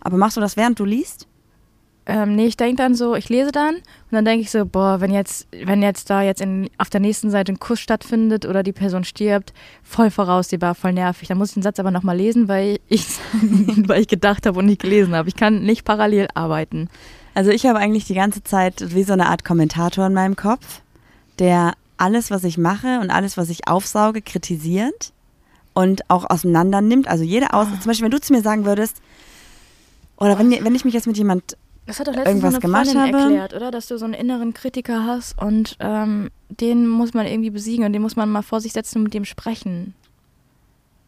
Aber 0.00 0.16
machst 0.16 0.36
du 0.36 0.40
das 0.40 0.56
während 0.56 0.78
du 0.78 0.84
liest? 0.84 1.26
Ähm, 2.06 2.36
nee, 2.36 2.46
ich 2.46 2.56
denke 2.56 2.76
dann 2.76 2.94
so, 2.94 3.14
ich 3.14 3.28
lese 3.28 3.52
dann 3.52 3.74
und 3.74 4.12
dann 4.12 4.24
denke 4.24 4.40
ich 4.40 4.50
so, 4.50 4.64
boah, 4.64 5.02
wenn 5.02 5.12
jetzt, 5.12 5.46
wenn 5.52 5.82
jetzt 5.82 6.08
da 6.08 6.22
jetzt 6.22 6.40
in, 6.40 6.70
auf 6.78 6.88
der 6.88 7.00
nächsten 7.00 7.30
Seite 7.30 7.52
ein 7.52 7.58
Kuss 7.58 7.80
stattfindet 7.80 8.46
oder 8.46 8.62
die 8.62 8.72
Person 8.72 9.04
stirbt, 9.04 9.52
voll 9.82 10.10
voraussehbar, 10.10 10.74
voll 10.74 10.94
nervig. 10.94 11.28
Dann 11.28 11.36
muss 11.36 11.48
ich 11.48 11.54
den 11.54 11.62
Satz 11.62 11.78
aber 11.78 11.90
nochmal 11.90 12.16
lesen, 12.16 12.48
weil 12.48 12.78
ich, 12.88 13.04
weil 13.86 14.00
ich 14.00 14.08
gedacht 14.08 14.46
habe 14.46 14.58
und 14.58 14.66
nicht 14.66 14.80
gelesen 14.80 15.14
habe. 15.14 15.28
Ich 15.28 15.36
kann 15.36 15.62
nicht 15.62 15.84
parallel 15.84 16.28
arbeiten. 16.32 16.88
Also 17.34 17.50
ich 17.50 17.66
habe 17.66 17.78
eigentlich 17.78 18.06
die 18.06 18.14
ganze 18.14 18.42
Zeit 18.42 18.94
wie 18.94 19.02
so 19.02 19.12
eine 19.12 19.26
Art 19.26 19.44
Kommentator 19.44 20.06
in 20.06 20.14
meinem 20.14 20.34
Kopf, 20.34 20.80
der 21.38 21.74
alles, 21.98 22.30
was 22.30 22.42
ich 22.44 22.56
mache 22.56 23.00
und 23.00 23.10
alles, 23.10 23.36
was 23.36 23.50
ich 23.50 23.68
aufsauge, 23.68 24.22
kritisiert 24.22 25.12
und 25.78 26.10
auch 26.10 26.28
auseinander 26.28 26.80
nimmt. 26.80 27.06
Also 27.06 27.22
jede 27.22 27.52
Aus... 27.52 27.68
Zum 27.68 27.86
Beispiel, 27.86 28.04
wenn 28.06 28.10
du 28.10 28.20
zu 28.20 28.32
mir 28.32 28.42
sagen 28.42 28.64
würdest, 28.64 29.00
oder 30.16 30.36
wenn, 30.36 30.50
wenn 30.50 30.74
ich 30.74 30.84
mich 30.84 30.92
jetzt 30.92 31.06
mit 31.06 31.16
jemand 31.16 31.56
Das 31.86 32.00
hat 32.00 32.08
doch 32.08 32.14
letztens 32.14 32.42
Irgendwas 32.42 32.54
so 32.54 32.56
eine 32.56 32.62
gemacht 32.62 32.86
Freundin 32.88 33.14
habe? 33.14 33.22
erklärt, 33.34 33.54
oder? 33.54 33.70
Dass 33.70 33.86
du 33.86 33.96
so 33.96 34.04
einen 34.04 34.14
inneren 34.14 34.54
Kritiker 34.54 35.06
hast 35.06 35.40
und 35.40 35.76
ähm, 35.78 36.30
den 36.48 36.88
muss 36.88 37.14
man 37.14 37.26
irgendwie 37.26 37.50
besiegen 37.50 37.84
und 37.84 37.92
den 37.92 38.02
muss 38.02 38.16
man 38.16 38.28
mal 38.28 38.42
vor 38.42 38.60
sich 38.60 38.72
setzen 38.72 38.98
und 38.98 39.04
mit 39.04 39.14
dem 39.14 39.24
sprechen. 39.24 39.94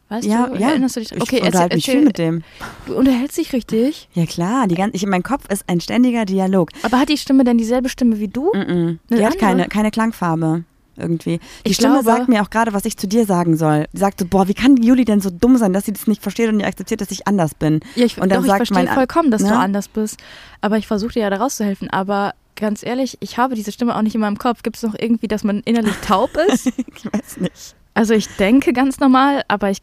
Weißt 0.09 0.25
Ja, 0.25 0.47
du? 0.47 0.57
ja. 0.57 0.69
Erinnerst 0.69 0.95
du 0.95 1.01
dich? 1.01 1.11
ich 1.11 1.21
Okay, 1.21 1.41
unterhalte 1.43 1.75
mich 1.75 1.87
viel 1.87 2.05
mit 2.05 2.19
dem. 2.19 2.45
Du 2.87 2.95
unterhältst 2.95 3.39
dich 3.39 3.53
richtig. 3.53 4.09
Ja 4.15 4.25
klar, 4.27 4.69
die 4.69 4.77
ganze, 4.77 4.95
ich, 4.95 5.05
mein 5.05 5.25
Kopf 5.25 5.49
ist 5.51 5.65
ein 5.67 5.81
ständiger 5.81 6.25
Dialog. 6.27 6.71
Aber 6.85 7.01
hat 7.01 7.09
die 7.09 7.19
Stimme 7.19 7.43
denn 7.43 7.59
dieselbe 7.59 7.89
Stimme 7.89 8.21
wie 8.21 8.29
du? 8.29 8.53
Mm 8.55 8.59
-mm. 8.59 8.99
Die 9.09 9.15
hat 9.17 9.33
andere? 9.33 9.39
keine, 9.39 9.69
keine 9.69 9.91
Klangfarbe 9.91 10.65
irgendwie. 10.97 11.39
Die 11.65 11.71
Ich 11.71 11.77
Stimme 11.77 12.01
glaube- 12.03 12.05
sagt 12.19 12.29
mir 12.29 12.43
auch 12.43 12.51
gerade, 12.51 12.73
was 12.73 12.85
ich 12.85 12.97
zu 12.97 13.07
dir 13.09 13.25
sagen 13.27 13.57
soll. 13.57 13.87
Die 13.93 13.99
sagt 13.99 14.21
so, 14.21 14.27
boah, 14.27 14.49
wie 14.49 14.55
kann 14.55 14.77
Juli 14.77 15.05
denn 15.05 15.21
so 15.21 15.31
dumm 15.31 15.57
sein, 15.57 15.73
dass 15.73 15.85
sie 15.87 15.93
das 15.93 16.07
nicht 16.07 16.23
versteht 16.23 16.49
und 16.49 16.57
nicht 16.59 16.67
akzeptiert, 16.67 17.01
dass 17.01 17.11
ich 17.11 17.27
anders 17.27 17.55
bin? 17.55 17.81
Ja, 17.95 18.05
ich, 18.05 18.21
Und 18.21 18.31
dann 18.31 18.41
doch, 18.43 18.47
sagt 18.49 18.63
ich 18.63 18.69
verstehe 18.69 18.87
mein- 18.87 18.95
vollkommen, 18.95 19.31
dass 19.31 19.43
du 19.43 19.49
ne? 19.49 19.59
anders 19.59 19.89
bist. 19.89 20.19
Aber 20.61 20.77
ich 20.79 20.87
versuche 20.87 21.13
dir 21.15 21.21
ja 21.23 21.31
da 21.31 21.37
rauszuhelfen. 21.37 21.89
Aber 21.91 22.35
ganz 22.57 22.83
ehrlich, 22.85 23.17
ich 23.21 23.39
habe 23.39 23.55
diese 23.55 23.73
Stimme 23.73 23.97
auch 23.97 24.03
nicht 24.03 24.15
in 24.15 24.21
meinem 24.21 24.39
Kopf. 24.39 24.63
Gibt 24.63 24.77
es 24.77 24.83
noch 24.83 24.95
irgendwie, 24.99 25.29
dass 25.29 25.45
man 25.45 25.61
innerlich 25.65 25.95
taub 26.07 26.31
ist? 26.53 26.67
ich 26.77 27.05
weiß 27.13 27.39
nicht. 27.39 27.75
Also 27.95 28.15
ich 28.15 28.29
denke 28.37 28.73
ganz 28.73 29.01
normal, 29.01 29.43
aber 29.49 29.71
ich, 29.71 29.79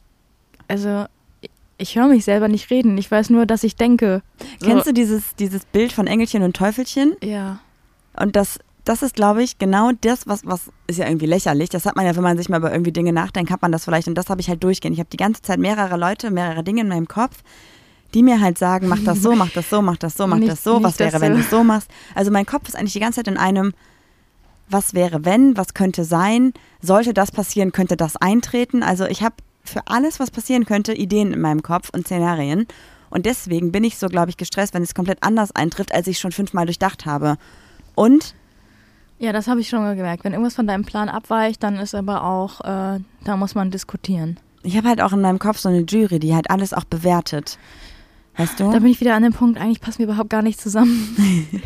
also 0.68 1.06
ich, 1.78 1.96
höre 1.96 2.08
mich 2.08 2.24
selber 2.26 2.48
nicht 2.48 2.70
reden. 2.70 2.98
Ich 2.98 3.10
weiß 3.12 3.30
nur, 3.30 3.46
dass 3.46 3.64
ich 3.64 3.76
denke. 3.76 4.22
So, 4.60 4.68
Kennst 4.68 4.88
du 4.88 4.94
dieses, 4.94 5.36
dieses 5.36 5.66
Bild 5.66 5.92
von 5.92 6.08
Engelchen 6.08 6.42
und 6.44 6.56
Teufelchen? 6.56 7.16
Ja. 7.24 7.60
Und 8.20 8.36
das, 8.36 8.60
das 8.88 9.02
ist, 9.02 9.16
glaube 9.16 9.44
ich, 9.44 9.58
genau 9.58 9.92
das, 10.02 10.28
was, 10.28 10.46
was 10.46 10.72
ist 10.88 10.98
ja 10.98 11.08
irgendwie 11.08 11.26
lächerlich. 11.26 11.70
Das 11.70 11.86
hat 11.86 11.96
man 11.96 12.06
ja, 12.06 12.16
wenn 12.16 12.24
man 12.24 12.38
sich 12.38 12.48
mal 12.48 12.58
über 12.58 12.72
irgendwie 12.72 12.94
Dinge 12.94 13.12
nachdenkt, 13.12 13.52
hat 13.52 13.62
man 13.62 13.72
das 13.72 13.84
vielleicht. 13.84 14.08
Und 14.08 14.16
das 14.16 14.30
habe 14.30 14.40
ich 14.40 14.48
halt 14.48 14.64
durchgehend. 14.64 14.94
Ich 14.94 15.00
habe 15.00 15.10
die 15.12 15.18
ganze 15.18 15.42
Zeit 15.42 15.60
mehrere 15.60 15.98
Leute, 15.98 16.32
mehrere 16.32 16.64
Dinge 16.64 16.82
in 16.82 16.88
meinem 16.88 17.08
Kopf, 17.08 17.44
die 18.14 18.24
mir 18.24 18.40
halt 18.40 18.58
sagen, 18.58 18.88
mach 18.88 19.04
das 19.04 19.22
so, 19.22 19.36
mach 19.36 19.50
das 19.50 19.70
so, 19.70 19.82
mach 19.82 19.98
das 19.98 20.16
so, 20.16 20.26
mach 20.26 20.38
Nicht- 20.38 20.52
das 20.52 20.64
so. 20.64 20.82
Was 20.82 21.00
wäre, 21.00 21.12
das 21.12 21.22
wenn 21.22 21.34
du 21.34 21.40
es 21.40 21.50
so 21.50 21.64
machst? 21.64 21.90
Also 22.16 22.32
mein 22.32 22.46
Kopf 22.46 22.70
ist 22.70 22.78
eigentlich 22.78 22.94
die 22.94 23.02
ganze 23.02 23.18
Zeit 23.18 23.28
in 23.28 23.38
einem, 23.38 23.74
was 24.70 24.94
wäre, 24.94 25.26
wenn, 25.26 25.58
was 25.58 25.74
könnte 25.74 26.06
sein, 26.06 26.54
sollte 26.82 27.14
das 27.14 27.32
passieren, 27.32 27.74
könnte 27.74 27.98
das 27.98 28.16
eintreten. 28.16 28.84
Also 28.84 29.06
ich 29.06 29.22
habe 29.22 29.36
für 29.66 29.82
alles, 29.88 30.20
was 30.22 30.32
passieren 30.32 30.66
könnte, 30.66 30.94
Ideen 30.94 31.34
in 31.34 31.42
meinem 31.42 31.62
Kopf 31.62 31.90
und 31.94 32.06
Szenarien. 32.06 32.68
Und 33.10 33.26
deswegen 33.26 33.74
bin 33.74 33.84
ich 33.84 33.98
so, 33.98 34.08
glaube 34.08 34.30
ich, 34.30 34.38
gestresst, 34.38 34.74
wenn 34.74 34.84
es 34.84 34.96
komplett 34.96 35.24
anders 35.24 35.54
eintrifft, 35.54 35.94
als 35.94 36.08
ich 36.08 36.20
schon 36.20 36.32
fünfmal 36.32 36.66
durchdacht 36.66 37.06
habe. 37.06 37.38
Und 37.96 38.34
Ja, 39.20 39.32
das 39.34 39.48
habe 39.48 39.60
ich 39.60 39.70
schon 39.70 39.84
gemerkt. 39.96 40.24
Wenn 40.24 40.34
irgendwas 40.34 40.56
von 40.56 40.68
deinem 40.68 40.86
Plan 40.86 41.10
abweicht, 41.10 41.64
dann 41.64 41.78
ist 41.78 41.96
aber 41.96 42.24
auch, 42.24 42.62
äh, 42.62 43.00
da 43.24 43.38
muss 43.38 43.56
man 43.56 43.72
diskutieren. 43.72 44.40
Ich 44.64 44.78
habe 44.78 44.90
halt 44.90 45.02
auch 45.02 45.14
in 45.14 45.22
meinem 45.22 45.40
Kopf 45.40 45.58
so 45.58 45.70
eine 45.70 45.82
Jury, 45.82 46.20
die 46.20 46.36
halt 46.36 46.50
alles 46.52 46.74
auch 46.74 46.84
bewertet. 46.84 47.58
Weißt 48.38 48.60
du? 48.60 48.72
Da 48.72 48.80
bin 48.80 48.88
ich 48.92 49.00
wieder 49.02 49.16
an 49.16 49.24
dem 49.24 49.34
Punkt, 49.34 49.60
eigentlich 49.60 49.82
passen 49.82 50.00
wir 50.00 50.06
überhaupt 50.06 50.30
gar 50.30 50.44
nicht 50.44 50.62
zusammen. 50.62 51.16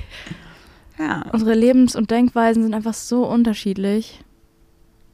ja, 0.99 1.25
Unsere 1.33 1.53
Lebens- 1.53 1.95
und 1.95 2.11
Denkweisen 2.11 2.63
sind 2.63 2.73
einfach 2.73 2.93
so 2.93 3.25
unterschiedlich. 3.27 4.23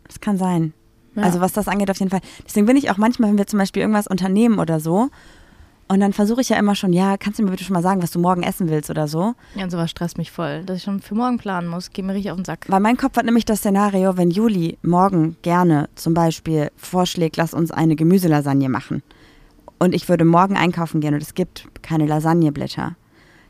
das 0.08 0.19
kann 0.19 0.38
sein. 0.38 0.73
Ja. 1.15 1.23
Also 1.23 1.39
was 1.41 1.54
das 1.54 1.67
angeht, 1.67 1.89
auf 1.89 1.97
jeden 1.97 2.12
Fall. 2.12 2.21
Deswegen 2.45 2.67
bin 2.67 2.78
ich 2.78 2.91
auch 2.91 2.97
manchmal, 2.97 3.32
wenn 3.32 3.39
wir 3.39 3.47
zum 3.47 3.58
Beispiel 3.58 3.82
irgendwas 3.82 4.06
unternehmen 4.06 4.60
oder 4.60 4.80
so, 4.80 5.10
und 5.89 6.00
dann 6.00 6.13
versuche 6.13 6.41
ich 6.41 6.50
ja 6.50 6.58
immer 6.58 6.76
schon, 6.76 6.91
ja, 6.93 7.17
kannst 7.17 7.39
du 7.39 7.43
mir 7.43 7.52
bitte 7.52 7.63
schon 7.63 7.73
mal 7.73 7.82
sagen, 7.82 8.02
was 8.04 8.12
du 8.12 8.19
morgen 8.19 8.43
essen 8.43 8.69
willst 8.69 8.89
oder 8.89 9.08
so? 9.08 9.34
Ja, 9.56 9.63
und 9.63 9.69
sowas 9.71 9.89
stresst 9.89 10.17
mich 10.17 10.32
voll, 10.32 10.63
dass 10.65 10.78
ich 10.78 10.84
schon 10.84 11.00
für 11.00 11.15
morgen 11.15 11.38
planen 11.38 11.67
muss. 11.67 11.91
Geht 11.91 12.06
mir 12.06 12.13
richtig 12.13 12.32
auf 12.32 12.38
den 12.38 12.45
Sack. 12.45 12.65
Weil 12.67 12.80
mein 12.82 12.97
Kopf 12.97 13.15
hat 13.17 13.26
nämlich 13.26 13.45
das 13.45 13.60
Szenario, 13.60 14.17
wenn 14.17 14.30
Juli 14.30 14.78
morgen 14.84 15.38
gerne 15.43 15.89
zum 15.95 16.13
Beispiel 16.13 16.71
vorschlägt, 16.76 17.38
lass 17.38 17.54
uns 17.54 17.71
eine 17.71 17.95
Gemüselasagne 17.95 18.69
machen. 18.69 19.02
Und 19.80 19.93
ich 19.93 20.10
würde 20.10 20.26
morgen 20.26 20.58
einkaufen 20.58 21.02
gehen 21.02 21.13
und 21.13 21.21
es 21.21 21.34
gibt 21.36 21.67
keine 21.84 22.06
Lasagneblätter. 22.08 22.95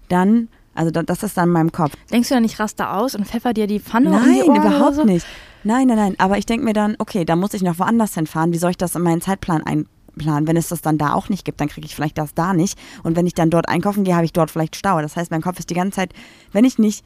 Dann, 0.10 0.50
also 0.76 0.92
da- 0.92 1.04
das 1.04 1.24
ist 1.24 1.38
dann 1.38 1.50
in 1.50 1.54
meinem 1.54 1.72
Kopf. 1.72 1.94
Denkst 2.12 2.30
du 2.30 2.36
da 2.36 2.40
nicht 2.42 2.60
raster 2.60 2.94
aus 2.98 3.16
und 3.16 3.26
pfeffer 3.28 3.54
dir 3.54 3.68
die 3.68 3.80
Pfanne 3.80 4.10
um 4.10 4.16
Nein, 4.16 4.34
die 4.36 4.42
Ohren 4.44 4.50
oder 4.60 4.60
überhaupt 4.70 4.96
so? 4.96 5.04
nicht. 5.06 5.26
Nein, 5.64 5.88
nein, 5.88 5.98
nein. 5.98 6.16
Aber 6.18 6.38
ich 6.38 6.46
denke 6.46 6.66
mir 6.66 6.74
dann, 6.74 6.96
okay, 7.00 7.26
da 7.26 7.36
muss 7.36 7.54
ich 7.54 7.62
noch 7.64 7.80
woanders 7.80 8.14
hinfahren. 8.14 8.54
Wie 8.54 8.58
soll 8.58 8.72
ich 8.72 8.78
das 8.78 8.96
in 8.96 9.02
meinen 9.02 9.22
Zeitplan 9.22 9.64
einplanen? 10.18 10.48
Wenn 10.48 10.58
es 10.58 10.70
das 10.70 10.82
dann 10.82 10.98
da 10.98 11.14
auch 11.14 11.30
nicht 11.30 11.46
gibt, 11.46 11.62
dann 11.62 11.70
kriege 11.70 11.86
ich 11.86 11.96
vielleicht 11.96 12.18
das 12.18 12.34
da 12.34 12.54
nicht. 12.54 12.78
Und 13.04 13.16
wenn 13.16 13.28
ich 13.28 13.34
dann 13.34 13.50
dort 13.50 13.70
einkaufen 13.70 14.04
gehe, 14.04 14.16
habe 14.16 14.26
ich 14.26 14.34
dort 14.34 14.52
vielleicht 14.52 14.76
Stau. 14.76 15.02
Das 15.02 15.16
heißt, 15.16 15.32
mein 15.32 15.42
Kopf 15.42 15.60
ist 15.60 15.70
die 15.70 15.76
ganze 15.76 15.96
Zeit, 15.96 16.14
wenn 16.52 16.66
ich 16.66 16.80
nicht 16.80 17.04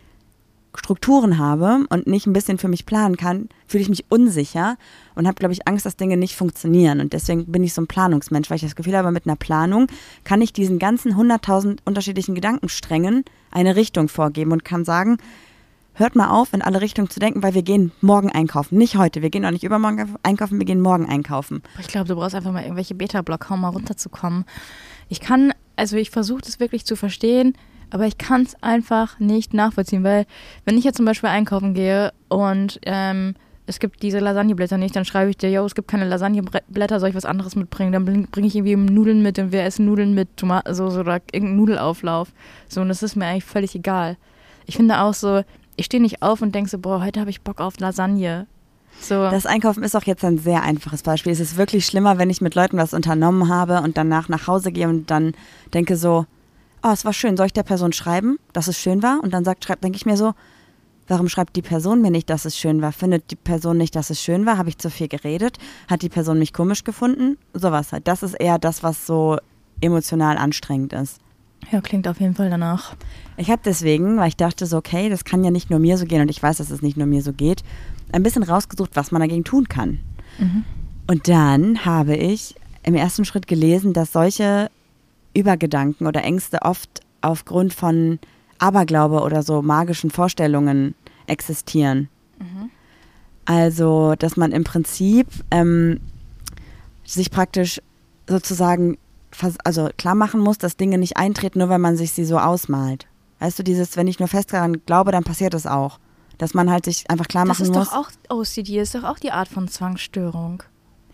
Strukturen 0.73 1.37
habe 1.37 1.85
und 1.89 2.07
nicht 2.07 2.27
ein 2.27 2.33
bisschen 2.33 2.57
für 2.57 2.69
mich 2.69 2.85
planen 2.85 3.17
kann, 3.17 3.49
fühle 3.67 3.81
ich 3.81 3.89
mich 3.89 4.05
unsicher 4.07 4.77
und 5.15 5.27
habe, 5.27 5.35
glaube 5.35 5.53
ich, 5.53 5.67
Angst, 5.67 5.85
dass 5.85 5.97
Dinge 5.97 6.15
nicht 6.15 6.35
funktionieren. 6.37 7.01
Und 7.01 7.11
deswegen 7.11 7.45
bin 7.51 7.63
ich 7.63 7.73
so 7.73 7.81
ein 7.81 7.87
Planungsmensch, 7.87 8.49
weil 8.49 8.55
ich 8.55 8.63
das 8.63 8.77
Gefühl 8.77 8.95
habe, 8.95 9.11
mit 9.11 9.25
einer 9.25 9.35
Planung 9.35 9.87
kann 10.23 10.41
ich 10.41 10.53
diesen 10.53 10.79
ganzen 10.79 11.15
100.000 11.15 11.79
unterschiedlichen 11.83 12.35
Gedankensträngen 12.35 13.25
eine 13.51 13.75
Richtung 13.75 14.07
vorgeben 14.07 14.53
und 14.53 14.63
kann 14.63 14.85
sagen, 14.85 15.17
hört 15.93 16.15
mal 16.15 16.29
auf, 16.29 16.53
in 16.53 16.61
alle 16.61 16.81
Richtungen 16.81 17.09
zu 17.09 17.19
denken, 17.19 17.43
weil 17.43 17.53
wir 17.53 17.63
gehen 17.63 17.91
morgen 18.01 18.31
einkaufen. 18.31 18.77
Nicht 18.77 18.97
heute, 18.97 19.21
wir 19.21 19.29
gehen 19.29 19.45
auch 19.45 19.51
nicht 19.51 19.63
übermorgen 19.63 20.15
einkaufen, 20.23 20.59
wir 20.59 20.65
gehen 20.65 20.81
morgen 20.81 21.07
einkaufen. 21.07 21.61
Ich 21.79 21.87
glaube, 21.87 22.07
du 22.07 22.15
brauchst 22.15 22.35
einfach 22.35 22.51
mal 22.51 22.63
irgendwelche 22.63 22.95
Beta-Blocker, 22.95 23.53
um 23.53 23.61
mal 23.61 23.69
runterzukommen. 23.69 24.45
Ich 25.09 25.19
kann, 25.19 25.53
also 25.75 25.97
ich 25.97 26.09
versuche 26.09 26.41
das 26.41 26.59
wirklich 26.59 26.85
zu 26.85 26.95
verstehen, 26.95 27.53
aber 27.89 28.07
ich 28.07 28.17
kann 28.17 28.43
es 28.43 28.55
einfach 28.63 29.19
nicht 29.19 29.53
nachvollziehen, 29.53 30.03
weil 30.03 30.25
wenn 30.65 30.77
ich 30.77 30.83
jetzt 30.83 30.97
zum 30.97 31.05
Beispiel 31.05 31.29
einkaufen 31.29 31.73
gehe 31.73 32.13
und 32.29 32.79
ähm, 32.83 33.35
es 33.67 33.79
gibt 33.79 34.01
diese 34.01 34.19
Lasagneblätter 34.19 34.77
nicht, 34.77 34.95
dann 34.95 35.05
schreibe 35.05 35.29
ich 35.29 35.37
dir, 35.37 35.51
yo, 35.51 35.65
es 35.65 35.75
gibt 35.75 35.87
keine 35.87 36.07
Lasagneblätter, 36.07 36.99
soll 36.99 37.09
ich 37.09 37.15
was 37.15 37.25
anderes 37.25 37.55
mitbringen? 37.55 37.91
Dann 37.91 38.05
bringe 38.05 38.47
ich 38.47 38.55
irgendwie 38.55 38.75
Nudeln 38.75 39.21
mit 39.21 39.39
und 39.39 39.51
wir 39.51 39.63
essen 39.63 39.85
Nudeln 39.85 40.13
mit 40.13 40.35
Tomatensauce 40.37 40.97
oder 40.97 41.21
irgendeinen 41.31 41.57
Nudelauflauf. 41.57 42.29
So, 42.67 42.81
und 42.81 42.89
das 42.89 43.03
ist 43.03 43.15
mir 43.15 43.25
eigentlich 43.25 43.45
völlig 43.45 43.75
egal. 43.75 44.17
Ich 44.65 44.77
finde 44.77 44.99
auch 44.99 45.13
so, 45.13 45.43
ich 45.75 45.85
stehe 45.85 46.01
nicht 46.01 46.21
auf 46.21 46.41
und 46.41 46.53
denke 46.53 46.69
so, 46.69 46.77
boah, 46.77 47.03
heute 47.03 47.19
habe 47.19 47.29
ich 47.29 47.41
Bock 47.41 47.61
auf 47.61 47.79
Lasagne. 47.79 48.47
So. 48.99 49.15
Das 49.15 49.45
Einkaufen 49.45 49.83
ist 49.83 49.95
auch 49.95 50.03
jetzt 50.03 50.23
ein 50.23 50.37
sehr 50.37 50.63
einfaches 50.63 51.01
Beispiel. 51.01 51.31
Es 51.31 51.39
ist 51.39 51.57
wirklich 51.57 51.85
schlimmer, 51.85 52.17
wenn 52.17 52.29
ich 52.29 52.41
mit 52.41 52.55
Leuten 52.55 52.77
was 52.77 52.93
unternommen 52.93 53.49
habe 53.49 53.81
und 53.81 53.97
danach 53.97 54.29
nach 54.29 54.47
Hause 54.47 54.71
gehe 54.71 54.87
und 54.87 55.09
dann 55.09 55.33
denke 55.73 55.95
so, 55.95 56.25
oh, 56.83 56.89
es 56.91 57.05
war 57.05 57.13
schön, 57.13 57.37
soll 57.37 57.47
ich 57.47 57.53
der 57.53 57.63
Person 57.63 57.93
schreiben, 57.93 58.37
dass 58.53 58.67
es 58.67 58.79
schön 58.79 59.01
war? 59.01 59.19
Und 59.23 59.33
dann 59.33 59.43
sagt, 59.43 59.65
schreibt, 59.65 59.83
denke 59.83 59.95
ich 59.95 60.05
mir 60.05 60.17
so, 60.17 60.33
warum 61.07 61.29
schreibt 61.29 61.55
die 61.55 61.61
Person 61.61 62.01
mir 62.01 62.11
nicht, 62.11 62.29
dass 62.29 62.45
es 62.45 62.57
schön 62.57 62.81
war? 62.81 62.91
Findet 62.91 63.31
die 63.31 63.35
Person 63.35 63.77
nicht, 63.77 63.95
dass 63.95 64.09
es 64.09 64.21
schön 64.21 64.45
war? 64.45 64.57
Habe 64.57 64.69
ich 64.69 64.77
zu 64.77 64.89
viel 64.89 65.07
geredet? 65.07 65.57
Hat 65.87 66.01
die 66.01 66.09
Person 66.09 66.39
mich 66.39 66.53
komisch 66.53 66.83
gefunden? 66.83 67.37
Sowas 67.53 67.91
halt. 67.91 68.07
Das 68.07 68.23
ist 68.23 68.33
eher 68.33 68.59
das, 68.59 68.83
was 68.83 69.05
so 69.05 69.37
emotional 69.81 70.37
anstrengend 70.37 70.93
ist. 70.93 71.19
Ja, 71.71 71.81
klingt 71.81 72.07
auf 72.07 72.19
jeden 72.19 72.35
Fall 72.35 72.49
danach. 72.49 72.95
Ich 73.37 73.49
habe 73.49 73.61
deswegen, 73.63 74.17
weil 74.17 74.29
ich 74.29 74.35
dachte 74.35 74.65
so, 74.65 74.77
okay, 74.77 75.09
das 75.09 75.23
kann 75.23 75.43
ja 75.43 75.51
nicht 75.51 75.69
nur 75.69 75.79
mir 75.79 75.97
so 75.97 76.05
gehen 76.05 76.21
und 76.21 76.29
ich 76.29 76.41
weiß, 76.41 76.57
dass 76.57 76.69
es 76.69 76.81
nicht 76.81 76.97
nur 76.97 77.07
mir 77.07 77.21
so 77.21 77.33
geht, 77.33 77.63
ein 78.11 78.23
bisschen 78.23 78.43
rausgesucht, 78.43 78.91
was 78.95 79.11
man 79.11 79.21
dagegen 79.21 79.43
tun 79.43 79.69
kann. 79.69 79.99
Mhm. 80.37 80.65
Und 81.07 81.27
dann 81.27 81.85
habe 81.85 82.15
ich 82.15 82.55
im 82.83 82.95
ersten 82.95 83.25
Schritt 83.25 83.47
gelesen, 83.47 83.93
dass 83.93 84.11
solche 84.11 84.69
Übergedanken 85.33 86.07
oder 86.07 86.23
Ängste 86.23 86.61
oft 86.61 87.01
aufgrund 87.21 87.73
von 87.73 88.19
Aberglaube 88.59 89.21
oder 89.21 89.43
so 89.43 89.61
magischen 89.61 90.11
Vorstellungen 90.11 90.95
existieren. 91.27 92.09
Mhm. 92.39 92.69
Also, 93.45 94.15
dass 94.17 94.37
man 94.37 94.51
im 94.51 94.63
Prinzip 94.63 95.27
ähm, 95.49 95.99
sich 97.03 97.31
praktisch 97.31 97.81
sozusagen 98.27 98.97
also 99.63 99.89
klar 99.97 100.15
machen 100.15 100.39
muss, 100.41 100.57
dass 100.57 100.77
Dinge 100.77 100.97
nicht 100.97 101.17
eintreten, 101.17 101.59
nur 101.59 101.69
weil 101.69 101.79
man 101.79 101.97
sich 101.97 102.11
sie 102.11 102.25
so 102.25 102.37
ausmalt. 102.37 103.07
Weißt 103.39 103.57
du, 103.57 103.63
dieses, 103.63 103.97
wenn 103.97 104.07
ich 104.07 104.19
nur 104.19 104.27
fest 104.27 104.53
daran 104.53 104.85
glaube, 104.85 105.11
dann 105.11 105.23
passiert 105.23 105.53
es 105.53 105.65
auch. 105.65 105.99
Dass 106.37 106.53
man 106.53 106.71
halt 106.71 106.85
sich 106.85 107.09
einfach 107.09 107.27
klar 107.27 107.45
machen 107.45 107.67
muss. 107.67 107.75
Das 107.75 107.87
ist 107.87 107.93
muss, 107.93 108.11
doch 108.27 108.29
auch 108.29 108.39
OCD, 108.39 108.79
ist 108.79 108.95
doch 108.95 109.03
auch 109.03 109.19
die 109.19 109.31
Art 109.31 109.47
von 109.47 109.67
Zwangsstörung. 109.67 110.63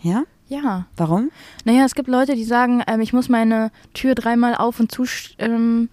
Ja? 0.02 0.24
Ja. 0.48 0.86
Warum? 0.96 1.32
Naja, 1.66 1.86
es 1.86 1.96
gibt 1.96 2.08
Leute, 2.08 2.36
die 2.36 2.46
sagen, 2.46 2.84
ähm, 2.88 3.02
ich 3.02 3.14
muss 3.14 3.30
meine 3.30 3.72
Tür 3.94 4.16
dreimal 4.16 4.56
auf 4.56 4.80
und 4.80 4.92
zuschließen, 4.92 5.90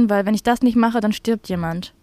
ähm, 0.00 0.10
weil 0.10 0.26
wenn 0.26 0.34
ich 0.34 0.42
das 0.42 0.62
nicht 0.62 0.76
mache, 0.76 1.00
dann 1.00 1.12
stirbt 1.12 1.48
jemand. 1.48 1.94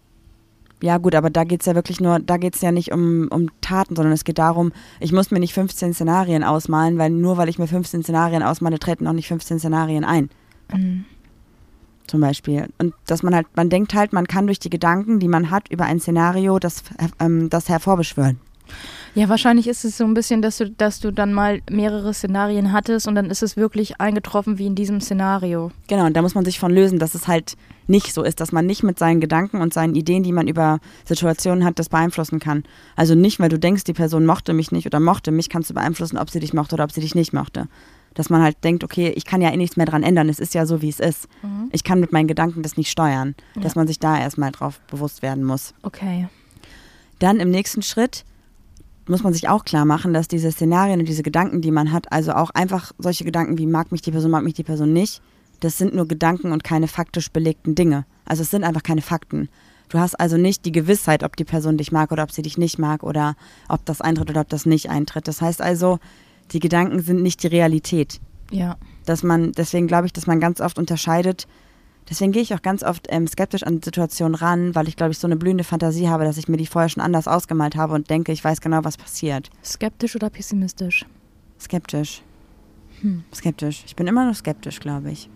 Ja, 0.82 0.98
gut, 0.98 1.14
aber 1.14 1.30
da 1.30 1.44
geht 1.44 1.60
es 1.60 1.66
ja 1.66 1.74
wirklich 1.74 2.00
nur, 2.00 2.18
da 2.18 2.36
geht 2.36 2.54
es 2.54 2.60
ja 2.60 2.70
nicht 2.70 2.92
um, 2.92 3.28
um 3.30 3.48
Taten, 3.62 3.96
sondern 3.96 4.12
es 4.12 4.24
geht 4.24 4.38
darum, 4.38 4.72
ich 5.00 5.10
muss 5.10 5.30
mir 5.30 5.40
nicht 5.40 5.54
15 5.54 5.94
Szenarien 5.94 6.44
ausmalen, 6.44 6.98
weil 6.98 7.10
nur 7.10 7.38
weil 7.38 7.48
ich 7.48 7.58
mir 7.58 7.66
15 7.66 8.02
Szenarien 8.02 8.42
ausmale, 8.42 8.78
treten 8.78 9.06
auch 9.06 9.14
nicht 9.14 9.28
15 9.28 9.58
Szenarien 9.58 10.04
ein. 10.04 10.28
Mhm. 10.72 11.06
Zum 12.06 12.20
Beispiel. 12.20 12.68
Und 12.78 12.94
dass 13.06 13.22
man 13.22 13.34
halt, 13.34 13.46
man 13.56 13.70
denkt 13.70 13.94
halt, 13.94 14.12
man 14.12 14.26
kann 14.26 14.46
durch 14.46 14.58
die 14.58 14.70
Gedanken, 14.70 15.18
die 15.18 15.28
man 15.28 15.50
hat, 15.50 15.68
über 15.70 15.84
ein 15.84 15.98
Szenario 15.98 16.58
das, 16.58 16.82
ähm, 17.20 17.48
das 17.48 17.68
hervorbeschwören. 17.68 18.38
Ja, 19.14 19.30
wahrscheinlich 19.30 19.66
ist 19.66 19.84
es 19.84 19.96
so 19.96 20.04
ein 20.04 20.12
bisschen, 20.12 20.42
dass 20.42 20.58
du, 20.58 20.70
dass 20.70 21.00
du 21.00 21.10
dann 21.10 21.32
mal 21.32 21.62
mehrere 21.70 22.12
Szenarien 22.12 22.72
hattest 22.72 23.08
und 23.08 23.14
dann 23.14 23.30
ist 23.30 23.42
es 23.42 23.56
wirklich 23.56 23.98
eingetroffen 23.98 24.58
wie 24.58 24.66
in 24.66 24.74
diesem 24.74 25.00
Szenario. 25.00 25.70
Genau, 25.88 26.04
und 26.04 26.14
da 26.14 26.20
muss 26.20 26.34
man 26.34 26.44
sich 26.44 26.58
von 26.58 26.70
lösen, 26.70 26.98
dass 26.98 27.14
es 27.14 27.26
halt 27.26 27.56
nicht 27.86 28.12
so 28.12 28.22
ist, 28.22 28.40
dass 28.40 28.52
man 28.52 28.66
nicht 28.66 28.82
mit 28.82 28.98
seinen 28.98 29.20
Gedanken 29.20 29.62
und 29.62 29.72
seinen 29.72 29.94
Ideen, 29.94 30.22
die 30.22 30.32
man 30.32 30.48
über 30.48 30.80
Situationen 31.06 31.64
hat, 31.64 31.78
das 31.78 31.88
beeinflussen 31.88 32.40
kann. 32.40 32.64
Also 32.94 33.14
nicht, 33.14 33.40
weil 33.40 33.48
du 33.48 33.58
denkst, 33.58 33.84
die 33.84 33.94
Person 33.94 34.26
mochte 34.26 34.52
mich 34.52 34.70
nicht 34.70 34.86
oder 34.86 35.00
mochte 35.00 35.30
mich, 35.30 35.48
kannst 35.48 35.70
du 35.70 35.74
beeinflussen, 35.74 36.18
ob 36.18 36.28
sie 36.28 36.40
dich 36.40 36.52
mochte 36.52 36.74
oder 36.74 36.84
ob 36.84 36.92
sie 36.92 37.00
dich 37.00 37.14
nicht 37.14 37.32
mochte. 37.32 37.68
Dass 38.12 38.28
man 38.28 38.42
halt 38.42 38.62
denkt, 38.64 38.82
okay, 38.82 39.12
ich 39.16 39.24
kann 39.24 39.40
ja 39.40 39.50
eh 39.50 39.56
nichts 39.56 39.76
mehr 39.78 39.86
dran 39.86 40.02
ändern, 40.02 40.28
es 40.28 40.40
ist 40.40 40.54
ja 40.54 40.66
so, 40.66 40.82
wie 40.82 40.88
es 40.88 41.00
ist. 41.00 41.28
Mhm. 41.42 41.70
Ich 41.72 41.84
kann 41.84 42.00
mit 42.00 42.12
meinen 42.12 42.28
Gedanken 42.28 42.62
das 42.62 42.76
nicht 42.76 42.90
steuern. 42.90 43.34
Ja. 43.54 43.62
Dass 43.62 43.76
man 43.76 43.86
sich 43.86 43.98
da 43.98 44.18
erstmal 44.18 44.52
drauf 44.52 44.80
bewusst 44.90 45.22
werden 45.22 45.44
muss. 45.44 45.72
Okay. 45.82 46.28
Dann 47.18 47.40
im 47.40 47.50
nächsten 47.50 47.80
Schritt 47.82 48.24
muss 49.08 49.22
man 49.22 49.32
sich 49.32 49.48
auch 49.48 49.64
klar 49.64 49.84
machen, 49.84 50.12
dass 50.12 50.28
diese 50.28 50.50
Szenarien 50.50 51.00
und 51.00 51.08
diese 51.08 51.22
Gedanken, 51.22 51.60
die 51.60 51.70
man 51.70 51.92
hat, 51.92 52.12
also 52.12 52.32
auch 52.32 52.50
einfach 52.50 52.92
solche 52.98 53.24
Gedanken 53.24 53.58
wie 53.58 53.66
mag 53.66 53.92
mich 53.92 54.02
die 54.02 54.10
Person, 54.10 54.30
mag 54.30 54.44
mich 54.44 54.54
die 54.54 54.64
Person 54.64 54.92
nicht, 54.92 55.22
das 55.60 55.78
sind 55.78 55.94
nur 55.94 56.06
Gedanken 56.06 56.52
und 56.52 56.64
keine 56.64 56.88
faktisch 56.88 57.30
belegten 57.30 57.74
Dinge. 57.74 58.04
Also 58.24 58.42
es 58.42 58.50
sind 58.50 58.64
einfach 58.64 58.82
keine 58.82 59.02
Fakten. 59.02 59.48
Du 59.88 59.98
hast 59.98 60.18
also 60.18 60.36
nicht 60.36 60.64
die 60.64 60.72
Gewissheit, 60.72 61.22
ob 61.22 61.36
die 61.36 61.44
Person 61.44 61.76
dich 61.76 61.92
mag 61.92 62.10
oder 62.10 62.24
ob 62.24 62.32
sie 62.32 62.42
dich 62.42 62.58
nicht 62.58 62.78
mag 62.78 63.02
oder 63.02 63.36
ob 63.68 63.84
das 63.84 64.00
eintritt 64.00 64.30
oder 64.30 64.40
ob 64.40 64.48
das 64.48 64.66
nicht 64.66 64.90
eintritt. 64.90 65.28
Das 65.28 65.40
heißt 65.40 65.62
also, 65.62 65.98
die 66.50 66.58
Gedanken 66.58 67.00
sind 67.00 67.22
nicht 67.22 67.42
die 67.42 67.48
Realität. 67.48 68.20
Ja. 68.50 68.76
Dass 69.04 69.22
man, 69.22 69.52
deswegen 69.52 69.86
glaube 69.86 70.06
ich, 70.06 70.12
dass 70.12 70.26
man 70.26 70.40
ganz 70.40 70.60
oft 70.60 70.78
unterscheidet, 70.78 71.46
Deswegen 72.08 72.32
gehe 72.32 72.42
ich 72.42 72.54
auch 72.54 72.62
ganz 72.62 72.82
oft 72.82 73.06
ähm, 73.10 73.26
skeptisch 73.26 73.64
an 73.64 73.82
Situationen 73.82 74.36
ran, 74.36 74.74
weil 74.74 74.86
ich, 74.86 74.96
glaube 74.96 75.12
ich, 75.12 75.18
so 75.18 75.26
eine 75.26 75.36
blühende 75.36 75.64
Fantasie 75.64 76.08
habe, 76.08 76.24
dass 76.24 76.38
ich 76.38 76.48
mir 76.48 76.56
die 76.56 76.66
vorher 76.66 76.88
schon 76.88 77.02
anders 77.02 77.26
ausgemalt 77.26 77.74
habe 77.74 77.94
und 77.94 78.10
denke, 78.10 78.32
ich 78.32 78.44
weiß 78.44 78.60
genau, 78.60 78.84
was 78.84 78.96
passiert. 78.96 79.50
Skeptisch 79.64 80.14
oder 80.14 80.30
pessimistisch? 80.30 81.04
Skeptisch. 81.60 82.22
Hm. 83.00 83.24
Skeptisch. 83.34 83.82
Ich 83.86 83.96
bin 83.96 84.06
immer 84.06 84.26
noch 84.26 84.36
skeptisch, 84.36 84.78
glaube 84.78 85.10
ich. 85.10 85.28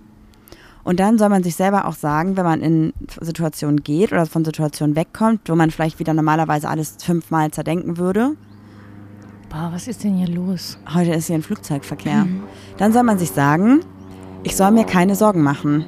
Und 0.83 1.01
dann 1.01 1.19
soll 1.19 1.29
man 1.29 1.43
sich 1.43 1.57
selber 1.57 1.87
auch 1.87 1.95
sagen, 1.95 2.37
wenn 2.37 2.45
man 2.45 2.63
in 2.63 2.93
Situationen 3.21 3.83
geht 3.83 4.13
oder 4.13 4.25
von 4.27 4.45
Situationen 4.45 4.97
wegkommt, 4.97 5.49
wo 5.49 5.55
man 5.55 5.71
vielleicht 5.71 5.99
wieder 5.99 6.15
normalerweise 6.15 6.69
alles 6.69 6.97
fünfmal 7.01 7.51
zerdenken 7.51 7.99
würde. 7.99 8.37
Boah, 9.51 9.71
was 9.73 9.89
ist 9.89 10.05
denn 10.05 10.15
hier 10.15 10.29
los? 10.29 10.79
Heute 10.95 11.13
ist 11.13 11.27
hier 11.27 11.35
ein 11.35 11.43
Flugzeugverkehr. 11.43 12.25
Mhm. 12.25 12.45
Dann 12.79 12.93
soll 12.93 13.03
man 13.03 13.19
sich 13.19 13.33
sagen, 13.33 13.81
ich 14.43 14.57
soll 14.57 14.71
mir 14.71 14.85
keine 14.85 15.17
Sorgen 15.17 15.43
machen. 15.43 15.85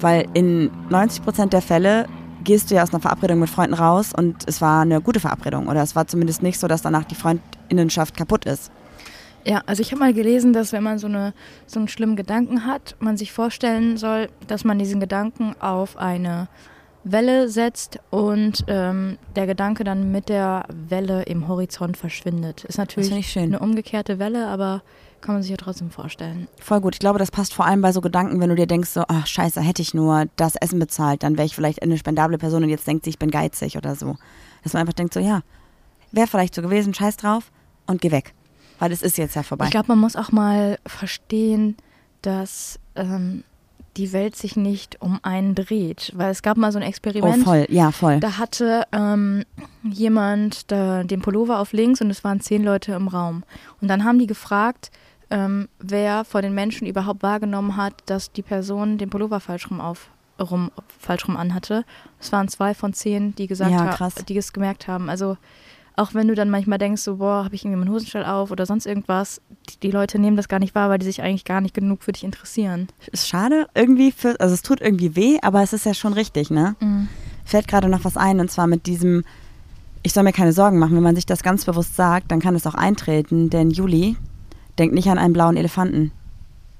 Weil 0.00 0.26
in 0.34 0.70
90 0.90 1.22
Prozent 1.22 1.52
der 1.52 1.62
Fälle 1.62 2.06
gehst 2.42 2.70
du 2.70 2.74
ja 2.74 2.82
aus 2.82 2.90
einer 2.90 3.00
Verabredung 3.00 3.38
mit 3.38 3.50
Freunden 3.50 3.74
raus 3.74 4.12
und 4.16 4.46
es 4.46 4.60
war 4.60 4.82
eine 4.82 5.00
gute 5.00 5.20
Verabredung. 5.20 5.68
Oder 5.68 5.82
es 5.82 5.96
war 5.96 6.06
zumindest 6.06 6.42
nicht 6.42 6.58
so, 6.60 6.68
dass 6.68 6.82
danach 6.82 7.04
die 7.04 7.14
Freundinnenschaft 7.14 8.16
kaputt 8.16 8.44
ist. 8.44 8.70
Ja, 9.46 9.62
also 9.66 9.82
ich 9.82 9.90
habe 9.90 10.00
mal 10.00 10.14
gelesen, 10.14 10.52
dass 10.52 10.72
wenn 10.72 10.82
man 10.82 10.98
so, 10.98 11.06
eine, 11.06 11.34
so 11.66 11.78
einen 11.78 11.88
schlimmen 11.88 12.16
Gedanken 12.16 12.66
hat, 12.66 12.96
man 12.98 13.16
sich 13.16 13.32
vorstellen 13.32 13.98
soll, 13.98 14.28
dass 14.46 14.64
man 14.64 14.78
diesen 14.78 15.00
Gedanken 15.00 15.54
auf 15.60 15.98
eine 15.98 16.48
Welle 17.04 17.48
setzt 17.48 17.98
und 18.10 18.64
ähm, 18.66 19.18
der 19.36 19.46
Gedanke 19.46 19.84
dann 19.84 20.10
mit 20.10 20.30
der 20.30 20.64
Welle 20.88 21.24
im 21.24 21.48
Horizont 21.48 21.98
verschwindet. 21.98 22.64
Ist 22.64 22.78
natürlich 22.78 23.38
eine 23.38 23.58
umgekehrte 23.58 24.18
Welle, 24.18 24.48
aber 24.48 24.82
kann 25.24 25.34
man 25.34 25.42
sich 25.42 25.50
ja 25.50 25.56
trotzdem 25.56 25.90
vorstellen. 25.90 26.46
Voll 26.60 26.80
gut. 26.80 26.94
Ich 26.94 27.00
glaube, 27.00 27.18
das 27.18 27.30
passt 27.30 27.54
vor 27.54 27.66
allem 27.66 27.80
bei 27.80 27.92
so 27.92 28.00
Gedanken, 28.00 28.40
wenn 28.40 28.50
du 28.50 28.54
dir 28.54 28.66
denkst, 28.66 28.90
so, 28.90 29.04
ach 29.08 29.26
scheiße, 29.26 29.60
hätte 29.60 29.80
ich 29.80 29.94
nur 29.94 30.26
das 30.36 30.54
Essen 30.56 30.78
bezahlt, 30.78 31.22
dann 31.22 31.36
wäre 31.36 31.46
ich 31.46 31.54
vielleicht 31.54 31.82
eine 31.82 31.96
spendable 31.96 32.38
Person 32.38 32.62
und 32.62 32.68
jetzt 32.68 32.86
denkt 32.86 33.04
sie, 33.04 33.10
ich 33.10 33.18
bin 33.18 33.30
geizig 33.30 33.76
oder 33.76 33.96
so. 33.96 34.16
Dass 34.62 34.74
man 34.74 34.80
einfach 34.80 34.92
denkt, 34.92 35.14
so 35.14 35.20
ja, 35.20 35.40
wäre 36.12 36.26
vielleicht 36.26 36.54
so 36.54 36.62
gewesen, 36.62 36.92
scheiß 36.92 37.16
drauf 37.16 37.50
und 37.86 38.02
geh 38.02 38.10
weg. 38.10 38.34
Weil 38.78 38.92
es 38.92 39.02
ist 39.02 39.16
jetzt 39.16 39.34
ja 39.34 39.42
vorbei. 39.42 39.64
Ich 39.64 39.70
glaube, 39.70 39.88
man 39.88 39.98
muss 39.98 40.14
auch 40.14 40.30
mal 40.30 40.78
verstehen, 40.86 41.76
dass 42.22 42.78
ähm, 42.94 43.44
die 43.96 44.12
Welt 44.12 44.36
sich 44.36 44.56
nicht 44.56 45.00
um 45.00 45.20
einen 45.22 45.54
dreht. 45.54 46.12
Weil 46.14 46.30
es 46.30 46.42
gab 46.42 46.56
mal 46.56 46.72
so 46.72 46.78
ein 46.78 46.82
Experiment. 46.82 47.38
Oh, 47.40 47.44
voll, 47.44 47.66
ja, 47.70 47.92
voll. 47.92 48.20
Da 48.20 48.38
hatte 48.38 48.84
ähm, 48.92 49.44
jemand 49.82 50.70
da 50.70 51.04
den 51.04 51.22
Pullover 51.22 51.60
auf 51.60 51.72
links 51.72 52.00
und 52.00 52.10
es 52.10 52.24
waren 52.24 52.40
zehn 52.40 52.62
Leute 52.62 52.92
im 52.92 53.08
Raum. 53.08 53.44
Und 53.80 53.88
dann 53.88 54.04
haben 54.04 54.18
die 54.18 54.26
gefragt, 54.26 54.90
ähm, 55.30 55.68
wer 55.78 56.24
vor 56.24 56.42
den 56.42 56.54
Menschen 56.54 56.86
überhaupt 56.86 57.22
wahrgenommen 57.22 57.76
hat, 57.76 57.94
dass 58.06 58.32
die 58.32 58.42
Person 58.42 58.98
den 58.98 59.10
Pullover 59.10 59.40
falsch 59.40 59.70
rum 59.70 59.80
auf 59.80 60.10
rum, 60.40 60.70
falsch 60.98 61.28
rum 61.28 61.36
anhatte. 61.36 61.84
Es 62.20 62.32
waren 62.32 62.48
zwei 62.48 62.74
von 62.74 62.92
zehn, 62.92 63.34
die 63.36 63.46
gesagt 63.46 63.70
ja, 63.70 63.98
haben, 63.98 64.12
die 64.26 64.36
es 64.36 64.52
gemerkt 64.52 64.88
haben. 64.88 65.08
Also 65.08 65.36
auch 65.96 66.12
wenn 66.12 66.26
du 66.26 66.34
dann 66.34 66.50
manchmal 66.50 66.78
denkst, 66.78 67.02
so, 67.02 67.16
boah, 67.16 67.44
habe 67.44 67.54
ich 67.54 67.64
irgendwie 67.64 67.78
meinen 67.78 67.94
Hosenstall 67.94 68.24
auf 68.24 68.50
oder 68.50 68.66
sonst 68.66 68.84
irgendwas, 68.84 69.40
die, 69.70 69.78
die, 69.78 69.90
Leute 69.92 70.18
nehmen 70.18 70.36
das 70.36 70.48
gar 70.48 70.58
nicht 70.58 70.74
wahr, 70.74 70.90
weil 70.90 70.98
die 70.98 71.06
sich 71.06 71.22
eigentlich 71.22 71.44
gar 71.44 71.60
nicht 71.60 71.74
genug 71.74 72.02
für 72.02 72.12
dich 72.12 72.24
interessieren. 72.24 72.88
Ist 73.12 73.28
schade 73.28 73.68
irgendwie, 73.74 74.10
für, 74.10 74.38
also 74.40 74.54
es 74.54 74.62
tut 74.62 74.80
irgendwie 74.80 75.14
weh, 75.14 75.38
aber 75.42 75.62
es 75.62 75.72
ist 75.72 75.86
ja 75.86 75.94
schon 75.94 76.12
richtig, 76.12 76.50
ne? 76.50 76.74
Mhm. 76.80 77.08
fällt 77.44 77.68
gerade 77.68 77.88
noch 77.88 78.04
was 78.04 78.16
ein 78.16 78.40
und 78.40 78.50
zwar 78.50 78.66
mit 78.66 78.86
diesem, 78.86 79.24
ich 80.02 80.12
soll 80.12 80.24
mir 80.24 80.32
keine 80.32 80.52
Sorgen 80.52 80.78
machen. 80.80 80.96
Wenn 80.96 81.02
man 81.02 81.14
sich 81.14 81.26
das 81.26 81.44
ganz 81.44 81.64
bewusst 81.64 81.94
sagt, 81.94 82.32
dann 82.32 82.40
kann 82.40 82.56
es 82.56 82.66
auch 82.66 82.74
eintreten, 82.74 83.48
denn 83.48 83.70
Juli 83.70 84.16
denkt 84.78 84.94
nicht 84.94 85.08
an 85.08 85.18
einen 85.18 85.32
blauen 85.32 85.56
Elefanten. 85.56 86.12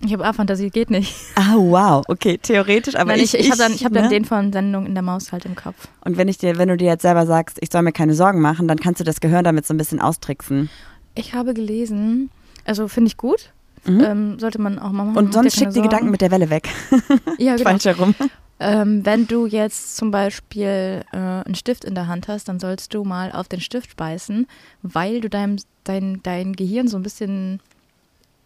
Ich 0.04 0.12
habe 0.12 0.24
A-Fantasie, 0.24 0.70
geht 0.70 0.90
nicht. 0.90 1.14
Ah, 1.34 1.54
wow, 1.56 2.04
okay, 2.08 2.36
theoretisch, 2.36 2.94
aber 2.94 3.12
Nein, 3.12 3.20
ich, 3.20 3.34
ich, 3.34 3.40
ich 3.40 3.50
habe 3.50 3.58
dann, 3.58 3.72
ich 3.72 3.84
hab 3.84 3.92
dann 3.92 4.04
ne? 4.04 4.08
den 4.10 4.24
von 4.24 4.52
Sendung 4.52 4.84
in 4.84 4.94
der 4.94 5.02
Maus 5.02 5.32
halt 5.32 5.46
im 5.46 5.54
Kopf. 5.54 5.88
Und 6.04 6.18
wenn 6.18 6.28
ich 6.28 6.36
dir, 6.36 6.58
wenn 6.58 6.68
du 6.68 6.76
dir 6.76 6.88
jetzt 6.88 7.02
selber 7.02 7.26
sagst, 7.26 7.58
ich 7.60 7.70
soll 7.72 7.82
mir 7.82 7.92
keine 7.92 8.14
Sorgen 8.14 8.40
machen, 8.40 8.68
dann 8.68 8.78
kannst 8.78 9.00
du 9.00 9.04
das 9.04 9.20
Gehirn 9.20 9.44
damit 9.44 9.66
so 9.66 9.72
ein 9.72 9.78
bisschen 9.78 10.00
austricksen. 10.00 10.68
Ich 11.14 11.34
habe 11.34 11.54
gelesen, 11.54 12.30
also 12.66 12.88
finde 12.88 13.08
ich 13.08 13.16
gut. 13.16 13.52
Mhm. 13.86 14.00
Ähm, 14.00 14.38
sollte 14.38 14.60
man 14.60 14.78
auch 14.78 14.92
mal 14.92 15.04
machen. 15.04 15.16
Und 15.16 15.32
sonst 15.32 15.54
dir 15.54 15.58
schick 15.58 15.62
keine 15.64 15.74
die 15.74 15.82
Gedanken 15.82 16.04
Sorgen. 16.06 16.10
mit 16.10 16.20
der 16.20 16.30
Welle 16.30 16.50
weg. 16.50 16.68
Ja, 17.38 17.56
genau. 17.56 17.70
Falsch 17.70 17.84
herum. 17.84 18.14
Ähm, 18.60 19.04
wenn 19.04 19.26
du 19.26 19.46
jetzt 19.46 19.96
zum 19.96 20.10
Beispiel 20.10 21.02
äh, 21.12 21.16
einen 21.16 21.54
Stift 21.54 21.84
in 21.84 21.94
der 21.94 22.06
Hand 22.06 22.28
hast, 22.28 22.48
dann 22.48 22.60
sollst 22.60 22.94
du 22.94 23.04
mal 23.04 23.32
auf 23.32 23.48
den 23.48 23.60
Stift 23.60 23.96
beißen, 23.96 24.46
weil 24.82 25.20
du 25.20 25.28
deinem, 25.28 25.56
dein, 25.82 26.20
dein 26.22 26.54
Gehirn 26.54 26.88
so 26.88 26.96
ein 26.96 27.02
bisschen 27.02 27.60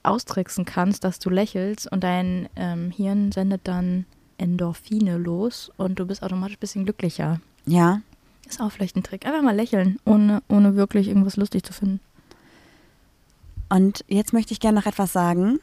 austricksen 0.02 0.64
kannst, 0.64 1.04
dass 1.04 1.18
du 1.18 1.30
lächelst 1.30 1.90
und 1.90 2.04
dein 2.04 2.48
ähm, 2.56 2.90
Hirn 2.90 3.32
sendet 3.32 3.62
dann 3.64 4.06
Endorphine 4.38 5.18
los 5.18 5.70
und 5.76 5.98
du 5.98 6.06
bist 6.06 6.22
automatisch 6.22 6.56
ein 6.56 6.60
bisschen 6.60 6.84
glücklicher. 6.84 7.40
Ja. 7.66 8.00
Ist 8.48 8.60
auch 8.60 8.72
vielleicht 8.72 8.96
ein 8.96 9.02
Trick. 9.02 9.26
Einfach 9.26 9.42
mal 9.42 9.54
lächeln, 9.54 9.98
ohne, 10.04 10.42
ohne 10.48 10.76
wirklich 10.76 11.08
irgendwas 11.08 11.36
lustig 11.36 11.64
zu 11.64 11.72
finden. 11.72 12.00
Und 13.68 14.04
jetzt 14.08 14.32
möchte 14.32 14.52
ich 14.52 14.60
gerne 14.60 14.78
noch 14.78 14.86
etwas 14.86 15.12
sagen. 15.12 15.60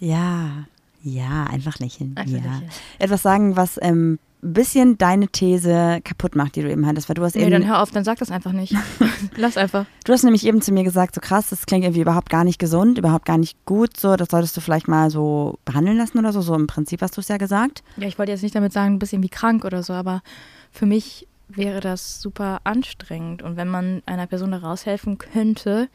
Ja, 0.00 0.66
ja, 1.02 1.44
einfach 1.44 1.78
lächeln. 1.78 2.16
Einfach 2.16 2.38
ja. 2.38 2.38
lächeln. 2.38 2.70
Etwas 2.98 3.22
sagen, 3.22 3.56
was 3.56 3.78
ähm, 3.82 4.18
bisschen 4.40 4.98
deine 4.98 5.28
These 5.28 6.00
kaputt 6.04 6.36
macht, 6.36 6.56
die 6.56 6.62
du 6.62 6.70
eben 6.70 6.86
hattest. 6.86 7.08
Weil 7.08 7.14
du 7.14 7.22
hast 7.22 7.34
Nee, 7.34 7.42
eben, 7.42 7.50
dann 7.50 7.66
hör 7.66 7.82
auf, 7.82 7.90
dann 7.90 8.04
sag 8.04 8.18
das 8.18 8.30
einfach 8.30 8.52
nicht. 8.52 8.74
Lass 9.36 9.56
einfach. 9.56 9.86
du 10.04 10.12
hast 10.12 10.22
nämlich 10.22 10.46
eben 10.46 10.62
zu 10.62 10.72
mir 10.72 10.84
gesagt, 10.84 11.14
so 11.14 11.20
krass, 11.20 11.50
das 11.50 11.66
klingt 11.66 11.84
irgendwie 11.84 12.02
überhaupt 12.02 12.30
gar 12.30 12.44
nicht 12.44 12.58
gesund, 12.58 12.98
überhaupt 12.98 13.24
gar 13.24 13.38
nicht 13.38 13.56
gut. 13.66 13.96
So, 13.96 14.16
das 14.16 14.28
solltest 14.30 14.56
du 14.56 14.60
vielleicht 14.60 14.88
mal 14.88 15.10
so 15.10 15.58
behandeln 15.64 15.96
lassen 15.96 16.18
oder 16.18 16.32
so. 16.32 16.40
So 16.40 16.54
im 16.54 16.66
Prinzip 16.66 17.02
hast 17.02 17.16
du 17.16 17.20
es 17.20 17.28
ja 17.28 17.36
gesagt. 17.36 17.82
Ja, 17.96 18.06
ich 18.06 18.18
wollte 18.18 18.32
jetzt 18.32 18.42
nicht 18.42 18.54
damit 18.54 18.72
sagen, 18.72 18.94
ein 18.94 18.98
bisschen 18.98 19.22
wie 19.22 19.28
krank 19.28 19.64
oder 19.64 19.82
so, 19.82 19.92
aber 19.92 20.22
für 20.70 20.86
mich 20.86 21.26
wäre 21.48 21.80
das 21.80 22.20
super 22.20 22.60
anstrengend. 22.64 23.42
Und 23.42 23.56
wenn 23.56 23.68
man 23.68 24.02
einer 24.06 24.26
Person 24.26 24.52
da 24.52 24.58
raushelfen 24.58 25.18
könnte, 25.18 25.88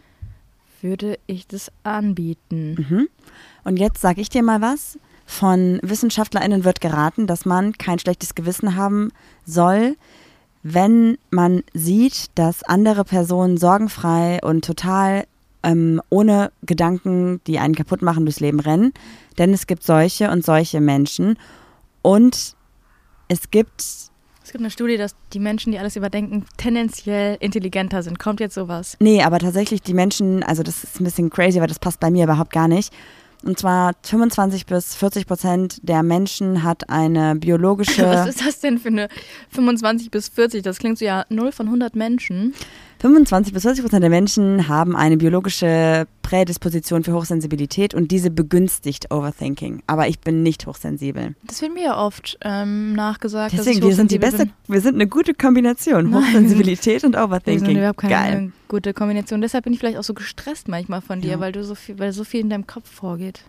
würde 0.82 1.18
ich 1.28 1.48
das 1.48 1.72
anbieten. 1.84 2.76
Mhm. 2.90 3.08
Und 3.64 3.78
jetzt 3.78 4.02
sage 4.02 4.22
ich 4.22 4.30
dir 4.30 4.44
mal 4.44 4.62
was. 4.62 5.00
Von 5.26 5.80
WissenschaftlerInnen 5.82 6.64
wird 6.64 6.82
geraten, 6.82 7.28
dass 7.28 7.46
man 7.46 7.74
kein 7.74 8.00
schlechtes 8.00 8.36
Gewissen 8.36 8.76
haben 8.76 9.12
soll, 9.46 9.96
wenn 10.64 11.18
man 11.30 11.64
sieht, 11.74 12.28
dass 12.36 12.64
andere 12.64 13.04
Personen 13.04 13.58
sorgenfrei 13.58 14.40
und 14.42 14.64
total 14.64 15.26
ähm, 15.64 16.02
ohne 16.10 16.52
Gedanken, 16.64 17.42
die 17.48 17.60
einen 17.60 17.76
kaputt 17.76 18.02
machen, 18.02 18.26
durchs 18.26 18.40
Leben 18.40 18.60
rennen. 18.60 18.94
Denn 19.38 19.54
es 19.54 19.68
gibt 19.68 19.84
solche 19.84 20.30
und 20.30 20.46
solche 20.46 20.82
Menschen. 20.82 21.38
Und 22.02 22.56
es 23.30 23.50
gibt 23.50 23.82
Es 23.82 24.52
gibt 24.52 24.60
eine 24.60 24.70
Studie, 24.70 24.98
dass 24.98 25.16
die 25.32 25.40
Menschen, 25.40 25.72
die 25.72 25.80
alles 25.80 25.96
überdenken, 25.96 26.46
tendenziell 26.58 27.38
intelligenter 27.40 28.04
sind. 28.04 28.20
Kommt 28.20 28.40
jetzt 28.40 28.56
sowas? 28.56 28.98
Nee, 29.00 29.24
aber 29.24 29.40
tatsächlich 29.40 29.82
die 29.82 29.94
Menschen, 29.94 30.44
also 30.44 30.64
das 30.64 30.84
ist 30.84 31.00
ein 31.00 31.06
bisschen 31.06 31.30
crazy, 31.30 31.60
weil 31.60 31.68
das 31.68 31.80
passt 31.80 32.00
bei 32.00 32.12
mir 32.12 32.26
überhaupt 32.26 32.52
gar 32.52 32.68
nicht. 32.68 32.94
Und 33.44 33.60
zwar 33.60 33.94
25 34.04 34.66
bis 34.66 34.96
40 34.96 35.28
Prozent 35.28 35.78
der 35.82 36.02
Menschen 36.02 36.64
hat 36.64 36.90
eine 36.90 37.36
biologische. 37.36 38.04
Was 38.08 38.30
ist 38.30 38.46
das 38.46 38.60
denn 38.62 38.80
für 38.80 38.88
eine 38.88 39.10
25 39.50 40.12
bis 40.12 40.30
40? 40.30 40.64
Das 40.64 40.80
klingt 40.80 40.98
so 40.98 41.06
ja 41.06 41.26
0 41.30 41.52
von 41.52 41.66
100 41.68 41.96
Menschen. 41.96 42.54
25 43.04 43.54
bis 43.54 43.64
40 43.64 43.84
Prozent 43.84 44.02
der 44.02 44.10
Menschen 44.10 44.70
haben 44.70 44.96
eine 44.96 45.18
biologische 45.18 46.08
Prädisposition 46.22 47.04
für 47.04 47.12
Hochsensibilität 47.12 47.94
und 47.94 48.12
diese 48.12 48.32
begünstigt 48.32 49.12
Overthinking. 49.12 49.84
Aber 49.88 50.08
ich 50.08 50.22
bin 50.22 50.42
nicht 50.42 50.66
hochsensibel. 50.68 51.36
Das 51.44 51.62
wird 51.62 51.74
mir 51.74 51.84
ja 51.84 51.98
oft 51.98 52.38
ähm, 52.46 52.94
nachgesagt. 52.94 53.56
Deswegen, 53.58 53.82
wir 53.82 53.94
sind 53.94 54.10
die 54.12 54.20
beste, 54.20 54.48
wir 54.70 54.80
sind 54.80 54.96
eine 54.96 55.08
gute 55.08 55.34
Kombination. 55.34 56.12
Nein. 56.12 56.24
Hochsensibilität 56.24 57.04
und 57.04 57.12
bin. 57.12 57.20
Wir 57.20 57.26
Overthinking. 57.26 57.66
sind 57.66 57.78
überhaupt 57.78 57.98
keine 58.00 58.14
Geil. 58.14 58.52
gute 58.70 58.94
Kombination. 58.94 59.42
Deshalb 59.42 59.66
bin 59.66 59.74
ich 59.74 59.80
vielleicht 59.80 59.98
auch 59.98 60.04
so 60.06 60.14
gestresst 60.14 60.70
manchmal 60.70 61.02
von 61.02 61.20
dir, 61.20 61.32
Ja. 61.32 61.40
weil 61.42 61.52
du 61.52 61.62
so 61.66 61.76
viel, 61.76 62.00
weil 62.00 62.14
so 62.14 62.24
viel 62.24 62.40
in 62.40 62.50
deinem 62.50 62.68
Kopf 62.68 62.90
vorgeht. 62.90 63.44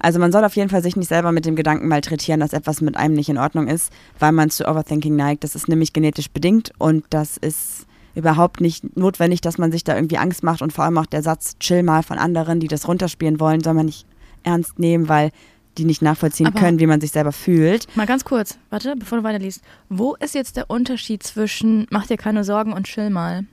Also 0.00 0.18
man 0.18 0.32
soll 0.32 0.44
auf 0.44 0.54
jeden 0.54 0.68
Fall 0.68 0.82
sich 0.82 0.96
nicht 0.96 1.08
selber 1.08 1.32
mit 1.32 1.46
dem 1.46 1.56
Gedanken 1.56 1.88
malträtieren, 1.88 2.40
dass 2.40 2.52
etwas 2.52 2.82
mit 2.82 2.98
einem 2.98 3.14
nicht 3.14 3.30
in 3.30 3.38
Ordnung 3.38 3.68
ist, 3.68 3.90
weil 4.18 4.32
man 4.32 4.50
zu 4.50 4.68
Overthinking 4.68 5.16
neigt. 5.16 5.44
Das 5.44 5.54
ist 5.54 5.66
nämlich 5.66 5.94
genetisch 5.94 6.28
bedingt 6.30 6.72
und 6.76 7.06
das 7.08 7.38
ist 7.38 7.86
überhaupt 8.14 8.60
nicht 8.60 8.96
notwendig, 8.96 9.40
dass 9.40 9.58
man 9.58 9.70
sich 9.72 9.84
da 9.84 9.94
irgendwie 9.94 10.18
Angst 10.18 10.42
macht 10.42 10.62
und 10.62 10.72
vor 10.72 10.84
allem 10.84 10.98
auch 10.98 11.06
der 11.06 11.22
Satz 11.22 11.56
chill 11.60 11.82
mal 11.82 12.02
von 12.02 12.18
anderen, 12.18 12.60
die 12.60 12.68
das 12.68 12.88
runterspielen 12.88 13.40
wollen, 13.40 13.62
soll 13.62 13.74
man 13.74 13.86
nicht 13.86 14.06
ernst 14.42 14.78
nehmen, 14.78 15.08
weil 15.08 15.30
die 15.76 15.84
nicht 15.84 16.02
nachvollziehen 16.02 16.48
Aber- 16.48 16.58
können, 16.58 16.80
wie 16.80 16.86
man 16.86 17.00
sich 17.00 17.12
selber 17.12 17.32
fühlt. 17.32 17.86
Mal 17.96 18.06
ganz 18.06 18.24
kurz, 18.24 18.58
warte, 18.70 18.96
bevor 18.96 19.18
du 19.18 19.24
weiterliest. 19.24 19.62
Wo 19.88 20.14
ist 20.16 20.34
jetzt 20.34 20.56
der 20.56 20.68
Unterschied 20.70 21.22
zwischen 21.22 21.86
mach 21.90 22.06
dir 22.06 22.16
keine 22.16 22.42
Sorgen 22.44 22.72
und 22.72 22.84
chill 22.86 23.10
mal? 23.10 23.44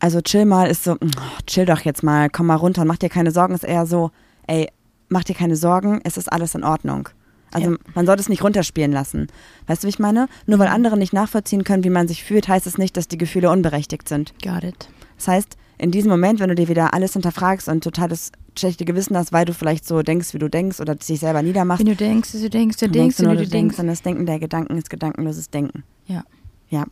Also 0.00 0.20
chill 0.20 0.44
mal 0.44 0.68
ist 0.70 0.84
so, 0.84 0.92
oh, 0.92 1.06
chill 1.46 1.64
doch 1.64 1.80
jetzt 1.80 2.02
mal, 2.02 2.28
komm 2.30 2.46
mal 2.46 2.54
runter 2.54 2.82
und 2.82 2.88
mach 2.88 2.98
dir 2.98 3.08
keine 3.08 3.30
Sorgen, 3.30 3.54
ist 3.54 3.64
eher 3.64 3.86
so, 3.86 4.10
ey, 4.46 4.68
mach 5.08 5.24
dir 5.24 5.34
keine 5.34 5.56
Sorgen, 5.56 6.00
es 6.04 6.16
ist 6.16 6.30
alles 6.30 6.54
in 6.54 6.62
Ordnung. 6.62 7.08
Also 7.52 7.72
Ja. 7.72 7.76
man 7.94 8.06
sollte 8.06 8.20
es 8.22 8.28
nicht 8.28 8.42
runterspielen 8.42 8.92
lassen. 8.92 9.26
Weißt 9.66 9.82
du, 9.82 9.86
wie 9.86 9.90
ich 9.90 9.98
meine? 9.98 10.28
Nur 10.46 10.58
weil 10.58 10.68
andere 10.68 10.96
nicht 10.96 11.12
nachvollziehen 11.12 11.64
können, 11.64 11.84
wie 11.84 11.90
man 11.90 12.08
sich 12.08 12.24
fühlt, 12.24 12.48
heißt 12.48 12.66
es 12.66 12.78
nicht, 12.78 12.96
dass 12.96 13.08
die 13.08 13.18
Gefühle 13.18 13.50
unberechtigt 13.50 14.08
sind. 14.08 14.32
Got 14.42 14.64
it. 14.64 14.88
Das 15.16 15.28
heißt, 15.28 15.56
in 15.78 15.90
diesem 15.90 16.10
Moment, 16.10 16.40
wenn 16.40 16.48
du 16.48 16.54
dir 16.54 16.68
wieder 16.68 16.92
alles 16.94 17.12
hinterfragst 17.12 17.68
und 17.68 17.84
totales 17.84 18.32
schlechte 18.58 18.84
Gewissen 18.84 19.16
hast, 19.16 19.32
weil 19.32 19.44
du 19.44 19.54
vielleicht 19.54 19.86
so 19.86 20.02
denkst, 20.02 20.34
wie 20.34 20.38
du 20.38 20.48
denkst 20.50 20.80
oder 20.80 20.96
dich 20.96 21.20
selber 21.20 21.42
niedermachst, 21.42 21.78
Wenn 21.80 21.86
du 21.92 21.96
denkst, 21.96 22.32
du 22.32 22.50
denkst, 22.50 22.78
du 22.78 22.86
dann 22.86 22.92
denkst, 22.92 23.18
nur, 23.20 23.34
du 23.36 23.44
du 23.44 23.48
denkst. 23.48 23.78
und 23.78 23.86
das 23.86 24.02
Denken 24.02 24.26
der 24.26 24.40
Gedanken 24.40 24.76
ist 24.76 24.90
gedankenloses 24.90 25.50
Denken. 25.50 25.84
Ja. 26.06 26.24
Ja. 26.70 26.84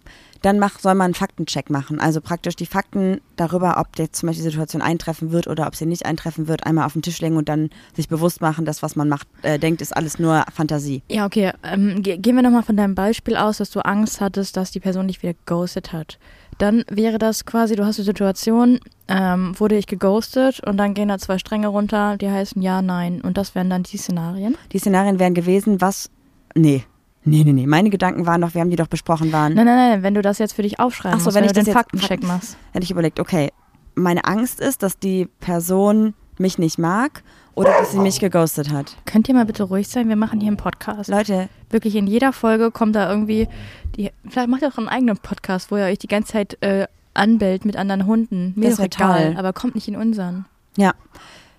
Dann 0.42 0.58
mach, 0.58 0.78
soll 0.78 0.94
man 0.94 1.06
einen 1.06 1.14
Faktencheck 1.14 1.70
machen. 1.70 1.98
Also 1.98 2.20
praktisch 2.20 2.56
die 2.56 2.66
Fakten 2.66 3.20
darüber, 3.36 3.78
ob 3.78 3.98
jetzt 3.98 4.20
zum 4.20 4.28
Beispiel 4.28 4.44
die 4.44 4.50
Situation 4.50 4.82
eintreffen 4.82 5.32
wird 5.32 5.48
oder 5.48 5.66
ob 5.66 5.74
sie 5.74 5.86
nicht 5.86 6.06
eintreffen 6.06 6.46
wird, 6.46 6.64
einmal 6.64 6.86
auf 6.86 6.92
den 6.92 7.02
Tisch 7.02 7.20
legen 7.20 7.36
und 7.36 7.48
dann 7.48 7.70
sich 7.94 8.08
bewusst 8.08 8.40
machen, 8.40 8.64
dass 8.64 8.82
was 8.82 8.96
man 8.96 9.08
macht, 9.08 9.26
äh, 9.42 9.58
denkt, 9.58 9.80
ist 9.82 9.96
alles 9.96 10.18
nur 10.18 10.44
Fantasie. 10.54 11.02
Ja, 11.10 11.26
okay. 11.26 11.52
Ähm, 11.62 12.02
ge 12.02 12.18
gehen 12.18 12.36
wir 12.36 12.42
nochmal 12.42 12.62
von 12.62 12.76
deinem 12.76 12.94
Beispiel 12.94 13.36
aus, 13.36 13.58
dass 13.58 13.70
du 13.70 13.80
Angst 13.80 14.20
hattest, 14.20 14.56
dass 14.56 14.70
die 14.70 14.80
Person 14.80 15.08
dich 15.08 15.22
wieder 15.22 15.34
ghostet 15.46 15.92
hat. 15.92 16.18
Dann 16.58 16.84
wäre 16.90 17.18
das 17.18 17.44
quasi, 17.44 17.76
du 17.76 17.84
hast 17.84 17.98
die 17.98 18.02
Situation, 18.02 18.80
ähm, 19.08 19.58
wurde 19.58 19.76
ich 19.76 19.86
geghostet 19.86 20.60
und 20.60 20.78
dann 20.78 20.94
gehen 20.94 21.08
da 21.08 21.18
zwei 21.18 21.38
Stränge 21.38 21.68
runter, 21.68 22.16
die 22.16 22.30
heißen 22.30 22.62
ja, 22.62 22.82
nein. 22.82 23.20
Und 23.20 23.36
das 23.36 23.54
wären 23.54 23.68
dann 23.68 23.82
die 23.82 23.98
Szenarien. 23.98 24.56
Die 24.72 24.78
Szenarien 24.78 25.18
wären 25.18 25.34
gewesen, 25.34 25.80
was. 25.80 26.10
Nee. 26.54 26.84
Nee, 27.26 27.42
nee, 27.44 27.52
nee. 27.52 27.66
Meine 27.66 27.90
Gedanken 27.90 28.24
waren 28.24 28.40
doch, 28.40 28.54
wir 28.54 28.60
haben 28.60 28.70
die 28.70 28.76
doch 28.76 28.86
besprochen, 28.86 29.32
waren. 29.32 29.52
Nein, 29.54 29.66
nein, 29.66 29.76
nein, 29.90 30.02
wenn 30.02 30.14
du 30.14 30.22
das 30.22 30.38
jetzt 30.38 30.54
für 30.54 30.62
dich 30.62 30.78
aufschreiben 30.80 31.18
Ach 31.18 31.24
so, 31.24 31.34
wenn 31.34 31.42
wenn, 31.42 31.44
ich 31.46 31.52
du 31.52 31.62
den 31.64 31.72
Faktencheck 31.72 32.22
machst. 32.22 32.56
hätte 32.72 32.84
ich 32.84 32.90
überlegt, 32.90 33.18
okay, 33.20 33.50
meine 33.94 34.24
Angst 34.24 34.60
ist, 34.60 34.82
dass 34.82 34.98
die 34.98 35.26
Person 35.40 36.14
mich 36.38 36.58
nicht 36.58 36.78
mag 36.78 37.22
oder 37.54 37.70
dass 37.78 37.92
sie 37.92 37.98
mich 37.98 38.20
geghostet 38.20 38.70
hat. 38.70 38.96
Könnt 39.06 39.28
ihr 39.28 39.34
mal 39.34 39.44
bitte 39.46 39.64
ruhig 39.64 39.88
sein? 39.88 40.08
Wir 40.08 40.16
machen 40.16 40.38
hier 40.40 40.48
einen 40.48 40.56
Podcast. 40.58 41.08
Leute, 41.10 41.48
Wirklich 41.70 41.96
in 41.96 42.06
jeder 42.06 42.32
Folge 42.32 42.70
kommt 42.70 42.94
da 42.94 43.10
irgendwie, 43.10 43.48
die, 43.96 44.10
vielleicht 44.28 44.48
macht 44.48 44.62
ihr 44.62 44.68
auch 44.68 44.78
einen 44.78 44.88
eigenen 44.88 45.16
Podcast, 45.16 45.70
wo 45.70 45.76
ihr 45.76 45.84
euch 45.84 45.98
die 45.98 46.06
ganze 46.08 46.32
Zeit 46.32 46.62
äh, 46.62 46.86
anbellt 47.14 47.64
mit 47.64 47.76
anderen 47.76 48.06
Hunden. 48.06 48.52
Mir 48.54 48.68
Das 48.70 48.78
ist 48.78 48.84
egal, 48.94 49.30
toll. 49.32 49.38
aber 49.38 49.52
kommt 49.52 49.74
nicht 49.74 49.88
in 49.88 49.96
unseren. 49.96 50.44
ja. 50.76 50.92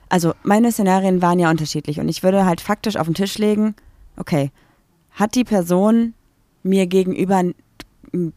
Also 0.09 0.33
meine 0.43 0.71
Szenarien 0.71 1.21
waren 1.21 1.37
ja 1.37 1.49
unterschiedlich 1.49 1.99
und 1.99 2.07
ich 2.07 2.23
würde 2.23 2.45
halt 2.45 2.61
faktisch 2.61 2.95
auf 2.95 3.07
den 3.07 3.13
Tisch 3.13 3.37
legen, 3.39 3.75
okay, 4.15 4.51
hat 5.17 5.35
die 5.35 5.43
Person 5.43 6.13
mir 6.63 6.87
gegenüber 6.87 7.43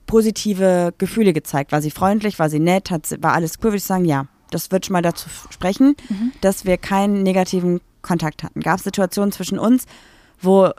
positive 0.06 0.92
Gefühle 0.98 1.32
gezeigt? 1.32 1.72
War 1.72 1.80
sie 1.80 1.90
freundlich, 1.90 2.38
war 2.38 2.50
sie 2.50 2.58
nett, 2.58 2.90
hat, 2.90 3.22
war 3.22 3.34
alles 3.34 3.58
cool? 3.58 3.64
Würde 3.64 3.76
ich 3.76 3.84
sagen, 3.84 4.04
ja. 4.04 4.26
Das 4.50 4.72
wird 4.72 4.86
schon 4.86 4.94
mal 4.94 5.02
dazu 5.02 5.28
sprechen, 5.50 5.94
dass 6.40 6.64
wir 6.64 6.76
keinen 6.76 7.22
negativen 7.22 7.80
Kontakt 8.02 8.42
hatten. 8.42 8.60
Gab 8.62 8.78
es 8.78 8.84
Situationen 8.84 9.30
zwischen 9.30 9.60
uns, 9.60 9.84
wo 10.40 10.70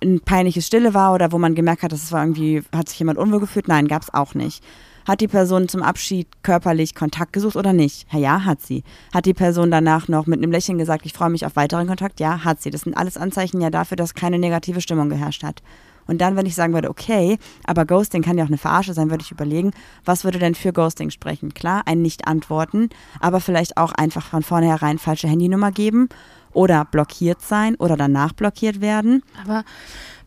ein 0.00 0.20
peinliches 0.20 0.68
Stille 0.68 0.94
war 0.94 1.12
oder 1.12 1.32
wo 1.32 1.38
man 1.38 1.56
gemerkt 1.56 1.82
hat, 1.82 1.90
dass 1.90 2.04
es 2.04 2.12
war 2.12 2.22
irgendwie, 2.22 2.62
hat 2.72 2.88
sich 2.88 3.00
jemand 3.00 3.18
unwohl 3.18 3.40
gefühlt? 3.40 3.66
Nein, 3.66 3.88
gab 3.88 4.02
es 4.02 4.14
auch 4.14 4.34
nicht. 4.34 4.62
Hat 5.06 5.20
die 5.20 5.28
Person 5.28 5.68
zum 5.68 5.82
Abschied 5.82 6.28
körperlich 6.42 6.94
Kontakt 6.94 7.32
gesucht 7.32 7.56
oder 7.56 7.72
nicht? 7.72 8.06
Ja, 8.12 8.44
hat 8.44 8.60
sie. 8.60 8.84
Hat 9.12 9.26
die 9.26 9.34
Person 9.34 9.70
danach 9.70 10.08
noch 10.08 10.26
mit 10.26 10.42
einem 10.42 10.52
Lächeln 10.52 10.78
gesagt, 10.78 11.06
ich 11.06 11.12
freue 11.12 11.30
mich 11.30 11.46
auf 11.46 11.56
weiteren 11.56 11.86
Kontakt? 11.86 12.20
Ja, 12.20 12.44
hat 12.44 12.60
sie. 12.62 12.70
Das 12.70 12.82
sind 12.82 12.96
alles 12.96 13.16
Anzeichen 13.16 13.60
ja 13.60 13.70
dafür, 13.70 13.96
dass 13.96 14.14
keine 14.14 14.38
negative 14.38 14.80
Stimmung 14.80 15.08
geherrscht 15.08 15.42
hat. 15.42 15.62
Und 16.06 16.20
dann, 16.20 16.34
wenn 16.34 16.46
ich 16.46 16.56
sagen 16.56 16.74
würde, 16.74 16.90
okay, 16.90 17.38
aber 17.64 17.84
Ghosting 17.84 18.22
kann 18.22 18.36
ja 18.36 18.42
auch 18.42 18.48
eine 18.48 18.58
Verarsche 18.58 18.94
sein, 18.94 19.10
würde 19.10 19.22
ich 19.22 19.30
überlegen, 19.30 19.70
was 20.04 20.24
würde 20.24 20.40
denn 20.40 20.56
für 20.56 20.72
Ghosting 20.72 21.10
sprechen? 21.10 21.54
Klar, 21.54 21.82
ein 21.86 22.02
Nicht-Antworten, 22.02 22.88
aber 23.20 23.40
vielleicht 23.40 23.76
auch 23.76 23.92
einfach 23.92 24.26
von 24.26 24.42
vornherein 24.42 24.98
falsche 24.98 25.28
Handynummer 25.28 25.70
geben 25.70 26.08
oder 26.52 26.84
blockiert 26.84 27.42
sein 27.42 27.76
oder 27.76 27.96
danach 27.96 28.32
blockiert 28.32 28.80
werden. 28.80 29.22
Aber 29.40 29.62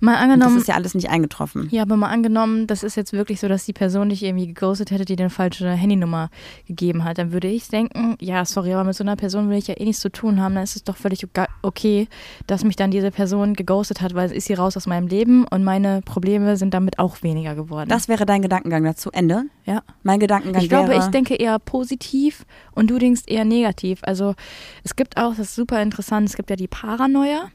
Mal 0.04 0.16
Und 0.16 0.20
angenommen, 0.20 0.56
das 0.56 0.64
ist 0.64 0.68
ja 0.68 0.76
alles 0.76 0.96
nicht 0.96 1.10
eingetroffen. 1.10 1.70
Ja, 1.72 1.84
aber 1.84 1.96
mal 1.96 2.10
angenommen, 2.10 2.68
das 2.68 2.84
ist 2.84 2.98
jetzt 2.98 3.14
wirklich 3.14 3.40
so, 3.40 3.48
dass 3.48 3.64
die 3.64 3.72
Person 3.72 4.10
dich 4.10 4.22
irgendwie 4.22 4.48
geghostet 4.48 4.92
hätte, 4.92 5.06
die 5.06 5.16
dir 5.16 5.24
eine 5.24 5.30
falsche 5.30 5.70
Handynummer 5.70 6.30
gegeben 6.68 7.06
hat. 7.06 7.20
Dann 7.20 7.32
würde 7.32 7.48
ich 7.48 7.70
denken, 7.70 8.18
ja, 8.20 8.44
sorry, 8.44 8.74
aber 8.74 8.84
mit 8.84 8.96
so 8.96 9.06
einer 9.06 9.16
Person 9.16 9.50
will 9.50 9.58
ich 9.58 9.68
ja 9.68 9.76
eh 9.78 9.86
nichts 9.86 10.02
zu 10.02 10.12
tun 10.12 10.42
haben. 10.42 10.56
Dann 10.56 10.66
ist 10.66 10.76
es 10.76 10.84
doch 10.84 10.98
völlig 10.98 11.26
okay, 11.62 12.10
dass 12.48 12.66
mich 12.66 12.76
dann 12.76 12.92
diese 12.92 13.12
Person 13.12 13.54
geghostet 13.54 14.02
hat, 14.02 14.14
weil 14.14 14.26
es 14.26 14.34
ist 14.34 14.48
sie 14.48 14.56
raus 14.56 14.76
aus 14.76 14.88
meinem 14.88 15.08
Leben 15.08 15.46
und 15.48 15.64
meine 15.64 16.02
Probleme 16.02 16.58
sind 16.58 16.74
damit 16.74 17.00
auch 17.00 17.24
weniger 17.24 17.56
geworden. 17.56 17.88
Das 17.88 18.10
wäre 18.10 18.26
dein 18.26 18.42
Gedankengang 18.42 18.84
dazu. 18.84 19.10
Ende. 19.12 19.44
ja. 19.64 19.84
Mein 20.04 20.20
Gedankengang 20.20 20.62
Ich 20.62 20.68
glaube, 20.68 20.96
ich 20.96 21.06
denke 21.06 21.36
eher 21.36 21.60
positiv 21.60 22.46
und 22.74 22.90
du 22.90 23.00
denkst 23.00 23.22
eher 23.28 23.46
negativ. 23.46 24.00
Also 24.02 24.36
es 24.84 24.98
gibt 24.98 25.16
auch, 25.16 25.30
das 25.30 25.48
ist 25.48 25.56
super 25.56 25.82
interessant, 25.82 26.28
es 26.28 26.36
gibt 26.36 26.50
ja 26.50 26.58
die 26.58 26.68
Paranoia, 26.68 27.50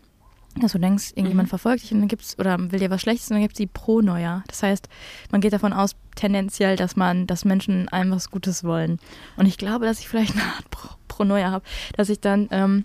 dass 0.62 0.72
du 0.72 0.78
denkst, 0.78 1.11
irgendjemand 1.14 1.46
Mhm. 1.48 1.50
verfolgt 1.50 1.82
dich 1.82 1.92
und 1.92 2.00
dann 2.00 2.09
gibt's 2.09 2.38
oder 2.38 2.56
will 2.70 2.78
dir 2.78 2.90
was 2.90 3.00
Schlechtes 3.00 3.30
und 3.30 3.34
dann 3.34 3.42
gibt 3.42 3.54
es 3.54 3.59
die 3.59 3.66
Pronoia. 3.66 4.42
Das 4.48 4.62
heißt, 4.62 4.88
man 5.30 5.40
geht 5.40 5.52
davon 5.52 5.72
aus, 5.72 5.96
tendenziell, 6.14 6.76
dass 6.76 6.96
man, 6.96 7.26
dass 7.26 7.44
Menschen 7.44 7.88
einem 7.88 8.11
was 8.11 8.30
Gutes 8.30 8.64
wollen. 8.64 8.98
Und 9.36 9.46
ich 9.46 9.56
glaube, 9.59 9.84
dass 9.86 10.00
ich 10.00 10.09
vielleicht 10.09 10.34
eine 10.34 10.42
Art 10.44 10.70
Pro 10.70 10.88
Pronoia 11.09 11.50
habe, 11.50 11.64
dass 11.96 12.09
ich 12.11 12.20
dann 12.20 12.48
ähm, 12.52 12.84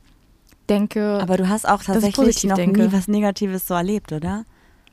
denke, 0.69 1.19
aber 1.21 1.37
du 1.37 1.47
hast 1.49 1.67
auch 1.67 1.81
ich 1.81 1.87
tatsächlich 1.87 2.43
noch 2.45 2.55
denke. 2.55 2.81
nie 2.83 2.91
was 2.91 3.07
Negatives 3.07 3.67
so 3.67 3.73
erlebt, 3.73 4.11
oder? 4.11 4.45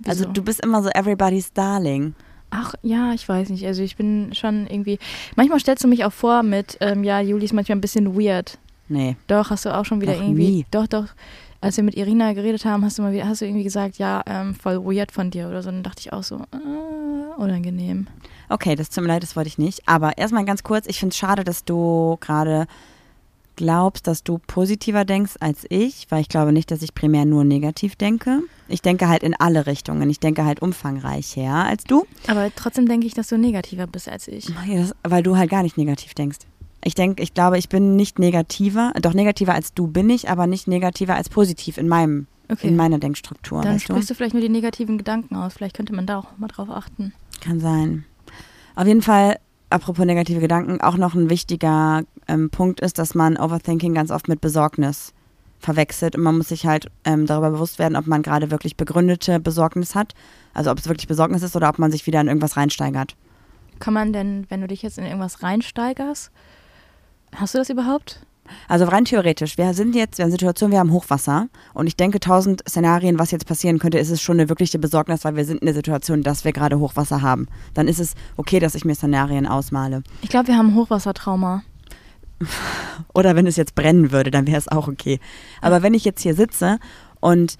Also 0.06 0.24
Wieso? 0.24 0.32
du 0.32 0.42
bist 0.42 0.60
immer 0.64 0.82
so 0.82 0.88
everybody's 0.90 1.52
darling. 1.52 2.14
Ach 2.50 2.74
ja, 2.82 3.12
ich 3.12 3.28
weiß 3.28 3.48
nicht. 3.50 3.64
Also 3.66 3.82
ich 3.82 3.96
bin 3.96 4.34
schon 4.34 4.66
irgendwie. 4.66 4.98
Manchmal 5.36 5.60
stellst 5.60 5.84
du 5.84 5.88
mich 5.88 6.04
auch 6.04 6.12
vor 6.12 6.42
mit, 6.42 6.76
ähm, 6.80 7.04
ja, 7.04 7.20
Juli 7.20 7.44
ist 7.44 7.52
manchmal 7.52 7.78
ein 7.78 7.80
bisschen 7.80 8.18
weird. 8.18 8.58
Nee. 8.88 9.16
Doch, 9.28 9.50
hast 9.50 9.64
du 9.66 9.74
auch 9.76 9.84
schon 9.84 10.00
wieder 10.00 10.14
Noch 10.16 10.22
irgendwie. 10.22 10.48
nie. 10.48 10.66
Doch, 10.72 10.88
doch. 10.88 11.06
Als 11.62 11.76
wir 11.76 11.84
mit 11.84 11.94
Irina 11.94 12.32
geredet 12.32 12.64
haben, 12.64 12.84
hast 12.84 12.98
du 12.98 13.02
mal 13.02 13.12
wieder, 13.12 13.26
hast 13.26 13.42
du 13.42 13.44
irgendwie 13.44 13.64
gesagt, 13.64 13.98
ja, 13.98 14.22
ähm, 14.26 14.54
voll 14.54 14.82
weird 14.84 15.12
von 15.12 15.30
dir 15.30 15.48
oder 15.48 15.62
so. 15.62 15.70
Dann 15.70 15.82
dachte 15.82 16.00
ich 16.00 16.12
auch 16.12 16.22
so, 16.22 16.36
äh, 16.36 17.40
unangenehm. 17.40 18.06
Okay, 18.48 18.76
das 18.76 18.88
tut 18.88 19.02
mir 19.04 19.08
leid, 19.08 19.22
das 19.22 19.36
wollte 19.36 19.48
ich 19.48 19.58
nicht. 19.58 19.86
Aber 19.86 20.16
erstmal 20.16 20.44
ganz 20.44 20.62
kurz, 20.62 20.86
ich 20.86 20.98
finde 20.98 21.12
es 21.12 21.18
schade, 21.18 21.44
dass 21.44 21.64
du 21.64 22.16
gerade 22.20 22.66
glaubst, 23.56 24.06
dass 24.06 24.24
du 24.24 24.38
positiver 24.38 25.04
denkst 25.04 25.34
als 25.40 25.66
ich, 25.68 26.06
weil 26.08 26.22
ich 26.22 26.30
glaube 26.30 26.50
nicht, 26.50 26.70
dass 26.70 26.80
ich 26.80 26.94
primär 26.94 27.26
nur 27.26 27.44
negativ 27.44 27.94
denke. 27.94 28.40
Ich 28.68 28.80
denke 28.80 29.08
halt 29.08 29.22
in 29.22 29.34
alle 29.34 29.66
Richtungen. 29.66 30.08
Ich 30.08 30.18
denke 30.18 30.46
halt 30.46 30.62
umfangreicher 30.62 31.52
als 31.66 31.84
du, 31.84 32.06
Aber 32.26 32.50
trotzdem 32.56 32.88
denke 32.88 33.06
ich, 33.06 33.12
dass 33.12 33.28
du 33.28 33.36
negativer 33.36 33.86
bist 33.86 34.08
als 34.08 34.28
ich. 34.28 34.48
Weil 35.02 35.22
du 35.22 35.36
halt 35.36 35.50
gar 35.50 35.62
nicht 35.62 35.76
negativ 35.76 36.14
denkst. 36.14 36.38
Ich 36.82 36.94
denke, 36.94 37.22
ich 37.22 37.34
glaube, 37.34 37.58
ich 37.58 37.68
bin 37.68 37.96
nicht 37.96 38.18
negativer, 38.18 38.92
doch 39.02 39.12
negativer 39.14 39.54
als 39.54 39.74
du 39.74 39.86
bin 39.86 40.08
ich, 40.08 40.30
aber 40.30 40.46
nicht 40.46 40.66
negativer 40.66 41.14
als 41.14 41.28
positiv 41.28 41.76
in 41.78 41.88
meinem, 41.88 42.26
Okay. 42.48 42.68
in 42.68 42.76
meiner 42.76 42.98
Denkstruktur. 42.98 43.62
Dann 43.62 43.74
weißt 43.74 43.88
du? 43.88 43.92
sprichst 43.92 44.10
du 44.10 44.14
vielleicht 44.14 44.34
nur 44.34 44.42
die 44.42 44.48
negativen 44.48 44.98
Gedanken 44.98 45.36
aus. 45.36 45.54
Vielleicht 45.54 45.76
könnte 45.76 45.94
man 45.94 46.06
da 46.06 46.18
auch 46.18 46.36
mal 46.38 46.48
drauf 46.48 46.70
achten. 46.70 47.12
Kann 47.40 47.60
sein. 47.60 48.04
Auf 48.74 48.86
jeden 48.86 49.02
Fall, 49.02 49.38
apropos 49.68 50.04
negative 50.04 50.40
Gedanken, 50.40 50.80
auch 50.80 50.96
noch 50.96 51.14
ein 51.14 51.30
wichtiger 51.30 52.02
ähm, 52.28 52.50
Punkt 52.50 52.80
ist, 52.80 52.98
dass 52.98 53.14
man 53.14 53.36
Overthinking 53.36 53.94
ganz 53.94 54.10
oft 54.10 54.26
mit 54.28 54.40
Besorgnis 54.40 55.12
verwechselt 55.58 56.16
und 56.16 56.22
man 56.22 56.38
muss 56.38 56.48
sich 56.48 56.66
halt 56.66 56.86
ähm, 57.04 57.26
darüber 57.26 57.50
bewusst 57.50 57.78
werden, 57.78 57.94
ob 57.94 58.06
man 58.06 58.22
gerade 58.22 58.50
wirklich 58.50 58.76
begründete 58.76 59.38
Besorgnis 59.40 59.94
hat, 59.94 60.14
also 60.54 60.70
ob 60.70 60.78
es 60.78 60.88
wirklich 60.88 61.06
Besorgnis 61.06 61.42
ist 61.42 61.54
oder 61.54 61.68
ob 61.68 61.78
man 61.78 61.92
sich 61.92 62.06
wieder 62.06 62.20
in 62.20 62.28
irgendwas 62.28 62.56
reinsteigert. 62.56 63.14
Kann 63.78 63.92
man 63.94 64.12
denn, 64.14 64.46
wenn 64.48 64.62
du 64.62 64.66
dich 64.66 64.82
jetzt 64.82 64.96
in 64.98 65.04
irgendwas 65.04 65.42
reinsteigerst, 65.42 66.30
hast 67.34 67.54
du 67.54 67.58
das 67.58 67.70
überhaupt? 67.70 68.20
Also 68.68 68.84
rein 68.84 69.04
theoretisch, 69.04 69.58
wir 69.58 69.74
sind 69.74 69.94
jetzt 69.94 70.18
in 70.18 70.24
einer 70.24 70.32
Situation, 70.32 70.70
wir 70.70 70.78
haben 70.78 70.92
Hochwasser 70.92 71.48
und 71.74 71.86
ich 71.86 71.96
denke, 71.96 72.20
tausend 72.20 72.62
Szenarien, 72.68 73.18
was 73.18 73.30
jetzt 73.30 73.46
passieren 73.46 73.78
könnte, 73.78 73.98
ist 73.98 74.10
es 74.10 74.20
schon 74.20 74.38
eine 74.40 74.48
wirkliche 74.48 74.78
Besorgnis, 74.78 75.24
weil 75.24 75.36
wir 75.36 75.44
sind 75.44 75.60
in 75.60 75.66
der 75.66 75.74
Situation, 75.74 76.22
dass 76.22 76.44
wir 76.44 76.52
gerade 76.52 76.78
Hochwasser 76.78 77.22
haben. 77.22 77.46
Dann 77.74 77.88
ist 77.88 78.00
es 78.00 78.14
okay, 78.36 78.58
dass 78.58 78.74
ich 78.74 78.84
mir 78.84 78.94
Szenarien 78.94 79.46
ausmale. 79.46 80.02
Ich 80.22 80.30
glaube, 80.30 80.48
wir 80.48 80.56
haben 80.56 80.74
Hochwassertrauma. 80.74 81.62
Oder 83.14 83.36
wenn 83.36 83.46
es 83.46 83.56
jetzt 83.56 83.74
brennen 83.74 84.12
würde, 84.12 84.30
dann 84.30 84.46
wäre 84.46 84.58
es 84.58 84.68
auch 84.68 84.88
okay. 84.88 85.20
Aber 85.60 85.82
wenn 85.82 85.94
ich 85.94 86.04
jetzt 86.04 86.22
hier 86.22 86.34
sitze 86.34 86.78
und 87.20 87.56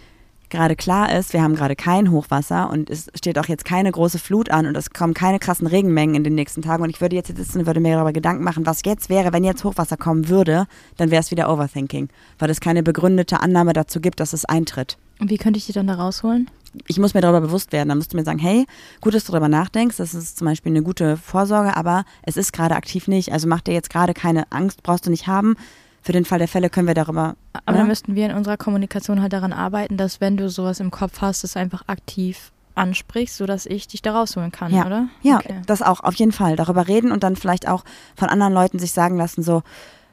gerade 0.51 0.77
klar 0.77 1.17
ist, 1.17 1.33
wir 1.33 1.43
haben 1.43 1.55
gerade 1.55 1.77
kein 1.77 2.11
Hochwasser 2.11 2.71
und 2.71 2.91
es 2.91 3.11
steht 3.15 3.39
auch 3.39 3.47
jetzt 3.47 3.65
keine 3.65 3.91
große 3.91 4.19
Flut 4.19 4.51
an 4.51 4.67
und 4.67 4.77
es 4.77 4.91
kommen 4.91 5.15
keine 5.15 5.39
krassen 5.39 5.67
Regenmengen 5.67 6.15
in 6.15 6.25
den 6.25 6.35
nächsten 6.35 6.63
Tagen 6.63 6.83
und 6.83 6.91
ich 6.91 7.01
würde 7.01 7.17
jetzt 7.17 7.29
hier 7.29 7.37
sitzen 7.37 7.61
und 7.61 7.67
würde 7.67 7.81
mir 7.81 7.95
darüber 7.95 8.13
Gedanken 8.13 8.45
machen, 8.45 8.67
was 8.67 8.83
jetzt 8.85 9.09
wäre, 9.09 9.33
wenn 9.33 9.45
jetzt 9.45 9.65
Hochwasser 9.65 9.97
kommen 9.97 10.29
würde, 10.29 10.67
dann 10.97 11.11
wäre 11.11 11.21
es 11.21 11.31
wieder 11.31 11.53
Overthinking, 11.53 12.09
weil 12.39 12.51
es 12.51 12.61
keine 12.61 12.83
begründete 12.83 13.41
Annahme 13.41 13.73
dazu 13.73 14.01
gibt, 14.01 14.21
dass 14.21 14.33
es 14.33 14.45
eintritt. 14.45 14.99
Und 15.21 15.31
wie 15.31 15.39
könnte 15.39 15.59
ich 15.59 15.67
die 15.67 15.73
dann 15.73 15.87
da 15.87 15.95
rausholen? 15.95 16.51
Ich 16.87 16.99
muss 16.99 17.15
mir 17.15 17.21
darüber 17.21 17.41
bewusst 17.41 17.73
werden. 17.73 17.89
Dann 17.89 17.99
musst 17.99 18.13
du 18.13 18.17
mir 18.17 18.25
sagen, 18.25 18.39
hey, 18.39 18.65
gut, 19.01 19.15
dass 19.15 19.25
du 19.25 19.33
darüber 19.33 19.49
nachdenkst. 19.49 19.97
Das 19.97 20.15
ist 20.15 20.39
zum 20.39 20.47
Beispiel 20.47 20.71
eine 20.71 20.83
gute 20.83 21.17
Vorsorge, 21.17 21.77
aber 21.77 22.05
es 22.23 22.37
ist 22.37 22.53
gerade 22.53 22.77
aktiv 22.77 23.09
nicht. 23.09 23.33
Also 23.33 23.49
mach 23.49 23.61
dir 23.61 23.75
jetzt 23.75 23.91
gerade 23.91 24.15
keine 24.15 24.51
Angst, 24.51 24.83
brauchst 24.83 25.07
du 25.07 25.11
nicht 25.11 25.27
haben. 25.27 25.57
Für 26.03 26.13
den 26.13 26.25
Fall 26.25 26.39
der 26.39 26.49
Fälle 26.49 26.71
können 26.71 26.87
wir 26.87 26.95
darüber. 26.95 27.37
Aber 27.53 27.63
oder? 27.69 27.79
dann 27.79 27.87
müssten 27.89 28.15
wir 28.15 28.27
in 28.31 28.35
unserer 28.35 28.57
Kommunikation 28.57 29.21
halt 29.21 29.33
daran 29.33 29.53
arbeiten, 29.53 29.97
dass 29.97 30.21
wenn 30.21 30.37
du 30.37 30.49
sowas 30.49 30.81
im 30.81 30.91
Kopf 30.91 31.21
hast, 31.21 31.45
es 31.45 31.57
einfach 31.57 31.83
aktiv 31.89 32.53
ansprichst, 32.75 33.37
sodass 33.37 33.67
ich 33.67 33.89
dich 33.89 34.01
da 34.01 34.13
rausholen 34.13 34.51
kann, 34.53 34.73
Ja. 34.73 34.87
oder? 34.87 35.09
Ja, 35.23 35.37
Okay. 35.37 35.61
das 35.67 35.83
auch, 35.83 36.01
auf 36.01 36.15
jeden 36.15 36.33
Fall. 36.33 36.57
Darüber 36.57 36.89
reden 36.89 37.13
und 37.13 37.23
dann 37.23 37.37
vielleicht 37.37 37.69
auch 37.69 37.85
von 38.17 38.29
anderen 38.29 38.55
Leuten 38.55 38.79
sich 38.79 38.93
sagen 38.93 39.17
lassen, 39.19 39.43
so, 39.43 39.63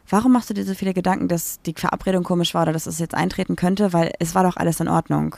warum 0.09 0.33
machst 0.33 0.49
du 0.49 0.53
dir 0.53 0.65
so 0.65 0.73
viele 0.73 0.93
Gedanken, 0.93 1.27
dass 1.29 1.61
die 1.61 1.73
Verabredung 1.77 2.23
komisch 2.23 2.53
war 2.53 2.63
oder 2.63 2.73
dass 2.73 2.87
es 2.87 2.99
jetzt 2.99 3.15
eintreten 3.15 3.55
könnte? 3.55 3.93
Weil 3.93 4.11
es 4.19 4.35
war 4.35 4.43
doch 4.43 4.57
alles 4.57 4.79
in 4.81 4.89
Ordnung. 4.89 5.35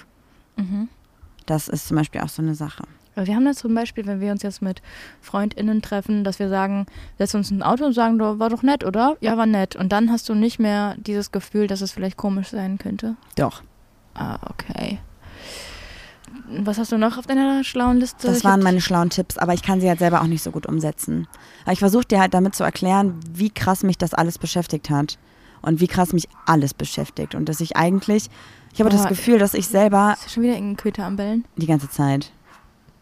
Mhm. 0.55 0.87
Das 1.45 1.67
ist 1.67 1.87
zum 1.87 1.97
Beispiel 1.97 2.21
auch 2.21 2.29
so 2.29 2.41
eine 2.41 2.55
Sache. 2.55 2.83
Aber 3.19 3.27
wir 3.27 3.35
haben 3.35 3.43
das 3.43 3.57
zum 3.57 3.75
Beispiel, 3.75 4.05
wenn 4.05 4.21
wir 4.21 4.31
uns 4.31 4.43
jetzt 4.43 4.61
mit 4.61 4.81
FreundInnen 5.19 5.81
treffen, 5.81 6.23
dass 6.23 6.39
wir 6.39 6.47
sagen, 6.47 6.85
setzen 7.17 7.35
uns 7.37 7.51
in 7.51 7.57
ein 7.57 7.63
Auto 7.63 7.83
und 7.83 7.91
sagen, 7.91 8.17
"Du, 8.17 8.39
war 8.39 8.49
doch 8.49 8.63
nett, 8.63 8.85
oder? 8.85 9.17
Ja, 9.19 9.35
war 9.35 9.45
nett. 9.45 9.75
Und 9.75 9.91
dann 9.91 10.09
hast 10.09 10.29
du 10.29 10.35
nicht 10.35 10.57
mehr 10.57 10.95
dieses 10.97 11.33
Gefühl, 11.33 11.67
dass 11.67 11.81
es 11.81 11.91
vielleicht 11.91 12.15
komisch 12.15 12.47
sein 12.47 12.77
könnte. 12.77 13.17
Doch. 13.35 13.61
Ah, 14.13 14.37
okay. 14.49 14.99
Was 16.63 16.77
hast 16.77 16.93
du 16.93 16.97
noch 16.97 17.17
auf 17.17 17.27
deiner 17.27 17.65
schlauen 17.65 17.97
Liste? 17.97 18.27
Das 18.27 18.45
waren 18.45 18.63
meine 18.63 18.79
schlauen 18.79 19.09
Tipps, 19.09 19.37
aber 19.37 19.53
ich 19.53 19.63
kann 19.63 19.81
sie 19.81 19.89
halt 19.89 19.99
selber 19.99 20.21
auch 20.21 20.27
nicht 20.27 20.41
so 20.41 20.51
gut 20.51 20.65
umsetzen. 20.65 21.27
Aber 21.63 21.73
ich 21.73 21.79
versuche 21.79 22.05
dir 22.05 22.21
halt 22.21 22.33
damit 22.33 22.55
zu 22.55 22.63
erklären, 22.63 23.19
wie 23.33 23.49
krass 23.49 23.83
mich 23.83 23.97
das 23.97 24.13
alles 24.13 24.37
beschäftigt 24.37 24.89
hat. 24.89 25.17
Und 25.61 25.81
wie 25.81 25.87
krass 25.87 26.13
mich 26.13 26.29
alles 26.45 26.73
beschäftigt. 26.73 27.35
Und 27.35 27.49
dass 27.49 27.59
ich 27.59 27.75
eigentlich, 27.75 28.29
ich 28.73 28.79
habe 28.79 28.89
das. 28.89 29.05
Gefühl, 29.07 29.39
dass 29.39 29.53
ich 29.53 29.67
selber 29.67 30.15
Ist 30.25 30.31
schon 30.31 30.43
wieder 30.43 30.53
irgendein 30.53 30.77
Köter 30.77 31.03
am 31.03 31.17
Bellen? 31.17 31.43
die 31.57 31.67
ganze 31.67 31.89
Zeit, 31.89 32.31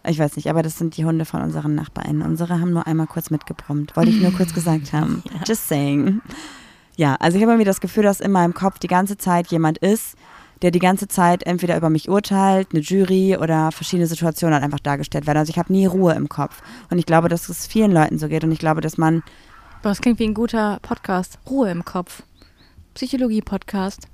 ich 0.09 0.19
weiß 0.19 0.35
nicht, 0.35 0.49
aber 0.49 0.63
das 0.63 0.77
sind 0.77 0.97
die 0.97 1.05
Hunde 1.05 1.25
von 1.25 1.41
unseren 1.41 1.75
NachbarInnen. 1.75 2.21
Unsere 2.21 2.59
haben 2.59 2.71
nur 2.71 2.87
einmal 2.87 3.07
kurz 3.07 3.29
mitgebrummt. 3.29 3.95
Wollte 3.95 4.09
ich 4.11 4.21
nur 4.21 4.31
kurz 4.33 4.53
gesagt 4.53 4.93
haben. 4.93 5.23
Just 5.47 5.67
saying. 5.67 6.21
Ja, 6.95 7.15
also 7.19 7.37
ich 7.37 7.43
habe 7.43 7.51
irgendwie 7.53 7.65
das 7.67 7.81
Gefühl, 7.81 8.03
dass 8.03 8.19
in 8.19 8.31
meinem 8.31 8.53
Kopf 8.53 8.79
die 8.79 8.87
ganze 8.87 9.17
Zeit 9.17 9.47
jemand 9.47 9.77
ist, 9.79 10.15
der 10.63 10.71
die 10.71 10.79
ganze 10.79 11.07
Zeit 11.07 11.43
entweder 11.43 11.77
über 11.77 11.89
mich 11.91 12.09
urteilt, 12.09 12.69
eine 12.71 12.81
Jury 12.81 13.37
oder 13.37 13.71
verschiedene 13.71 14.07
Situationen 14.07 14.55
halt 14.55 14.63
einfach 14.63 14.79
dargestellt 14.79 15.27
werden. 15.27 15.37
Also 15.37 15.51
ich 15.51 15.59
habe 15.59 15.71
nie 15.71 15.85
Ruhe 15.85 16.13
im 16.13 16.29
Kopf. 16.29 16.63
Und 16.89 16.97
ich 16.97 17.05
glaube, 17.05 17.29
dass 17.29 17.47
es 17.49 17.67
vielen 17.67 17.91
Leuten 17.91 18.17
so 18.17 18.27
geht. 18.27 18.43
Und 18.43 18.51
ich 18.51 18.57
glaube, 18.59 18.81
dass 18.81 18.97
man, 18.97 19.21
Boah, 19.83 19.89
das 19.89 20.01
klingt 20.01 20.17
wie 20.19 20.25
ein 20.27 20.33
guter 20.33 20.79
Podcast. 20.81 21.37
Ruhe 21.47 21.69
im 21.69 21.85
Kopf. 21.85 22.23
Psychologie-Podcast. 22.95 24.07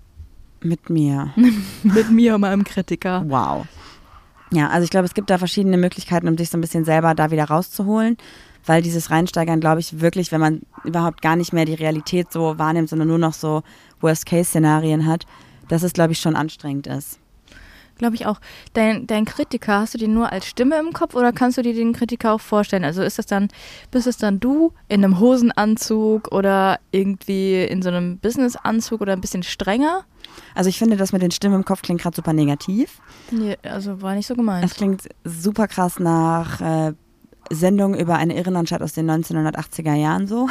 mit 0.61 0.89
mir, 0.89 1.33
Mit 1.83 2.11
mir, 2.11 2.37
meinem 2.37 2.65
Kritiker. 2.65 3.23
wow. 3.27 3.65
Ja, 4.53 4.69
also 4.69 4.83
ich 4.83 4.91
glaube, 4.91 5.05
es 5.05 5.15
gibt 5.15 5.29
da 5.29 5.37
verschiedene 5.37 5.77
Möglichkeiten, 5.77 6.27
um 6.27 6.37
sich 6.37 6.49
so 6.49 6.57
ein 6.57 6.61
bisschen 6.61 6.85
selber 6.85 7.15
da 7.15 7.31
wieder 7.31 7.45
rauszuholen. 7.45 8.17
Weil 8.65 8.81
dieses 8.81 9.09
Reinsteigern, 9.09 9.59
glaube 9.59 9.81
ich, 9.81 9.99
wirklich, 9.99 10.31
wenn 10.31 10.39
man 10.39 10.61
überhaupt 10.85 11.21
gar 11.21 11.35
nicht 11.35 11.51
mehr 11.51 11.65
die 11.65 11.73
Realität 11.73 12.31
so 12.31 12.57
wahrnimmt, 12.57 12.87
sondern 12.87 13.09
nur 13.09 13.17
noch 13.17 13.33
so 13.33 13.63
Worst-Case-Szenarien 13.99 15.05
hat, 15.05 15.25
dass 15.67 15.83
es, 15.83 15.91
glaube 15.91 16.13
ich, 16.13 16.19
schon 16.19 16.35
anstrengend 16.35 16.87
ist. 16.87 17.19
Glaube 17.97 18.15
ich 18.15 18.25
auch. 18.25 18.39
Dein, 18.73 19.05
dein 19.05 19.25
Kritiker, 19.25 19.79
hast 19.79 19.93
du 19.93 19.97
den 19.97 20.13
nur 20.13 20.31
als 20.31 20.47
Stimme 20.47 20.79
im 20.79 20.93
Kopf 20.93 21.13
oder 21.13 21.31
kannst 21.31 21.57
du 21.57 21.61
dir 21.61 21.73
den 21.73 21.93
Kritiker 21.93 22.33
auch 22.33 22.41
vorstellen? 22.41 22.85
Also 22.85 23.03
ist 23.03 23.19
das 23.19 23.25
dann, 23.25 23.49
bist 23.91 24.07
es 24.07 24.17
dann 24.17 24.39
du 24.39 24.73
in 24.87 25.03
einem 25.03 25.19
Hosenanzug 25.19 26.31
oder 26.31 26.79
irgendwie 26.91 27.63
in 27.63 27.81
so 27.81 27.89
einem 27.89 28.17
Businessanzug 28.17 29.01
oder 29.01 29.13
ein 29.13 29.21
bisschen 29.21 29.43
strenger? 29.43 30.05
Also 30.55 30.69
ich 30.69 30.77
finde, 30.77 30.97
das 30.97 31.13
mit 31.13 31.21
den 31.21 31.31
Stimmen 31.31 31.55
im 31.55 31.65
Kopf 31.65 31.81
klingt 31.81 32.01
gerade 32.01 32.15
super 32.15 32.33
negativ. 32.33 32.99
Nee, 33.31 33.57
also 33.63 34.01
war 34.01 34.15
nicht 34.15 34.27
so 34.27 34.35
gemeint. 34.35 34.65
Es 34.65 34.75
klingt 34.75 35.09
super 35.23 35.67
krass 35.67 35.99
nach 35.99 36.61
äh, 36.61 36.93
Sendung 37.49 37.95
über 37.95 38.15
eine 38.17 38.35
Irrenanstalt 38.35 38.81
aus 38.81 38.93
den 38.93 39.09
1980er 39.09 39.93
Jahren 39.93 40.27
so. 40.27 40.47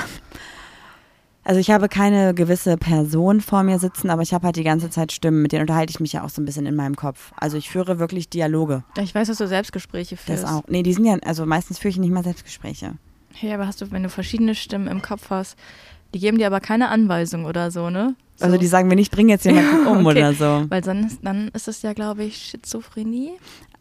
Also 1.45 1.59
ich 1.59 1.73
habe 1.73 1.89
keine 1.89 2.35
gewisse 2.35 2.77
Person 2.77 3.41
vor 3.41 3.65
mir 3.65 3.81
sitzen, 3.81 4.11
aber 4.11 4.23
ich 4.23 4.33
habe 4.33 4.47
halt 4.47 4.57
die 4.57 4.63
ganze 4.63 4.91
Zeit 4.91 5.11
Stimmen, 5.11 5.43
mit 5.43 5.51
denen 5.51 5.63
unterhalte 5.63 5.91
ich 5.91 5.99
mich 5.99 6.13
ja 6.13 6.23
auch 6.23 6.29
so 6.29 6.41
ein 6.41 6.45
bisschen 6.45 6.67
in 6.67 6.77
meinem 6.77 6.95
Kopf. 6.95 7.33
Also 7.37 7.57
ich 7.57 7.69
führe 7.69 7.99
wirklich 7.99 8.29
Dialoge. 8.29 8.85
Ich 8.97 9.13
weiß, 9.13 9.27
dass 9.27 9.39
du 9.39 9.49
Selbstgespräche 9.49 10.17
führst. 10.17 10.45
Das 10.45 10.51
auch. 10.51 10.63
Nee, 10.69 10.85
die 10.85 10.93
sind 10.93 11.05
ja, 11.05 11.17
also 11.25 11.45
meistens 11.45 11.79
führe 11.81 11.91
ich 11.91 11.99
nicht 11.99 12.13
mal 12.13 12.23
Selbstgespräche. 12.23 12.95
Hey, 13.35 13.53
aber 13.53 13.67
hast 13.67 13.81
du, 13.81 13.91
wenn 13.91 14.05
du 14.05 14.09
verschiedene 14.09 14.55
Stimmen 14.55 14.87
im 14.87 15.03
Kopf 15.03 15.31
hast, 15.31 15.57
die 16.15 16.21
geben 16.21 16.39
dir 16.39 16.47
aber 16.47 16.61
keine 16.61 16.91
Anweisung 16.91 17.45
oder 17.45 17.71
so, 17.71 17.91
ne? 17.91 18.15
So. 18.43 18.47
Also 18.47 18.59
die 18.59 18.67
sagen 18.67 18.89
mir 18.89 18.97
nicht, 18.97 19.11
bring 19.13 19.29
jetzt 19.29 19.45
jemanden 19.45 19.87
um 19.87 20.07
Okay. 20.07 20.19
oder 20.19 20.35
so. 20.35 20.65
Weil 20.69 20.85
sonst, 20.85 21.19
dann 21.23 21.49
ist 21.55 21.69
das 21.69 21.83
ja, 21.83 21.93
glaube 21.93 22.25
ich, 22.25 22.37
Schizophrenie. 22.37 23.33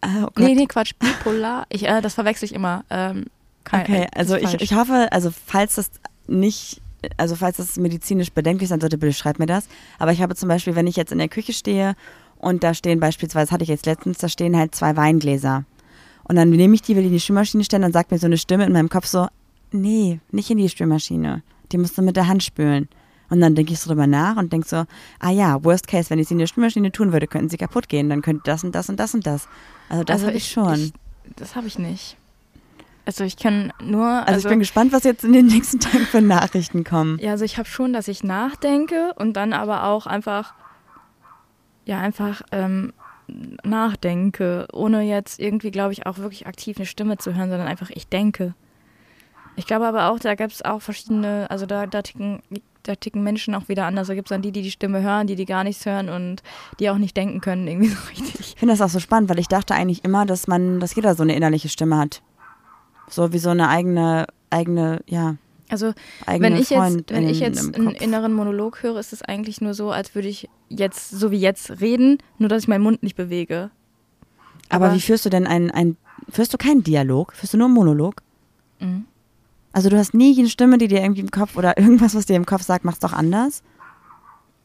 Ah, 0.02 0.24
oh 0.24 0.30
Gott. 0.34 0.40
Nee, 0.40 0.56
nee, 0.56 0.66
Quatsch, 0.66 0.94
bipolar. 0.98 1.66
Ich, 1.70 1.88
äh, 1.88 2.02
das 2.02 2.14
verwechsel 2.16 2.46
ich 2.46 2.54
immer. 2.56 2.84
Ähm, 2.90 3.26
kein- 3.64 3.82
Okay, 3.82 4.08
das 4.14 4.32
also 4.32 4.36
ich, 4.38 4.62
ich 4.62 4.74
hoffe, 4.74 5.10
also 5.12 5.30
falls 5.46 5.76
das 5.76 5.92
nicht, 6.28 6.82
also 7.18 7.36
falls 7.36 7.58
das 7.58 7.78
medizinisch 7.78 8.32
bedenklich 8.32 8.70
sein 8.70 8.80
sollte, 8.80 8.98
bitte 8.98 9.14
schreibt 9.14 9.38
mir 9.40 9.46
das. 9.46 9.68
Aber 10.00 10.12
ich 10.12 10.22
habe 10.22 10.36
zum 10.36 10.50
Beispiel, 10.50 10.76
wenn 10.76 10.88
ich 10.88 10.96
jetzt 10.96 11.12
in 11.12 11.18
der 11.20 11.30
Küche 11.30 11.54
stehe 11.54 11.96
und 12.38 12.64
da 12.64 12.74
stehen 12.74 13.00
beispielsweise, 13.00 13.52
hatte 13.52 13.64
ich 13.64 13.70
jetzt 13.70 13.86
letztens, 13.86 14.18
da 14.18 14.28
stehen 14.30 14.58
halt 14.58 14.74
zwei 14.74 14.96
Weingläser. 14.98 15.66
Und 16.24 16.36
dann 16.36 16.50
nehme 16.50 16.74
ich 16.76 16.82
die, 16.82 16.96
will 16.96 17.02
die 17.04 17.08
in 17.10 17.14
die 17.14 17.20
Spülmaschine 17.20 17.64
stellen, 17.64 17.82
dann 17.84 17.92
sagt 17.94 18.10
mir 18.12 18.18
so 18.18 18.26
eine 18.26 18.38
Stimme 18.38 18.66
in 18.66 18.72
meinem 18.74 18.90
Kopf 18.90 19.06
so, 19.06 19.28
nee, 19.72 20.20
nicht 20.32 20.50
in 20.50 20.58
die 20.58 20.70
Spülmaschine. 20.70 21.44
Die 21.72 21.78
musst 21.78 21.98
du 21.98 22.02
mit 22.02 22.16
der 22.16 22.28
Hand 22.28 22.42
spülen. 22.44 22.88
Und 23.32 23.40
dann 23.40 23.56
denke 23.56 23.72
ich 23.72 23.80
so 23.80 23.90
drüber 23.90 24.08
nach 24.08 24.36
und 24.36 24.52
denke 24.52 24.68
so, 24.68 24.84
ah 25.20 25.30
ja, 25.30 25.64
worst 25.64 25.88
case, 25.88 26.10
wenn 26.10 26.20
ich 26.20 26.28
sie 26.28 26.34
in 26.34 26.40
die 26.40 26.48
Spülmaschine 26.48 26.92
tun 26.92 27.14
würde, 27.14 27.28
könnten 27.28 27.48
sie 27.50 27.58
kaputt 27.58 27.88
gehen. 27.88 28.10
Dann 28.10 28.22
könnte 28.22 28.42
das 28.44 28.64
und 28.66 28.76
das 28.76 28.90
und 28.90 29.00
das 29.00 29.14
und 29.14 29.26
das. 29.26 29.48
Also 29.88 30.04
das 30.04 30.16
Also 30.16 30.28
habe 30.28 30.38
ich, 30.38 30.52
schon. 30.52 30.74
Ich, 30.76 30.94
das 31.38 31.56
habe 31.56 31.66
ich 31.66 31.80
nicht. 31.80 32.18
Also 33.06 33.24
ich 33.24 33.38
kann 33.38 33.72
nur. 33.82 34.06
also, 34.06 34.40
ich 34.40 34.48
bin 34.48 34.60
gespannt, 34.60 34.92
was 34.92 35.06
jetzt 35.06 35.24
in 35.24 35.34
den 35.34 35.48
nächsten 35.48 35.80
Tagen 35.80 36.06
für 36.06 36.22
Nachrichten 36.22 36.84
kommen. 36.84 37.20
Ja, 37.20 37.32
also 37.32 37.46
ich 37.46 37.58
habe 37.58 37.68
schon, 37.68 37.94
dass 37.94 38.08
ich 38.10 38.24
nachdenke 38.24 39.14
und 39.16 39.34
dann 39.34 39.54
aber 39.54 39.86
auch 39.86 40.06
einfach, 40.08 40.54
ja, 41.86 42.00
einfach 42.00 42.42
ähm, 42.52 42.94
nachdenke, 43.64 44.68
ohne 44.74 45.04
jetzt 45.04 45.40
irgendwie, 45.40 45.72
glaube 45.72 45.94
ich, 45.94 46.06
auch 46.06 46.18
wirklich 46.18 46.48
aktiv 46.48 46.78
eine 46.78 46.86
Stimme 46.86 47.18
zu 47.18 47.34
hören, 47.34 47.50
sondern 47.50 47.68
einfach 47.68 47.90
ich 47.92 48.08
denke. 48.08 48.54
Ich 49.56 49.66
glaube 49.66 49.88
aber 49.88 50.10
auch, 50.10 50.20
da 50.20 50.36
gibt 50.36 50.54
es 50.54 50.62
auch 50.62 50.82
verschiedene, 50.82 51.48
also 51.50 51.66
da, 51.66 51.86
da, 51.88 52.02
ticken, 52.02 52.42
da 52.84 52.96
ticken 52.96 53.24
Menschen 53.24 53.54
auch 53.56 53.68
wieder 53.70 53.86
anders. 53.86 54.08
Da 54.08 54.16
gibt 54.16 54.28
es 54.28 54.30
dann 54.30 54.42
die, 54.42 54.52
die 54.52 54.62
die 54.62 54.72
Stimme 54.72 55.02
hören, 55.02 55.28
die, 55.28 55.36
die 55.36 55.46
gar 55.46 55.64
nichts 55.64 55.86
hören 55.86 56.10
und 56.10 56.42
die 56.80 56.90
auch 56.90 56.98
nicht 56.98 57.16
denken 57.16 57.42
können, 57.42 57.68
irgendwie 57.68 57.90
so 57.90 57.98
richtig. 58.10 58.40
Ich 58.40 58.56
finde 58.58 58.74
das 58.74 58.82
auch 58.82 58.90
so 58.90 59.00
spannend, 59.00 59.30
weil 59.30 59.40
ich 59.40 59.48
dachte 59.48 59.74
eigentlich 59.76 60.04
immer, 60.04 60.26
dass 60.26 60.48
man, 60.48 60.80
dass 60.80 60.96
jeder 60.96 61.16
so 61.16 61.24
eine 61.24 61.36
innerliche 61.36 61.70
Stimme 61.70 61.98
hat. 61.98 62.22
So 63.10 63.34
wie 63.34 63.40
so 63.40 63.50
eine 63.50 63.68
eigene, 63.70 64.26
eigene, 64.50 65.02
ja, 65.06 65.36
Also 65.70 65.94
wenn 66.28 66.54
ich 66.56 66.70
jetzt, 66.70 66.80
Freundin 66.80 67.06
wenn 67.10 67.28
ich 67.30 67.40
jetzt 67.40 67.76
einen 67.76 67.90
inneren 67.92 68.34
Monolog 68.34 68.84
höre, 68.84 68.98
ist 69.00 69.12
es 69.14 69.22
eigentlich 69.22 69.60
nur 69.62 69.74
so, 69.74 69.92
als 69.92 70.16
würde 70.16 70.28
ich 70.30 70.50
jetzt, 70.70 71.10
so 71.10 71.30
wie 71.32 71.40
jetzt, 71.40 71.82
reden, 71.82 72.18
nur 72.38 72.48
dass 72.50 72.64
ich 72.64 72.68
meinen 72.70 72.84
Mund 72.84 73.04
nicht 73.04 73.16
bewege. 73.18 73.70
Aber, 74.70 74.86
aber- 74.86 74.96
wie 74.96 75.02
führst 75.02 75.26
du 75.26 75.30
denn 75.30 75.46
einen, 75.46 75.70
ein, 75.72 75.98
führst 76.30 76.54
du 76.54 76.58
keinen 76.58 76.84
Dialog? 76.84 77.34
Führst 77.34 77.54
du 77.54 77.58
nur 77.58 77.68
einen 77.68 77.74
Monolog? 77.76 78.22
Mhm. 78.80 79.06
Also 79.74 79.90
du 79.90 79.98
hast 79.98 80.14
nie 80.14 80.38
eine 80.38 80.50
Stimme, 80.50 80.78
die 80.78 80.88
dir 80.88 81.02
irgendwie 81.02 81.22
im 81.22 81.32
Kopf 81.32 81.56
oder 81.58 81.78
irgendwas, 81.78 82.14
was 82.16 82.26
dir 82.26 82.36
im 82.36 82.46
Kopf 82.46 82.64
sagt, 82.64 82.84
machst 82.86 83.04
doch 83.04 83.14
anders? 83.14 83.64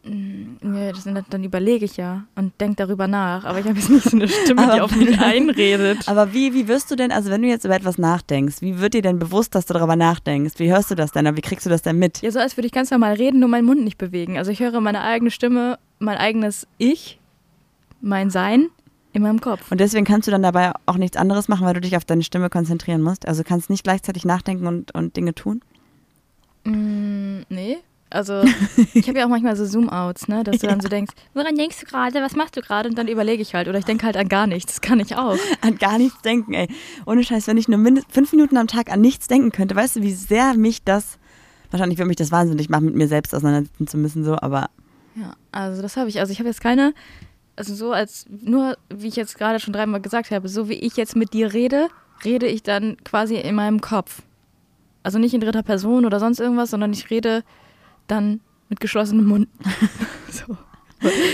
Nee, 0.08 0.92
das, 0.92 1.04
dann 1.30 1.42
überlege 1.42 1.84
ich 1.84 1.96
ja 1.96 2.24
und 2.36 2.52
denke 2.60 2.76
darüber 2.76 3.08
nach. 3.08 3.44
Aber 3.44 3.58
ich 3.58 3.66
habe 3.66 3.76
jetzt 3.76 3.90
nicht 3.90 4.08
so 4.08 4.16
eine 4.16 4.28
Stimme, 4.28 4.62
die 4.66 4.70
Aber- 4.70 4.84
auf 4.84 4.94
mich 4.94 5.18
einredet. 5.20 6.08
Aber 6.08 6.32
wie, 6.32 6.54
wie 6.54 6.68
wirst 6.68 6.90
du 6.92 6.96
denn, 6.96 7.10
also 7.10 7.28
wenn 7.30 7.42
du 7.42 7.48
jetzt 7.48 7.64
über 7.64 7.74
etwas 7.74 7.98
nachdenkst, 7.98 8.60
wie 8.62 8.78
wird 8.78 8.94
dir 8.94 9.02
denn 9.02 9.18
bewusst, 9.18 9.56
dass 9.56 9.66
du 9.66 9.74
darüber 9.74 9.96
nachdenkst? 9.96 10.54
Wie 10.58 10.70
hörst 10.70 10.92
du 10.92 10.94
das 10.94 11.10
denn? 11.10 11.26
Oder 11.26 11.36
wie 11.36 11.40
kriegst 11.40 11.66
du 11.66 11.70
das 11.70 11.82
denn 11.82 11.98
mit? 11.98 12.22
Ja, 12.22 12.30
so 12.30 12.38
als 12.38 12.56
würde 12.56 12.66
ich 12.66 12.72
ganz 12.72 12.92
normal 12.92 13.14
reden, 13.14 13.40
nur 13.40 13.48
meinen 13.48 13.64
Mund 13.64 13.82
nicht 13.82 13.98
bewegen. 13.98 14.38
Also 14.38 14.52
ich 14.52 14.60
höre 14.60 14.80
meine 14.80 15.00
eigene 15.02 15.32
Stimme, 15.32 15.76
mein 15.98 16.18
eigenes 16.18 16.68
Ich, 16.78 17.18
mein 18.00 18.30
Sein 18.30 18.68
in 19.16 19.22
meinem 19.22 19.40
Kopf. 19.40 19.72
Und 19.72 19.80
deswegen 19.80 20.04
kannst 20.04 20.28
du 20.28 20.30
dann 20.30 20.42
dabei 20.42 20.72
auch 20.84 20.98
nichts 20.98 21.16
anderes 21.16 21.48
machen, 21.48 21.66
weil 21.66 21.74
du 21.74 21.80
dich 21.80 21.96
auf 21.96 22.04
deine 22.04 22.22
Stimme 22.22 22.50
konzentrieren 22.50 23.00
musst. 23.00 23.26
Also 23.26 23.42
du 23.42 23.48
kannst 23.48 23.70
nicht 23.70 23.82
gleichzeitig 23.82 24.24
nachdenken 24.24 24.66
und, 24.66 24.94
und 24.94 25.16
Dinge 25.16 25.34
tun. 25.34 25.62
Mm, 26.64 27.40
nee. 27.48 27.78
Also 28.10 28.44
ich 28.94 29.08
habe 29.08 29.18
ja 29.18 29.24
auch 29.24 29.30
manchmal 29.30 29.56
so 29.56 29.64
Zoom-Outs, 29.64 30.28
ne? 30.28 30.44
Dass 30.44 30.58
du 30.58 30.66
dann 30.66 30.80
so 30.80 30.88
denkst, 30.88 31.12
woran 31.34 31.56
denkst 31.56 31.80
du 31.80 31.86
gerade, 31.86 32.20
was 32.20 32.36
machst 32.36 32.56
du 32.56 32.60
gerade? 32.60 32.88
Und 32.88 32.96
dann 32.96 33.08
überlege 33.08 33.42
ich 33.42 33.54
halt. 33.54 33.68
Oder 33.68 33.78
ich 33.78 33.84
denke 33.86 34.04
halt 34.04 34.16
an 34.16 34.28
gar 34.28 34.46
nichts. 34.46 34.74
Das 34.74 34.80
kann 34.82 35.00
ich 35.00 35.16
auch. 35.16 35.36
An 35.62 35.76
gar 35.78 35.98
nichts 35.98 36.20
denken, 36.22 36.52
ey. 36.52 36.68
Ohne 37.06 37.24
Scheiß, 37.24 37.46
wenn 37.46 37.56
ich 37.56 37.68
nur 37.68 37.78
mindest 37.78 38.12
fünf 38.12 38.32
Minuten 38.32 38.58
am 38.58 38.68
Tag 38.68 38.92
an 38.92 39.00
nichts 39.00 39.26
denken 39.28 39.50
könnte, 39.50 39.74
weißt 39.74 39.96
du, 39.96 40.02
wie 40.02 40.12
sehr 40.12 40.54
mich 40.54 40.84
das, 40.84 41.18
wahrscheinlich 41.70 41.98
würde 41.98 42.08
mich 42.08 42.16
das 42.16 42.30
wahnsinnig 42.30 42.68
machen, 42.68 42.84
mit 42.84 42.94
mir 42.94 43.08
selbst 43.08 43.34
auseinandersetzen 43.34 43.86
zu 43.86 43.96
müssen, 43.96 44.24
so, 44.24 44.36
aber 44.38 44.68
Ja, 45.14 45.32
also 45.52 45.82
das 45.82 45.96
habe 45.96 46.08
ich. 46.10 46.20
Also 46.20 46.32
ich 46.32 46.38
habe 46.38 46.48
jetzt 46.48 46.60
keine, 46.60 46.94
also 47.56 47.74
so 47.74 47.92
als, 47.92 48.26
nur 48.28 48.76
wie 48.90 49.08
ich 49.08 49.16
jetzt 49.16 49.38
gerade 49.38 49.60
schon 49.60 49.72
dreimal 49.72 50.00
gesagt 50.00 50.30
habe, 50.30 50.48
so 50.48 50.68
wie 50.68 50.74
ich 50.74 50.96
jetzt 50.96 51.16
mit 51.16 51.32
dir 51.32 51.52
rede, 51.52 51.88
rede 52.24 52.46
ich 52.46 52.62
dann 52.62 52.96
quasi 53.04 53.36
in 53.36 53.54
meinem 53.54 53.80
Kopf. 53.80 54.22
Also 55.02 55.18
nicht 55.18 55.34
in 55.34 55.40
dritter 55.40 55.62
Person 55.62 56.04
oder 56.04 56.20
sonst 56.20 56.40
irgendwas, 56.40 56.70
sondern 56.70 56.92
ich 56.92 57.10
rede 57.10 57.44
dann 58.06 58.40
mit 58.68 58.80
geschlossenem 58.80 59.26
Mund. 59.26 59.48
so. 60.30 60.56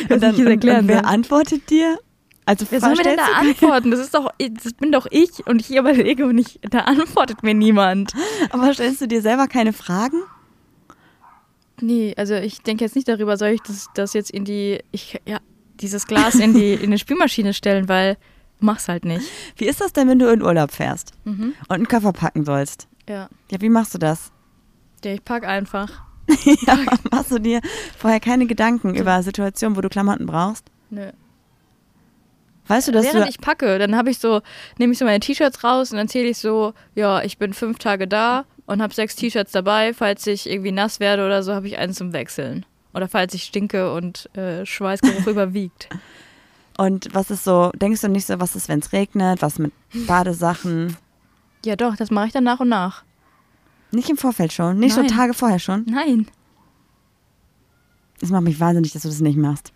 und, 0.08 0.22
dann, 0.22 0.34
ich 0.34 0.40
erklären 0.40 0.78
und, 0.78 0.82
und 0.82 0.88
wer 0.88 1.06
antwortet 1.06 1.70
dir? 1.70 1.98
Also 2.44 2.66
Wer 2.70 2.80
soll 2.80 2.96
mir 2.96 3.04
denn 3.04 3.16
da 3.16 3.26
antworten? 3.36 3.90
Das 3.90 4.00
ist 4.00 4.14
doch, 4.14 4.30
das 4.38 4.74
bin 4.74 4.90
doch 4.90 5.06
ich 5.10 5.46
und 5.46 5.60
ich 5.60 5.76
überlege 5.76 6.26
und 6.26 6.38
ich, 6.38 6.58
da 6.70 6.80
antwortet 6.80 7.42
mir 7.42 7.54
niemand. 7.54 8.12
aber 8.50 8.74
stellst 8.74 9.00
du 9.00 9.06
dir 9.06 9.22
selber 9.22 9.46
keine 9.46 9.72
Fragen? 9.72 10.22
Nee, 11.80 12.14
also 12.16 12.34
ich 12.34 12.62
denke 12.62 12.84
jetzt 12.84 12.94
nicht 12.94 13.08
darüber, 13.08 13.36
soll 13.36 13.50
ich 13.50 13.60
das, 13.62 13.88
das 13.94 14.12
jetzt 14.12 14.30
in 14.30 14.44
die, 14.44 14.80
ich, 14.92 15.20
ja, 15.26 15.38
dieses 15.82 16.06
Glas 16.06 16.36
in 16.36 16.54
die, 16.54 16.72
in 16.74 16.90
die 16.90 16.98
Spülmaschine 16.98 17.52
stellen, 17.54 17.88
weil 17.88 18.16
mach's 18.60 18.88
halt 18.88 19.04
nicht. 19.04 19.26
Wie 19.56 19.66
ist 19.66 19.80
das 19.80 19.92
denn, 19.92 20.08
wenn 20.08 20.18
du 20.18 20.30
in 20.32 20.42
Urlaub 20.42 20.70
fährst 20.72 21.12
Mhm. 21.24 21.54
und 21.68 21.70
einen 21.70 21.88
Koffer 21.88 22.12
packen 22.12 22.44
sollst? 22.44 22.88
Ja. 23.08 23.28
Ja, 23.50 23.60
wie 23.60 23.68
machst 23.68 23.92
du 23.94 23.98
das? 23.98 24.30
Ja, 25.04 25.12
ich 25.12 25.24
pack 25.24 25.44
einfach. 25.46 25.90
ja, 26.66 26.78
machst 27.10 27.32
du 27.32 27.38
dir 27.40 27.60
vorher 27.98 28.20
keine 28.20 28.46
Gedanken 28.46 28.94
über 28.94 29.22
Situationen, 29.22 29.76
wo 29.76 29.80
du 29.80 29.88
Klamotten 29.88 30.26
brauchst? 30.26 30.64
Nö. 30.90 31.10
Weißt 32.68 32.86
du, 32.88 32.92
dass 32.92 33.04
Während 33.04 33.24
du 33.26 33.28
ich 33.28 33.40
packe, 33.40 33.78
dann 33.80 33.96
habe 33.96 34.10
ich 34.10 34.18
so, 34.18 34.40
nehme 34.78 34.92
ich 34.92 34.98
so 34.98 35.04
meine 35.04 35.18
T-Shirts 35.20 35.64
raus 35.64 35.90
und 35.90 35.98
dann 35.98 36.06
zähle 36.08 36.28
ich 36.28 36.38
so, 36.38 36.74
ja, 36.94 37.22
ich 37.22 37.36
bin 37.38 37.52
fünf 37.52 37.78
Tage 37.78 38.06
da 38.06 38.44
und 38.66 38.80
habe 38.80 38.94
sechs 38.94 39.16
T-Shirts 39.16 39.50
dabei. 39.50 39.92
Falls 39.92 40.24
ich 40.28 40.48
irgendwie 40.48 40.70
nass 40.70 41.00
werde 41.00 41.26
oder 41.26 41.42
so, 41.42 41.52
habe 41.54 41.66
ich 41.66 41.76
eins 41.78 41.96
zum 41.98 42.12
Wechseln. 42.12 42.64
Oder 42.94 43.08
falls 43.08 43.34
ich 43.34 43.44
stinke 43.44 43.92
und 43.92 44.34
äh, 44.36 44.66
Schweißgeruch 44.66 45.26
überwiegt. 45.26 45.88
und 46.76 47.08
was 47.14 47.30
ist 47.30 47.44
so, 47.44 47.70
denkst 47.74 48.00
du 48.02 48.08
nicht 48.08 48.26
so, 48.26 48.38
was 48.40 48.56
ist, 48.56 48.68
wenn 48.68 48.80
es 48.80 48.92
regnet, 48.92 49.42
was 49.42 49.58
mit 49.58 49.72
Badesachen? 50.06 50.96
Ja, 51.64 51.76
doch, 51.76 51.96
das 51.96 52.10
mache 52.10 52.26
ich 52.26 52.32
dann 52.32 52.44
nach 52.44 52.60
und 52.60 52.68
nach. 52.68 53.04
Nicht 53.92 54.10
im 54.10 54.16
Vorfeld 54.16 54.52
schon, 54.52 54.78
nicht 54.78 54.96
Nein. 54.96 55.08
so 55.08 55.14
Tage 55.14 55.34
vorher 55.34 55.58
schon. 55.58 55.84
Nein. 55.88 56.26
Das 58.20 58.30
macht 58.30 58.42
mich 58.42 58.58
wahnsinnig, 58.60 58.92
dass 58.92 59.02
du 59.02 59.08
das 59.08 59.20
nicht 59.20 59.36
machst. 59.36 59.72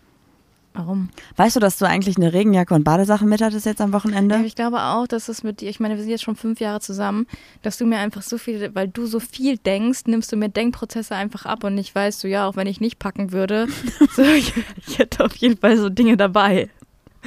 Warum? 0.77 1.09
Weißt 1.37 1.57
du, 1.57 1.61
dass 1.61 1.79
du 1.79 1.87
eigentlich 1.87 2.17
eine 2.17 2.33
Regenjacke 2.33 2.75
und 2.75 2.85
Badesachen 2.85 3.29
mit 3.29 3.41
hattest 3.41 3.65
jetzt 3.65 3.81
am 3.81 3.93
Wochenende? 3.93 4.37
Ja, 4.37 4.43
ich 4.43 4.55
glaube 4.55 4.81
auch, 4.81 5.07
dass 5.07 5.29
es 5.29 5.43
mit 5.43 5.61
dir, 5.61 5.71
ich 5.71 5.81
meine, 5.81 5.95
wir 5.95 6.03
sind 6.03 6.11
jetzt 6.11 6.23
schon 6.23 6.37
fünf 6.37 6.61
Jahre 6.61 6.81
zusammen, 6.81 7.27
dass 7.63 7.79
du 7.79 7.87
mir 7.87 7.99
einfach 7.99 8.23
so 8.23 8.37
viel, 8.37 8.75
weil 8.75 8.89
du 8.89 9.07
so 9.07 9.19
viel 9.19 9.57
denkst, 9.57 10.03
nimmst 10.07 10.31
du 10.33 10.37
mir 10.37 10.51
Denkprozesse 10.51 11.15
einfach 11.15 11.47
ab 11.47 11.65
und 11.65 11.79
ich 11.79 11.95
weiß 11.95 12.21
so, 12.21 12.29
ja, 12.29 12.47
auch 12.47 12.57
wenn 12.57 12.67
ich 12.67 12.81
nicht 12.81 12.99
packen 12.99 13.33
würde, 13.33 13.69
so, 14.15 14.23
ich, 14.23 14.53
ich 14.87 14.99
hätte 14.99 15.25
auf 15.25 15.35
jeden 15.37 15.57
Fall 15.57 15.79
so 15.79 15.89
Dinge 15.89 16.17
dabei. 16.17 16.69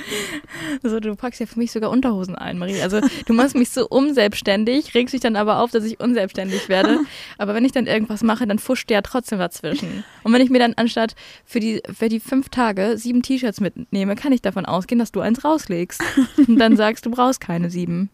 Also 0.84 1.00
du 1.00 1.16
packst 1.16 1.39
ja 1.39 1.45
für 1.45 1.60
mich 1.60 1.72
sogar 1.72 1.89
Unterhosen 1.89 2.36
ein, 2.36 2.58
Marie. 2.58 2.82
Also 2.82 3.02
du 3.26 3.34
machst 3.34 3.56
mich 3.56 3.70
so 3.70 3.88
unselbstständig, 3.88 4.93
regst 4.93 5.14
dich 5.14 5.22
dann 5.22 5.36
aber 5.36 5.60
auf, 5.60 5.72
dass 5.72 5.84
ich 5.84 6.00
unselbstständig 6.00 6.70
werde. 6.70 7.00
Aber 7.38 7.54
wenn 7.54 7.66
ich 7.66 7.72
dann 7.72 7.88
irgendwas 7.88 8.24
mache, 8.24 8.45
dann 8.47 8.60
fuscht 8.60 8.89
ja 8.91 9.02
trotzdem 9.02 9.39
dazwischen. 9.39 10.04
Und 10.24 10.34
wenn 10.34 10.41
ich 10.41 10.50
mir 10.50 10.60
dann 10.60 10.74
anstatt 10.76 11.16
für 11.45 11.60
die, 11.60 11.82
für 11.91 12.10
die 12.10 12.20
fünf 12.20 12.50
Tage 12.50 12.97
sieben 12.97 13.22
T-Shirts 13.22 13.62
mitnehme, 13.62 14.16
kann 14.16 14.32
ich 14.32 14.41
davon 14.41 14.66
ausgehen, 14.66 15.00
dass 15.00 15.12
du 15.12 15.22
eins 15.22 15.43
rauslegst. 15.43 16.02
Und 16.47 16.58
dann 16.58 16.78
sagst, 16.78 17.06
du 17.06 17.12
brauchst 17.12 17.41
keine 17.41 17.70
sieben. 17.70 18.10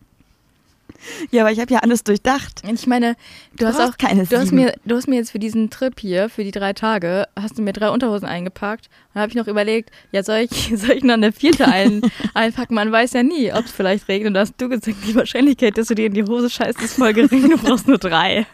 Ja, 1.32 1.44
aber 1.44 1.52
ich 1.52 1.60
habe 1.60 1.74
ja 1.74 1.80
alles 1.80 2.04
durchdacht. 2.04 2.62
Ich 2.72 2.88
meine, 2.88 3.16
du, 3.52 3.66
Du 3.66 3.68
hast 3.68 3.80
auch 3.80 3.98
keine 3.98 4.26
du 4.26 4.38
hast 4.38 4.52
mir, 4.52 4.74
du 4.86 4.96
hast 4.96 5.08
mir 5.08 5.16
jetzt 5.16 5.32
für 5.32 5.40
diesen 5.40 5.70
Trip 5.70 6.00
hier, 6.00 6.30
für 6.30 6.44
die 6.44 6.52
drei 6.52 6.74
Tage, 6.74 7.28
hast 7.36 7.58
du 7.58 7.62
mir 7.62 7.74
drei 7.74 7.90
Unterhosen 7.90 8.28
eingepackt. 8.28 8.88
Und 8.88 9.16
dann 9.16 9.22
habe 9.22 9.30
ich 9.30 9.36
noch 9.36 9.48
überlegt, 9.48 9.92
ja, 10.12 10.24
soll 10.24 10.48
ich, 10.50 10.74
soll 10.76 10.92
ich 10.92 11.04
noch 11.04 11.14
eine 11.16 11.32
vierte 11.32 11.68
ein, 11.68 12.02
einpacken? 12.34 12.76
Man 12.76 12.92
weiß 12.92 13.14
ja 13.14 13.24
nie, 13.24 13.52
ob 13.54 13.66
es 13.66 13.72
vielleicht 13.72 14.08
regnet. 14.08 14.28
Und 14.28 14.34
da 14.36 14.42
hast 14.42 14.54
du 14.58 14.70
gesagt, 14.70 14.98
die 15.08 15.16
Wahrscheinlichkeit, 15.16 15.78
dass 15.78 15.88
du 15.88 15.96
dir 15.96 16.08
in 16.08 16.14
die 16.14 16.24
Hose 16.24 16.50
scheißt, 16.50 16.82
ist 16.82 16.96
voll 16.96 17.14
gering. 17.14 17.50
Du 17.50 17.58
brauchst 17.58 17.88
nur 17.88 17.98
drei. 17.98 18.46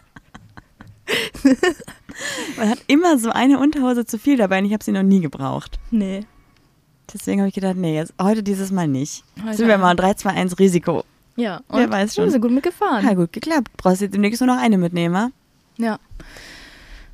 Man 2.56 2.68
hat 2.68 2.78
immer 2.86 3.18
so 3.18 3.30
eine 3.30 3.58
Unterhose 3.58 4.04
zu 4.04 4.18
viel 4.18 4.36
dabei 4.36 4.58
und 4.58 4.66
ich 4.66 4.72
habe 4.72 4.84
sie 4.84 4.92
noch 4.92 5.02
nie 5.02 5.20
gebraucht. 5.20 5.78
Nee. 5.90 6.24
Deswegen 7.12 7.40
habe 7.40 7.48
ich 7.48 7.54
gedacht, 7.54 7.76
nee, 7.76 7.96
jetzt, 7.96 8.14
heute 8.20 8.42
dieses 8.42 8.70
Mal 8.70 8.88
nicht. 8.88 9.24
Heute 9.44 9.56
Sind 9.56 9.68
wir 9.68 9.78
mal 9.78 9.94
3, 9.94 10.14
2, 10.14 10.30
1 10.30 10.58
Risiko. 10.58 11.04
Ja, 11.36 11.60
Wer 11.70 11.90
weiß 11.90 12.14
schon. 12.14 12.24
Wir 12.24 12.30
sind 12.32 12.40
gut 12.42 12.50
mitgefahren. 12.50 13.04
Ja, 13.06 13.14
gut 13.14 13.32
geklappt. 13.32 13.68
Brauchst 13.76 14.00
jetzt 14.02 14.12
demnächst 14.14 14.40
nur 14.40 14.54
noch 14.54 14.60
eine 14.62 14.76
mitnehmen, 14.78 15.14
wa? 15.14 15.30
Ja. 15.78 15.98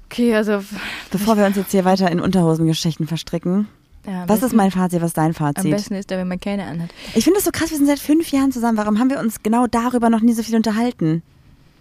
Okay, 0.06 0.34
also. 0.34 0.62
Bevor 1.10 1.36
wir 1.36 1.46
uns 1.46 1.56
jetzt 1.56 1.70
hier 1.70 1.84
weiter 1.84 2.10
in 2.10 2.20
Unterhosengeschichten 2.20 3.06
verstricken. 3.06 3.68
Ja, 4.06 4.22
am 4.22 4.28
Was 4.28 4.42
ist 4.42 4.54
mein 4.54 4.70
Fazit, 4.70 5.00
was 5.00 5.08
ist 5.08 5.18
dein 5.18 5.26
Am 5.26 5.34
Fazit? 5.34 5.70
besten 5.70 5.94
ist 5.94 6.10
wenn 6.10 6.26
man 6.26 6.40
keine 6.40 6.64
anhat. 6.64 6.90
Ich 7.14 7.24
finde 7.24 7.36
das 7.38 7.44
so 7.44 7.50
krass, 7.50 7.70
wir 7.70 7.76
sind 7.76 7.86
seit 7.86 7.98
fünf 7.98 8.30
Jahren 8.32 8.52
zusammen. 8.52 8.78
Warum 8.78 8.98
haben 8.98 9.10
wir 9.10 9.18
uns 9.18 9.42
genau 9.42 9.66
darüber 9.66 10.08
noch 10.08 10.20
nie 10.20 10.32
so 10.32 10.42
viel 10.42 10.56
unterhalten? 10.56 11.22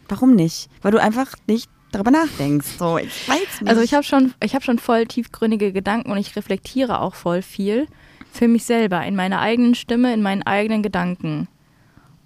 Warum 0.09 0.35
nicht? 0.35 0.69
Weil 0.81 0.91
du 0.91 1.01
einfach 1.01 1.33
nicht 1.47 1.69
darüber 1.91 2.11
nachdenkst. 2.11 2.77
So, 2.77 2.97
ich 2.97 3.27
weiß 3.29 3.61
nicht. 3.61 3.69
Also 3.69 3.81
ich 3.81 3.93
habe 3.93 4.03
schon, 4.03 4.33
ich 4.43 4.53
habe 4.55 4.63
schon 4.63 4.77
voll 4.77 5.05
tiefgründige 5.05 5.71
Gedanken 5.71 6.11
und 6.11 6.17
ich 6.17 6.35
reflektiere 6.35 6.99
auch 7.01 7.15
voll 7.15 7.41
viel. 7.41 7.87
für 8.31 8.47
mich 8.47 8.65
selber, 8.65 9.03
in 9.05 9.15
meiner 9.15 9.39
eigenen 9.39 9.73
Stimme, 9.73 10.13
in 10.13 10.21
meinen 10.21 10.43
eigenen 10.43 10.83
Gedanken. 10.83 11.47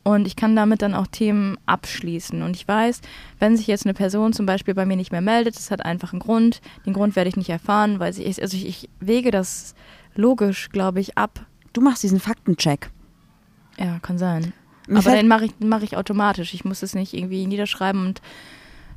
Und 0.04 0.26
ich 0.26 0.36
kann 0.36 0.56
damit 0.56 0.82
dann 0.82 0.96
auch 0.96 1.08
Themen 1.08 1.58
abschließen. 1.68 2.42
Und 2.42 2.56
ich 2.56 2.68
weiß, 2.68 3.02
wenn 3.40 3.56
sich 3.56 3.68
jetzt 3.68 3.86
eine 3.86 3.94
Person 3.94 4.34
zum 4.34 4.48
Beispiel 4.48 4.74
bei 4.74 4.86
mir 4.86 4.96
nicht 4.96 5.12
mehr 5.12 5.22
meldet, 5.22 5.56
das 5.56 5.70
hat 5.70 5.86
einfach 5.86 6.12
einen 6.12 6.22
Grund. 6.22 6.62
Den 6.86 6.94
Grund 6.94 7.16
werde 7.16 7.30
ich 7.30 7.38
nicht 7.38 7.50
erfahren, 7.50 8.00
weil 8.00 8.12
sie, 8.12 8.26
also 8.26 8.58
ich, 8.58 8.66
ich 8.66 8.90
wege 9.00 9.30
das 9.30 9.76
logisch, 10.16 10.70
glaube 10.70 11.00
ich, 11.00 11.18
ab. 11.18 11.46
Du 11.74 11.82
machst 11.82 12.02
diesen 12.02 12.20
Faktencheck. 12.20 12.90
Ja, 13.78 14.00
kann 14.00 14.18
sein. 14.18 14.54
Mir 14.88 15.00
Aber 15.00 15.12
den 15.12 15.28
mache 15.28 15.46
ich, 15.46 15.52
mach 15.60 15.84
ich 15.84 15.96
automatisch. 15.96 16.54
Ich 16.54 16.66
muss 16.66 16.82
es 16.82 16.96
nicht 16.96 17.14
irgendwie 17.14 17.46
niederschreiben 17.46 18.06
und 18.08 18.22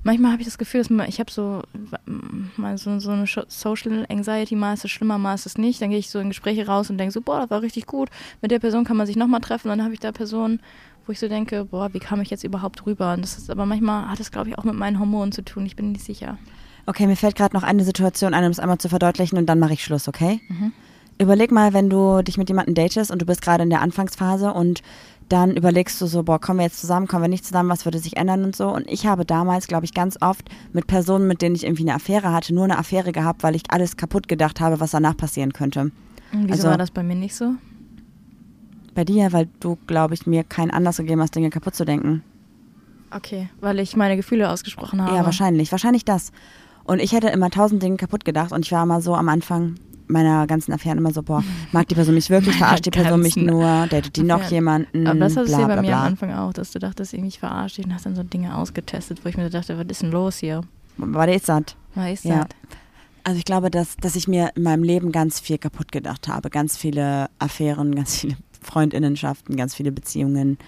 manchmal 0.04 0.32
habe 0.32 0.42
ich 0.42 0.46
das 0.46 0.58
Gefühl, 0.58 0.80
dass 0.80 0.90
man, 0.90 1.08
ich 1.08 1.18
habe 1.18 1.30
so, 1.30 1.62
mal 2.56 2.78
so, 2.78 2.98
so 3.00 3.10
eine 3.10 3.26
Social 3.26 4.06
Anxiety, 4.08 4.54
ist 4.54 4.84
es 4.84 4.90
schlimmer, 4.90 5.18
mal 5.18 5.34
ist 5.34 5.58
nicht. 5.58 5.82
Dann 5.82 5.90
gehe 5.90 5.98
ich 5.98 6.10
so 6.10 6.20
in 6.20 6.28
Gespräche 6.28 6.66
raus 6.66 6.90
und 6.90 6.98
denke 6.98 7.12
so, 7.12 7.20
boah, 7.20 7.40
das 7.40 7.50
war 7.50 7.62
richtig 7.62 7.86
gut. 7.86 8.10
Mit 8.40 8.50
der 8.50 8.60
Person 8.60 8.84
kann 8.84 8.96
man 8.96 9.06
sich 9.06 9.16
nochmal 9.16 9.40
treffen. 9.40 9.68
Dann 9.68 9.82
habe 9.82 9.94
ich 9.94 10.00
da 10.00 10.12
Personen, 10.12 10.60
wo 11.06 11.12
ich 11.12 11.18
so 11.20 11.28
denke, 11.28 11.64
boah, 11.66 11.92
wie 11.92 11.98
kam 11.98 12.20
ich 12.20 12.30
jetzt 12.30 12.44
überhaupt 12.44 12.86
rüber? 12.86 13.12
Und 13.14 13.22
das 13.22 13.36
ist 13.38 13.50
aber 13.50 13.66
manchmal 13.66 14.08
hat 14.08 14.20
es, 14.20 14.30
glaube 14.30 14.48
ich, 14.48 14.58
auch 14.58 14.64
mit 14.64 14.74
meinen 14.74 14.98
Hormonen 14.98 15.32
zu 15.32 15.42
tun. 15.44 15.66
Ich 15.66 15.76
bin 15.76 15.92
nicht 15.92 16.04
sicher. 16.04 16.38
Okay, 16.86 17.06
mir 17.06 17.16
fällt 17.16 17.36
gerade 17.36 17.54
noch 17.56 17.62
eine 17.62 17.84
Situation 17.84 18.34
ein, 18.34 18.44
um 18.44 18.50
es 18.50 18.60
einmal 18.60 18.78
zu 18.78 18.88
verdeutlichen 18.88 19.38
und 19.38 19.46
dann 19.46 19.58
mache 19.58 19.72
ich 19.74 19.84
Schluss, 19.84 20.06
okay? 20.08 20.40
Mhm. 20.48 20.72
Überleg 21.18 21.52
mal, 21.52 21.72
wenn 21.72 21.88
du 21.88 22.22
dich 22.22 22.36
mit 22.38 22.48
jemandem 22.48 22.74
datest 22.74 23.10
und 23.10 23.22
du 23.22 23.26
bist 23.26 23.40
gerade 23.40 23.62
in 23.62 23.70
der 23.70 23.80
Anfangsphase 23.82 24.52
und 24.52 24.82
dann 25.30 25.56
überlegst 25.56 25.98
du 26.00 26.06
so, 26.06 26.22
boah, 26.24 26.38
kommen 26.40 26.58
wir 26.58 26.66
jetzt 26.66 26.80
zusammen, 26.80 27.06
kommen 27.06 27.22
wir 27.22 27.28
nicht 27.28 27.46
zusammen, 27.46 27.70
was 27.70 27.84
würde 27.86 27.98
sich 27.98 28.16
ändern 28.18 28.44
und 28.44 28.54
so. 28.56 28.68
Und 28.68 28.86
ich 28.90 29.06
habe 29.06 29.24
damals, 29.24 29.66
glaube 29.68 29.86
ich, 29.86 29.94
ganz 29.94 30.18
oft 30.20 30.50
mit 30.72 30.86
Personen, 30.86 31.26
mit 31.26 31.40
denen 31.40 31.54
ich 31.54 31.64
irgendwie 31.64 31.84
eine 31.84 31.94
Affäre 31.94 32.32
hatte, 32.32 32.52
nur 32.54 32.64
eine 32.64 32.76
Affäre 32.78 33.12
gehabt, 33.12 33.42
weil 33.42 33.54
ich 33.54 33.62
alles 33.68 33.96
kaputt 33.96 34.28
gedacht 34.28 34.60
habe, 34.60 34.80
was 34.80 34.90
danach 34.90 35.16
passieren 35.16 35.52
könnte. 35.54 35.80
Und 35.80 35.92
Wieso 36.32 36.52
Also- 36.52 36.68
war 36.68 36.78
das 36.78 36.90
bei 36.90 37.02
mir 37.02 37.14
nicht 37.16 37.34
so? 37.34 37.54
Bei 38.94 39.04
dir, 39.04 39.32
weil 39.32 39.48
du, 39.60 39.76
glaube 39.86 40.14
ich, 40.14 40.26
mir 40.26 40.44
keinen 40.44 40.70
Anlass 40.70 40.98
gegeben 40.98 41.20
hast, 41.20 41.34
Dinge 41.34 41.50
kaputt 41.50 41.74
zu 41.74 41.84
denken. 41.84 42.22
Okay, 43.10 43.48
weil 43.60 43.78
ich 43.78 43.96
meine 43.96 44.16
Gefühle 44.16 44.50
ausgesprochen 44.50 45.00
habe. 45.02 45.16
Ja, 45.16 45.24
wahrscheinlich. 45.24 45.70
Wahrscheinlich 45.72 46.04
das. 46.04 46.32
Und 46.84 47.00
ich 47.00 47.12
hätte 47.12 47.28
immer 47.28 47.50
tausend 47.50 47.82
Dinge 47.82 47.96
kaputt 47.96 48.24
gedacht 48.24 48.52
und 48.52 48.64
ich 48.64 48.72
war 48.72 48.82
immer 48.82 49.00
so 49.00 49.14
am 49.14 49.28
Anfang 49.28 49.76
meiner 50.06 50.46
ganzen 50.46 50.72
Affären 50.72 50.98
immer 50.98 51.12
so, 51.12 51.22
boah, 51.22 51.42
mag 51.72 51.88
die 51.88 51.94
Person 51.94 52.14
mich 52.14 52.28
wirklich, 52.28 52.56
verarscht 52.58 52.84
die 52.84 52.90
Person 52.90 53.22
mich 53.22 53.36
nur, 53.36 53.86
datet 53.88 54.16
die 54.16 54.22
noch 54.22 54.36
Affären. 54.36 54.52
jemanden, 54.54 55.06
Aber 55.06 55.18
das 55.20 55.36
hattest 55.36 55.54
bla 55.54 55.56
du 55.56 55.62
ja 55.62 55.68
bei 55.68 55.72
bla 55.74 55.82
mir 55.82 55.96
am. 55.96 56.02
Anfang 56.08 56.32
auch, 56.34 56.52
dass 56.52 56.72
du 56.72 56.78
dachtest, 56.78 57.14
irgendwie 57.14 57.36
verarscht 57.38 57.78
dich 57.78 57.86
und 57.86 57.94
hast 57.94 58.04
dann 58.04 58.14
so 58.14 58.22
Dinge 58.22 58.54
ausgetestet, 58.56 59.24
wo 59.24 59.28
ich 59.30 59.36
mir 59.38 59.44
so 59.44 59.48
dachte, 59.50 59.78
was 59.78 59.86
ist 59.88 60.02
denn 60.02 60.10
los 60.10 60.38
hier? 60.38 60.60
War 60.98 61.26
der 61.26 61.36
ist 61.36 61.46
satt. 61.46 61.74
Was 61.94 62.12
ist 62.12 62.24
Ja. 62.26 62.40
das? 62.40 62.48
Also 63.26 63.38
ich 63.38 63.46
glaube, 63.46 63.70
dass, 63.70 63.96
dass 63.96 64.14
ich 64.16 64.28
mir 64.28 64.50
in 64.54 64.62
meinem 64.64 64.82
Leben 64.82 65.10
ganz 65.10 65.40
viel 65.40 65.56
kaputt 65.56 65.90
gedacht 65.90 66.28
habe. 66.28 66.50
Ganz 66.50 66.76
viele 66.76 67.30
Affären, 67.38 67.94
ganz 67.94 68.18
viele 68.20 68.36
Freundinnenschaften, 68.64 69.56
ganz 69.56 69.74
viele 69.74 69.92
Beziehungen. 69.92 70.58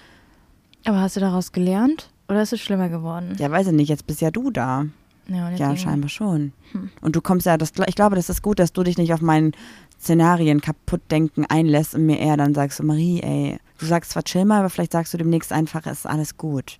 Aber 0.84 1.01
hast 1.01 1.16
du 1.16 1.20
daraus 1.20 1.53
gelernt 1.53 2.11
oder 2.28 2.42
ist 2.42 2.53
es 2.53 2.61
schlimmer 2.61 2.88
geworden? 2.88 3.34
Ja, 3.38 3.51
weiß 3.51 3.68
ich 3.68 3.72
nicht, 3.72 3.88
jetzt 3.88 4.07
bist 4.07 4.20
ja 4.20 4.30
du 4.30 4.51
da. 4.51 4.86
Ja, 5.28 5.51
Ja, 5.51 5.76
scheinbar 5.76 6.09
schon. 6.09 6.53
Hm. 6.72 6.90
Und 7.01 7.16
du 7.16 7.20
kommst 7.20 7.47
ja, 7.47 7.57
das, 7.57 7.72
ich 7.88 7.97
glaube, 7.97 8.14
das 8.14 8.28
ist 8.30 8.42
gut, 8.42 8.61
dass 8.61 8.72
du 8.72 8.84
dich 8.84 8.97
nicht 8.97 9.12
auf 9.12 9.20
meinen 9.20 9.53
Szenarien 9.99 10.61
kaputt 10.61 11.01
denken 11.11 11.44
einlässt 11.47 11.94
und 11.97 12.07
mir 12.07 12.18
eher 12.20 12.36
dann 12.36 12.55
sagst, 12.55 12.80
Marie, 12.82 13.20
ey, 13.22 13.59
du 13.78 13.86
sagst 13.86 14.12
zwar 14.12 14.22
chill 14.22 14.44
mal, 14.44 14.61
aber 14.61 14.70
vielleicht 14.70 14.92
sagst 14.92 15.12
du 15.14 15.18
demnächst 15.18 15.53
einfach, 15.53 15.84
es 15.86 16.01
ist 16.01 16.07
alles 16.07 16.36
gut. 16.36 16.78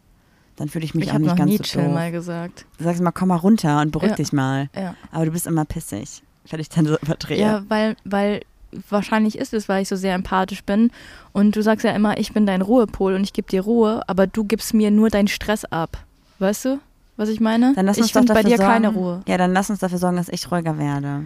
Dann 0.57 0.69
fühle 0.69 0.85
ich 0.85 0.95
mich 0.95 1.07
Ich 1.07 1.13
auch 1.13 1.19
nicht 1.19 1.37
ganz 1.37 1.51
nie 1.51 1.57
so 1.57 1.63
chill 1.65 1.85
doof. 1.85 1.93
mal 1.95 2.13
gesagt. 2.13 2.67
Du 2.79 2.85
sagst 2.85 3.01
immer, 3.01 3.13
komm 3.13 3.29
mal 3.29 3.37
runter 3.37 3.81
und 3.81 3.91
beruhig 3.91 4.11
Ja. 4.11 4.17
dich 4.17 4.33
mal. 4.33 4.69
Ja. 4.77 4.95
Aber 5.11 5.25
du 5.27 5.33
bist 5.33 5.47
immer 5.47 5.65
pissig, 5.65 6.23
wenn 6.49 6.61
ich 6.61 6.69
dann 6.69 6.87
so 6.87 6.97
überdrehe. 7.03 7.39
Ja, 7.41 7.65
weil, 7.69 7.97
weil 8.05 8.43
wahrscheinlich 8.91 9.39
ist 9.39 9.55
es, 9.55 9.69
weil 9.69 9.83
ich 9.83 9.89
so 9.89 9.97
sehr 9.97 10.15
empathisch 10.15 10.65
bin. 10.65 10.91
Und 11.33 11.57
du 11.57 11.63
sagst 11.63 11.85
ja 11.85 11.93
immer, 11.93 12.19
ich 12.19 12.33
bin 12.33 12.47
dein 12.47 12.63
Ruhepol 12.63 13.15
und 13.15 13.23
ich 13.25 13.33
gebe 13.33 13.49
dir 13.49 13.63
Ruhe, 13.63 14.03
aber 14.07 14.27
du 14.27 14.45
gibst 14.45 14.75
mir 14.75 14.91
nur 14.91 15.11
deinen 15.11 15.29
Stress 15.29 15.65
ab. 15.65 15.99
Weißt 16.39 16.65
du, 16.67 16.79
was 17.17 17.29
ich 17.29 17.41
meine? 17.41 17.73
Dann 17.75 17.87
lass 17.87 17.99
uns 17.99 18.07
ich 18.09 18.13
finde 18.13 18.35
bei 18.35 18.43
dir 18.43 18.59
keine 18.59 18.87
sorgen- 18.89 18.99
Ruhe. 18.99 19.23
Ja, 19.27 19.39
dann 19.39 19.53
lass 19.53 19.71
uns 19.71 19.79
dafür 19.79 19.99
sorgen, 19.99 20.17
dass 20.17 20.29
ich 20.29 20.51
ruhiger 20.51 20.79
werde. 20.79 21.25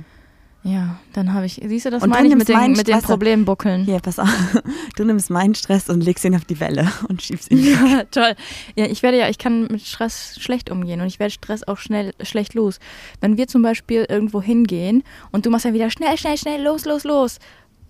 Ja, 0.62 0.98
dann 1.14 1.32
habe 1.32 1.46
ich, 1.46 1.54
siehst 1.64 1.86
du, 1.86 1.90
das 1.90 2.02
Und 2.02 2.11
meine 2.11 2.28
ich 2.28 2.36
mit 2.36 2.48
den, 2.48 2.72
mit 2.72 2.86
den. 2.86 3.00
Problembuckeln. 3.00 3.84
Hier, 3.84 3.98
pass 4.00 4.18
auf. 4.18 4.28
Du 4.96 5.04
nimmst 5.04 5.30
meinen 5.30 5.54
Stress 5.54 5.88
und 5.88 6.02
legst 6.02 6.24
ihn 6.26 6.34
auf 6.34 6.44
die 6.44 6.61
Welle 6.61 6.86
und 7.08 7.22
schiebst 7.22 7.50
ihn. 7.50 7.64
Ja, 7.64 8.04
toll. 8.11 8.34
Ja, 8.76 8.84
ich 8.84 9.02
werde 9.02 9.16
ja, 9.18 9.30
ich 9.30 9.38
kann 9.38 9.62
mit 9.70 9.80
Stress 9.80 10.36
schlecht 10.38 10.68
umgehen 10.70 11.00
und 11.00 11.06
ich 11.06 11.18
werde 11.18 11.30
Stress 11.32 11.66
auch 11.66 11.78
schnell 11.78 12.12
schlecht 12.20 12.52
los. 12.52 12.78
Wenn 13.22 13.38
wir 13.38 13.48
zum 13.48 13.62
Beispiel 13.62 14.04
irgendwo 14.08 14.42
hingehen 14.42 15.02
und 15.32 15.46
du 15.46 15.50
machst 15.50 15.64
dann 15.64 15.72
wieder 15.72 15.88
schnell, 15.90 16.18
schnell, 16.18 16.36
schnell, 16.36 16.62
los, 16.62 16.84
los, 16.84 17.04
los. 17.04 17.38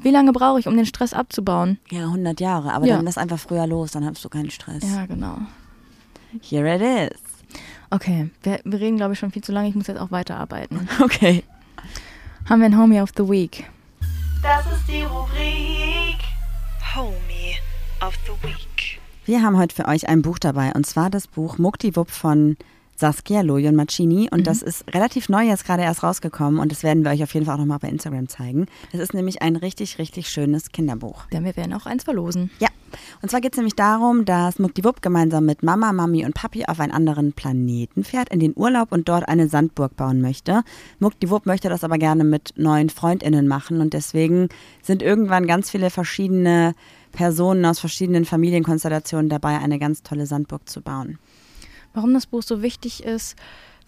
Wie 0.03 0.11
lange 0.11 0.31
brauche 0.33 0.61
ich, 0.61 0.69
um 0.69 0.77
den 0.77 0.87
Stress 0.87 1.13
abzubauen? 1.13 1.79
Ja, 1.91 2.03
100 2.05 2.41
Jahre. 2.41 2.73
Aber 2.73 2.87
Ja. 2.87 2.97
dann 2.97 3.05
lass 3.05 3.19
einfach 3.19 3.39
früher 3.41 3.67
los, 3.67 3.91
dann 3.91 4.05
hast 4.07 4.25
du 4.25 4.29
keinen 4.29 4.51
Stress. 4.51 4.85
Ja, 4.89 5.07
genau. 5.07 5.39
Here 6.41 6.73
it 6.77 7.13
is. 7.13 7.19
Okay, 7.91 8.31
wir, 8.45 8.61
wir 8.65 8.79
reden, 8.79 8.97
glaube 8.97 9.15
ich, 9.15 9.19
schon 9.19 9.33
viel 9.33 9.43
zu 9.43 9.51
lange. 9.51 9.69
Ich 9.69 9.75
muss 9.75 9.89
jetzt 9.89 10.01
auch 10.01 10.13
weiterarbeiten. 10.13 10.89
Okay. 11.03 11.43
Haben 12.51 12.63
wir 12.63 12.67
ein 12.67 12.77
Homie 12.77 13.01
of 13.01 13.11
the 13.17 13.23
Week? 13.29 13.71
Das 14.43 14.67
ist 14.77 14.89
die 14.89 15.03
Rubrik 15.03 16.19
Homie 16.97 17.55
of 18.05 18.13
the 18.27 18.33
Week. 18.43 19.01
Wir 19.25 19.41
haben 19.41 19.57
heute 19.57 19.73
für 19.73 19.87
euch 19.87 20.09
ein 20.09 20.21
Buch 20.21 20.41
dabei 20.41 20.73
und 20.73 20.85
zwar 20.85 21.11
das 21.11 21.29
Buch 21.29 21.59
Muktiwupp 21.59 22.11
von 22.11 22.57
Saskia 22.97 23.43
Lojon 23.43 23.77
Macini 23.77 24.29
und 24.33 24.49
das 24.49 24.63
ist 24.63 24.93
relativ 24.93 25.29
neu 25.29 25.45
jetzt 25.45 25.65
gerade 25.65 25.85
erst 25.85 26.03
rausgekommen 26.03 26.59
und 26.59 26.73
das 26.73 26.83
werden 26.83 27.05
wir 27.05 27.13
euch 27.13 27.23
auf 27.23 27.33
jeden 27.35 27.47
Fall 27.47 27.55
auch 27.55 27.61
nochmal 27.61 27.79
bei 27.79 27.89
Instagram 27.89 28.29
zeigen. 28.29 28.67
Das 28.91 29.01
ist 29.01 29.15
nämlich 29.15 29.43
ein 29.43 29.55
richtig, 29.55 30.01
richtig 30.01 30.29
schönes 30.29 30.73
Kinderbuch. 30.73 31.27
Denn 31.27 31.45
wir 31.45 31.57
werden 31.57 31.73
auch 31.73 31.87
eins 31.87 32.03
verlosen. 32.03 32.51
Ja, 32.59 32.69
und 33.23 33.31
zwar 33.31 33.41
geht 33.41 33.53
es 33.53 33.59
nämlich 33.59 33.75
darum, 33.75 34.25
dass 34.25 34.59
Muktiwupp 34.59 35.03
gemeinsam 35.03 35.45
mit 35.45 35.63
Mama, 35.63 35.93
Mami 35.93 36.25
und 36.25 36.35
Papi 36.35 36.65
auf 36.67 36.81
einen 36.81 36.93
anderen 36.93 37.33
Planeten 37.33 38.03
fährt, 38.05 38.31
in 38.31 38.41
den 38.41 38.55
Urlaub 38.57 38.93
und 38.93 39.09
dort 39.09 39.29
eine 39.29 39.49
Sandburg 39.49 39.97
bauen 39.97 40.21
möchte. 40.21 40.63
Muktiwupp 41.01 41.45
möchte 41.45 41.69
das 41.69 41.85
aber 41.85 41.99
gerne 41.99 42.25
mit 42.25 42.55
neuen 42.57 42.89
FreundInnen 42.89 43.47
machen 43.47 43.81
und 43.81 43.93
deswegen 43.93 44.49
sind 44.83 45.03
irgendwann 45.03 45.47
ganz 45.47 45.71
viele 45.71 45.91
verschiedene 45.91 46.75
Personen 47.13 47.65
aus 47.67 47.79
verschiedenen 47.79 48.25
Familienkonstellationen 48.25 49.29
dabei, 49.29 49.59
eine 49.59 49.79
ganz 49.79 50.03
tolle 50.03 50.27
Sandburg 50.27 50.69
zu 50.69 50.81
bauen. 50.81 51.19
Warum 51.93 52.15
das 52.15 52.27
Buch 52.27 52.43
so 52.43 52.63
wichtig 52.63 53.05
ist, 53.05 53.37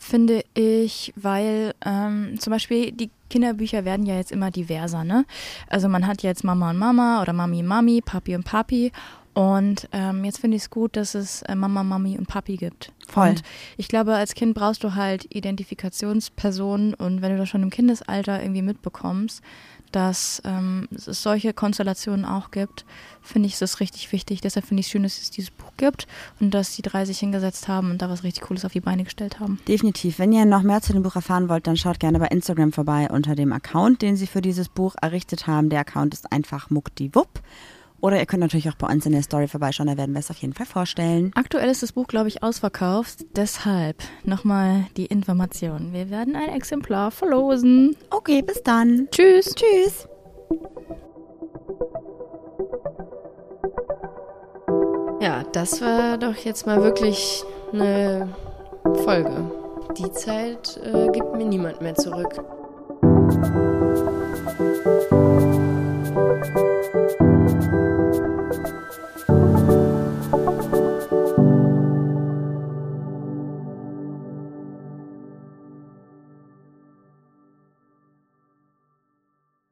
finde 0.03 0.45
ich, 0.55 1.12
weil 1.16 1.74
ähm, 1.85 2.35
zum 2.39 2.51
Beispiel 2.51 2.91
die 2.93 3.11
Kinderbücher 3.30 3.85
werden 3.85 4.05
ja 4.05 4.16
jetzt 4.16 4.33
immer 4.33 4.51
diverser, 4.51 5.05
ne? 5.05 5.24
Also 5.68 5.89
man 5.89 6.07
hat 6.07 6.22
jetzt 6.22 6.45
Mama 6.45 6.70
und 6.70 6.78
Mama 6.78 7.22
oder 7.22 7.33
Mami 7.33 7.61
und 7.61 7.66
Mami, 7.66 8.03
Papi 8.05 8.35
und 8.35 8.45
Papi. 8.45 8.93
Und 9.35 9.89
ähm, 9.93 10.24
jetzt 10.24 10.39
finde 10.41 10.57
ich 10.57 10.64
es 10.64 10.70
gut, 10.70 10.97
dass 10.97 11.14
es 11.14 11.43
äh, 11.43 11.55
Mama, 11.55 11.83
Mami 11.83 12.18
und 12.18 12.28
Papi 12.28 12.57
gibt. 12.57 12.93
Voll. 13.09 13.30
Und 13.30 13.43
ich 13.78 13.89
glaube, 13.89 14.14
als 14.14 14.35
Kind 14.35 14.55
brauchst 14.55 14.85
du 14.85 14.95
halt 14.95 15.26
Identifikationspersonen 15.35 16.95
und 16.95 17.22
wenn 17.22 17.33
du 17.33 17.39
das 17.39 17.49
schon 17.49 17.62
im 17.62 17.70
Kindesalter 17.70 18.43
irgendwie 18.43 18.62
mitbekommst, 18.62 19.43
dass 19.93 20.43
ähm, 20.45 20.89
es 20.95 21.22
solche 21.22 21.53
Konstellationen 21.53 22.24
auch 22.24 22.51
gibt, 22.51 22.85
finde 23.20 23.47
ich, 23.47 23.59
das 23.59 23.78
richtig 23.78 24.11
wichtig. 24.11 24.41
Deshalb 24.41 24.66
finde 24.66 24.80
ich 24.80 24.87
es 24.87 24.93
schön, 24.93 25.03
dass 25.03 25.18
es 25.18 25.30
dieses 25.30 25.51
Buch 25.51 25.70
gibt 25.76 26.07
und 26.41 26.53
dass 26.53 26.74
die 26.74 26.83
drei 26.83 27.05
sich 27.05 27.18
hingesetzt 27.18 27.68
haben 27.68 27.91
und 27.91 28.03
da 28.03 28.09
was 28.09 28.24
richtig 28.24 28.45
Cooles 28.45 28.64
auf 28.64 28.72
die 28.72 28.80
Beine 28.80 29.05
gestellt 29.05 29.39
haben. 29.39 29.61
Definitiv. 29.68 30.18
Wenn 30.18 30.33
ihr 30.33 30.45
noch 30.45 30.62
mehr 30.62 30.80
zu 30.80 30.93
dem 30.93 31.03
Buch 31.03 31.14
erfahren 31.14 31.49
wollt, 31.49 31.66
dann 31.66 31.76
schaut 31.76 32.01
gerne 32.01 32.18
bei 32.18 32.28
Instagram 32.28 32.72
vorbei 32.72 33.09
unter 33.11 33.35
dem 33.35 33.53
Account, 33.53 34.03
den 34.03 34.16
sie 34.16 34.26
für 34.26 34.41
dieses 34.41 34.68
Buch 34.68 34.95
errichtet 35.01 35.47
haben. 35.47 35.68
Der 35.68 35.80
Account 35.80 36.14
ist 36.14 36.33
einfach 36.33 36.70
Muktiwupp. 36.70 37.43
Oder 38.03 38.19
ihr 38.19 38.27
könnt 38.27 38.41
natürlich 38.41 38.69
auch 38.69 38.75
bei 38.75 38.89
uns 38.89 39.07
in 39.07 39.13
der 39.13 39.23
Story 39.23 39.47
vorbeischauen, 39.47 39.87
da 39.87 39.97
werden 39.97 40.13
wir 40.13 40.19
es 40.19 40.29
auf 40.29 40.37
jeden 40.39 40.55
Fall 40.55 40.67
vorstellen. 40.67 41.31
Aktuell 41.37 41.71
ist 41.71 41.85
das 41.85 41.93
Buch, 41.93 42.09
glaube 42.09 42.27
ich, 42.27 42.43
ausverkauft. 42.43 43.25
Deshalb 43.37 43.97
nochmal 44.25 44.87
die 44.97 45.07
Information. 45.07 45.93
Wir 45.93 46.11
werden 46.11 46.35
ein 46.35 46.49
Exemplar 46.49 47.13
verlosen. 47.13 47.97
Okay, 48.11 48.43
bis 48.43 48.61
dann. 48.65 49.07
Tschüss. 49.13 49.55
Tschüss. 49.55 50.09
Ja, 55.21 55.45
das 55.53 55.81
war 55.81 56.19
doch 56.19 56.35
jetzt 56.35 56.67
mal 56.67 56.83
wirklich 56.83 57.45
eine 57.73 58.29
Folge. 59.05 59.49
Die 59.97 60.11
Zeit 60.11 60.81
äh, 60.83 61.09
gibt 61.13 61.37
mir 61.37 61.45
niemand 61.45 61.81
mehr 61.81 61.95
zurück. 61.95 62.43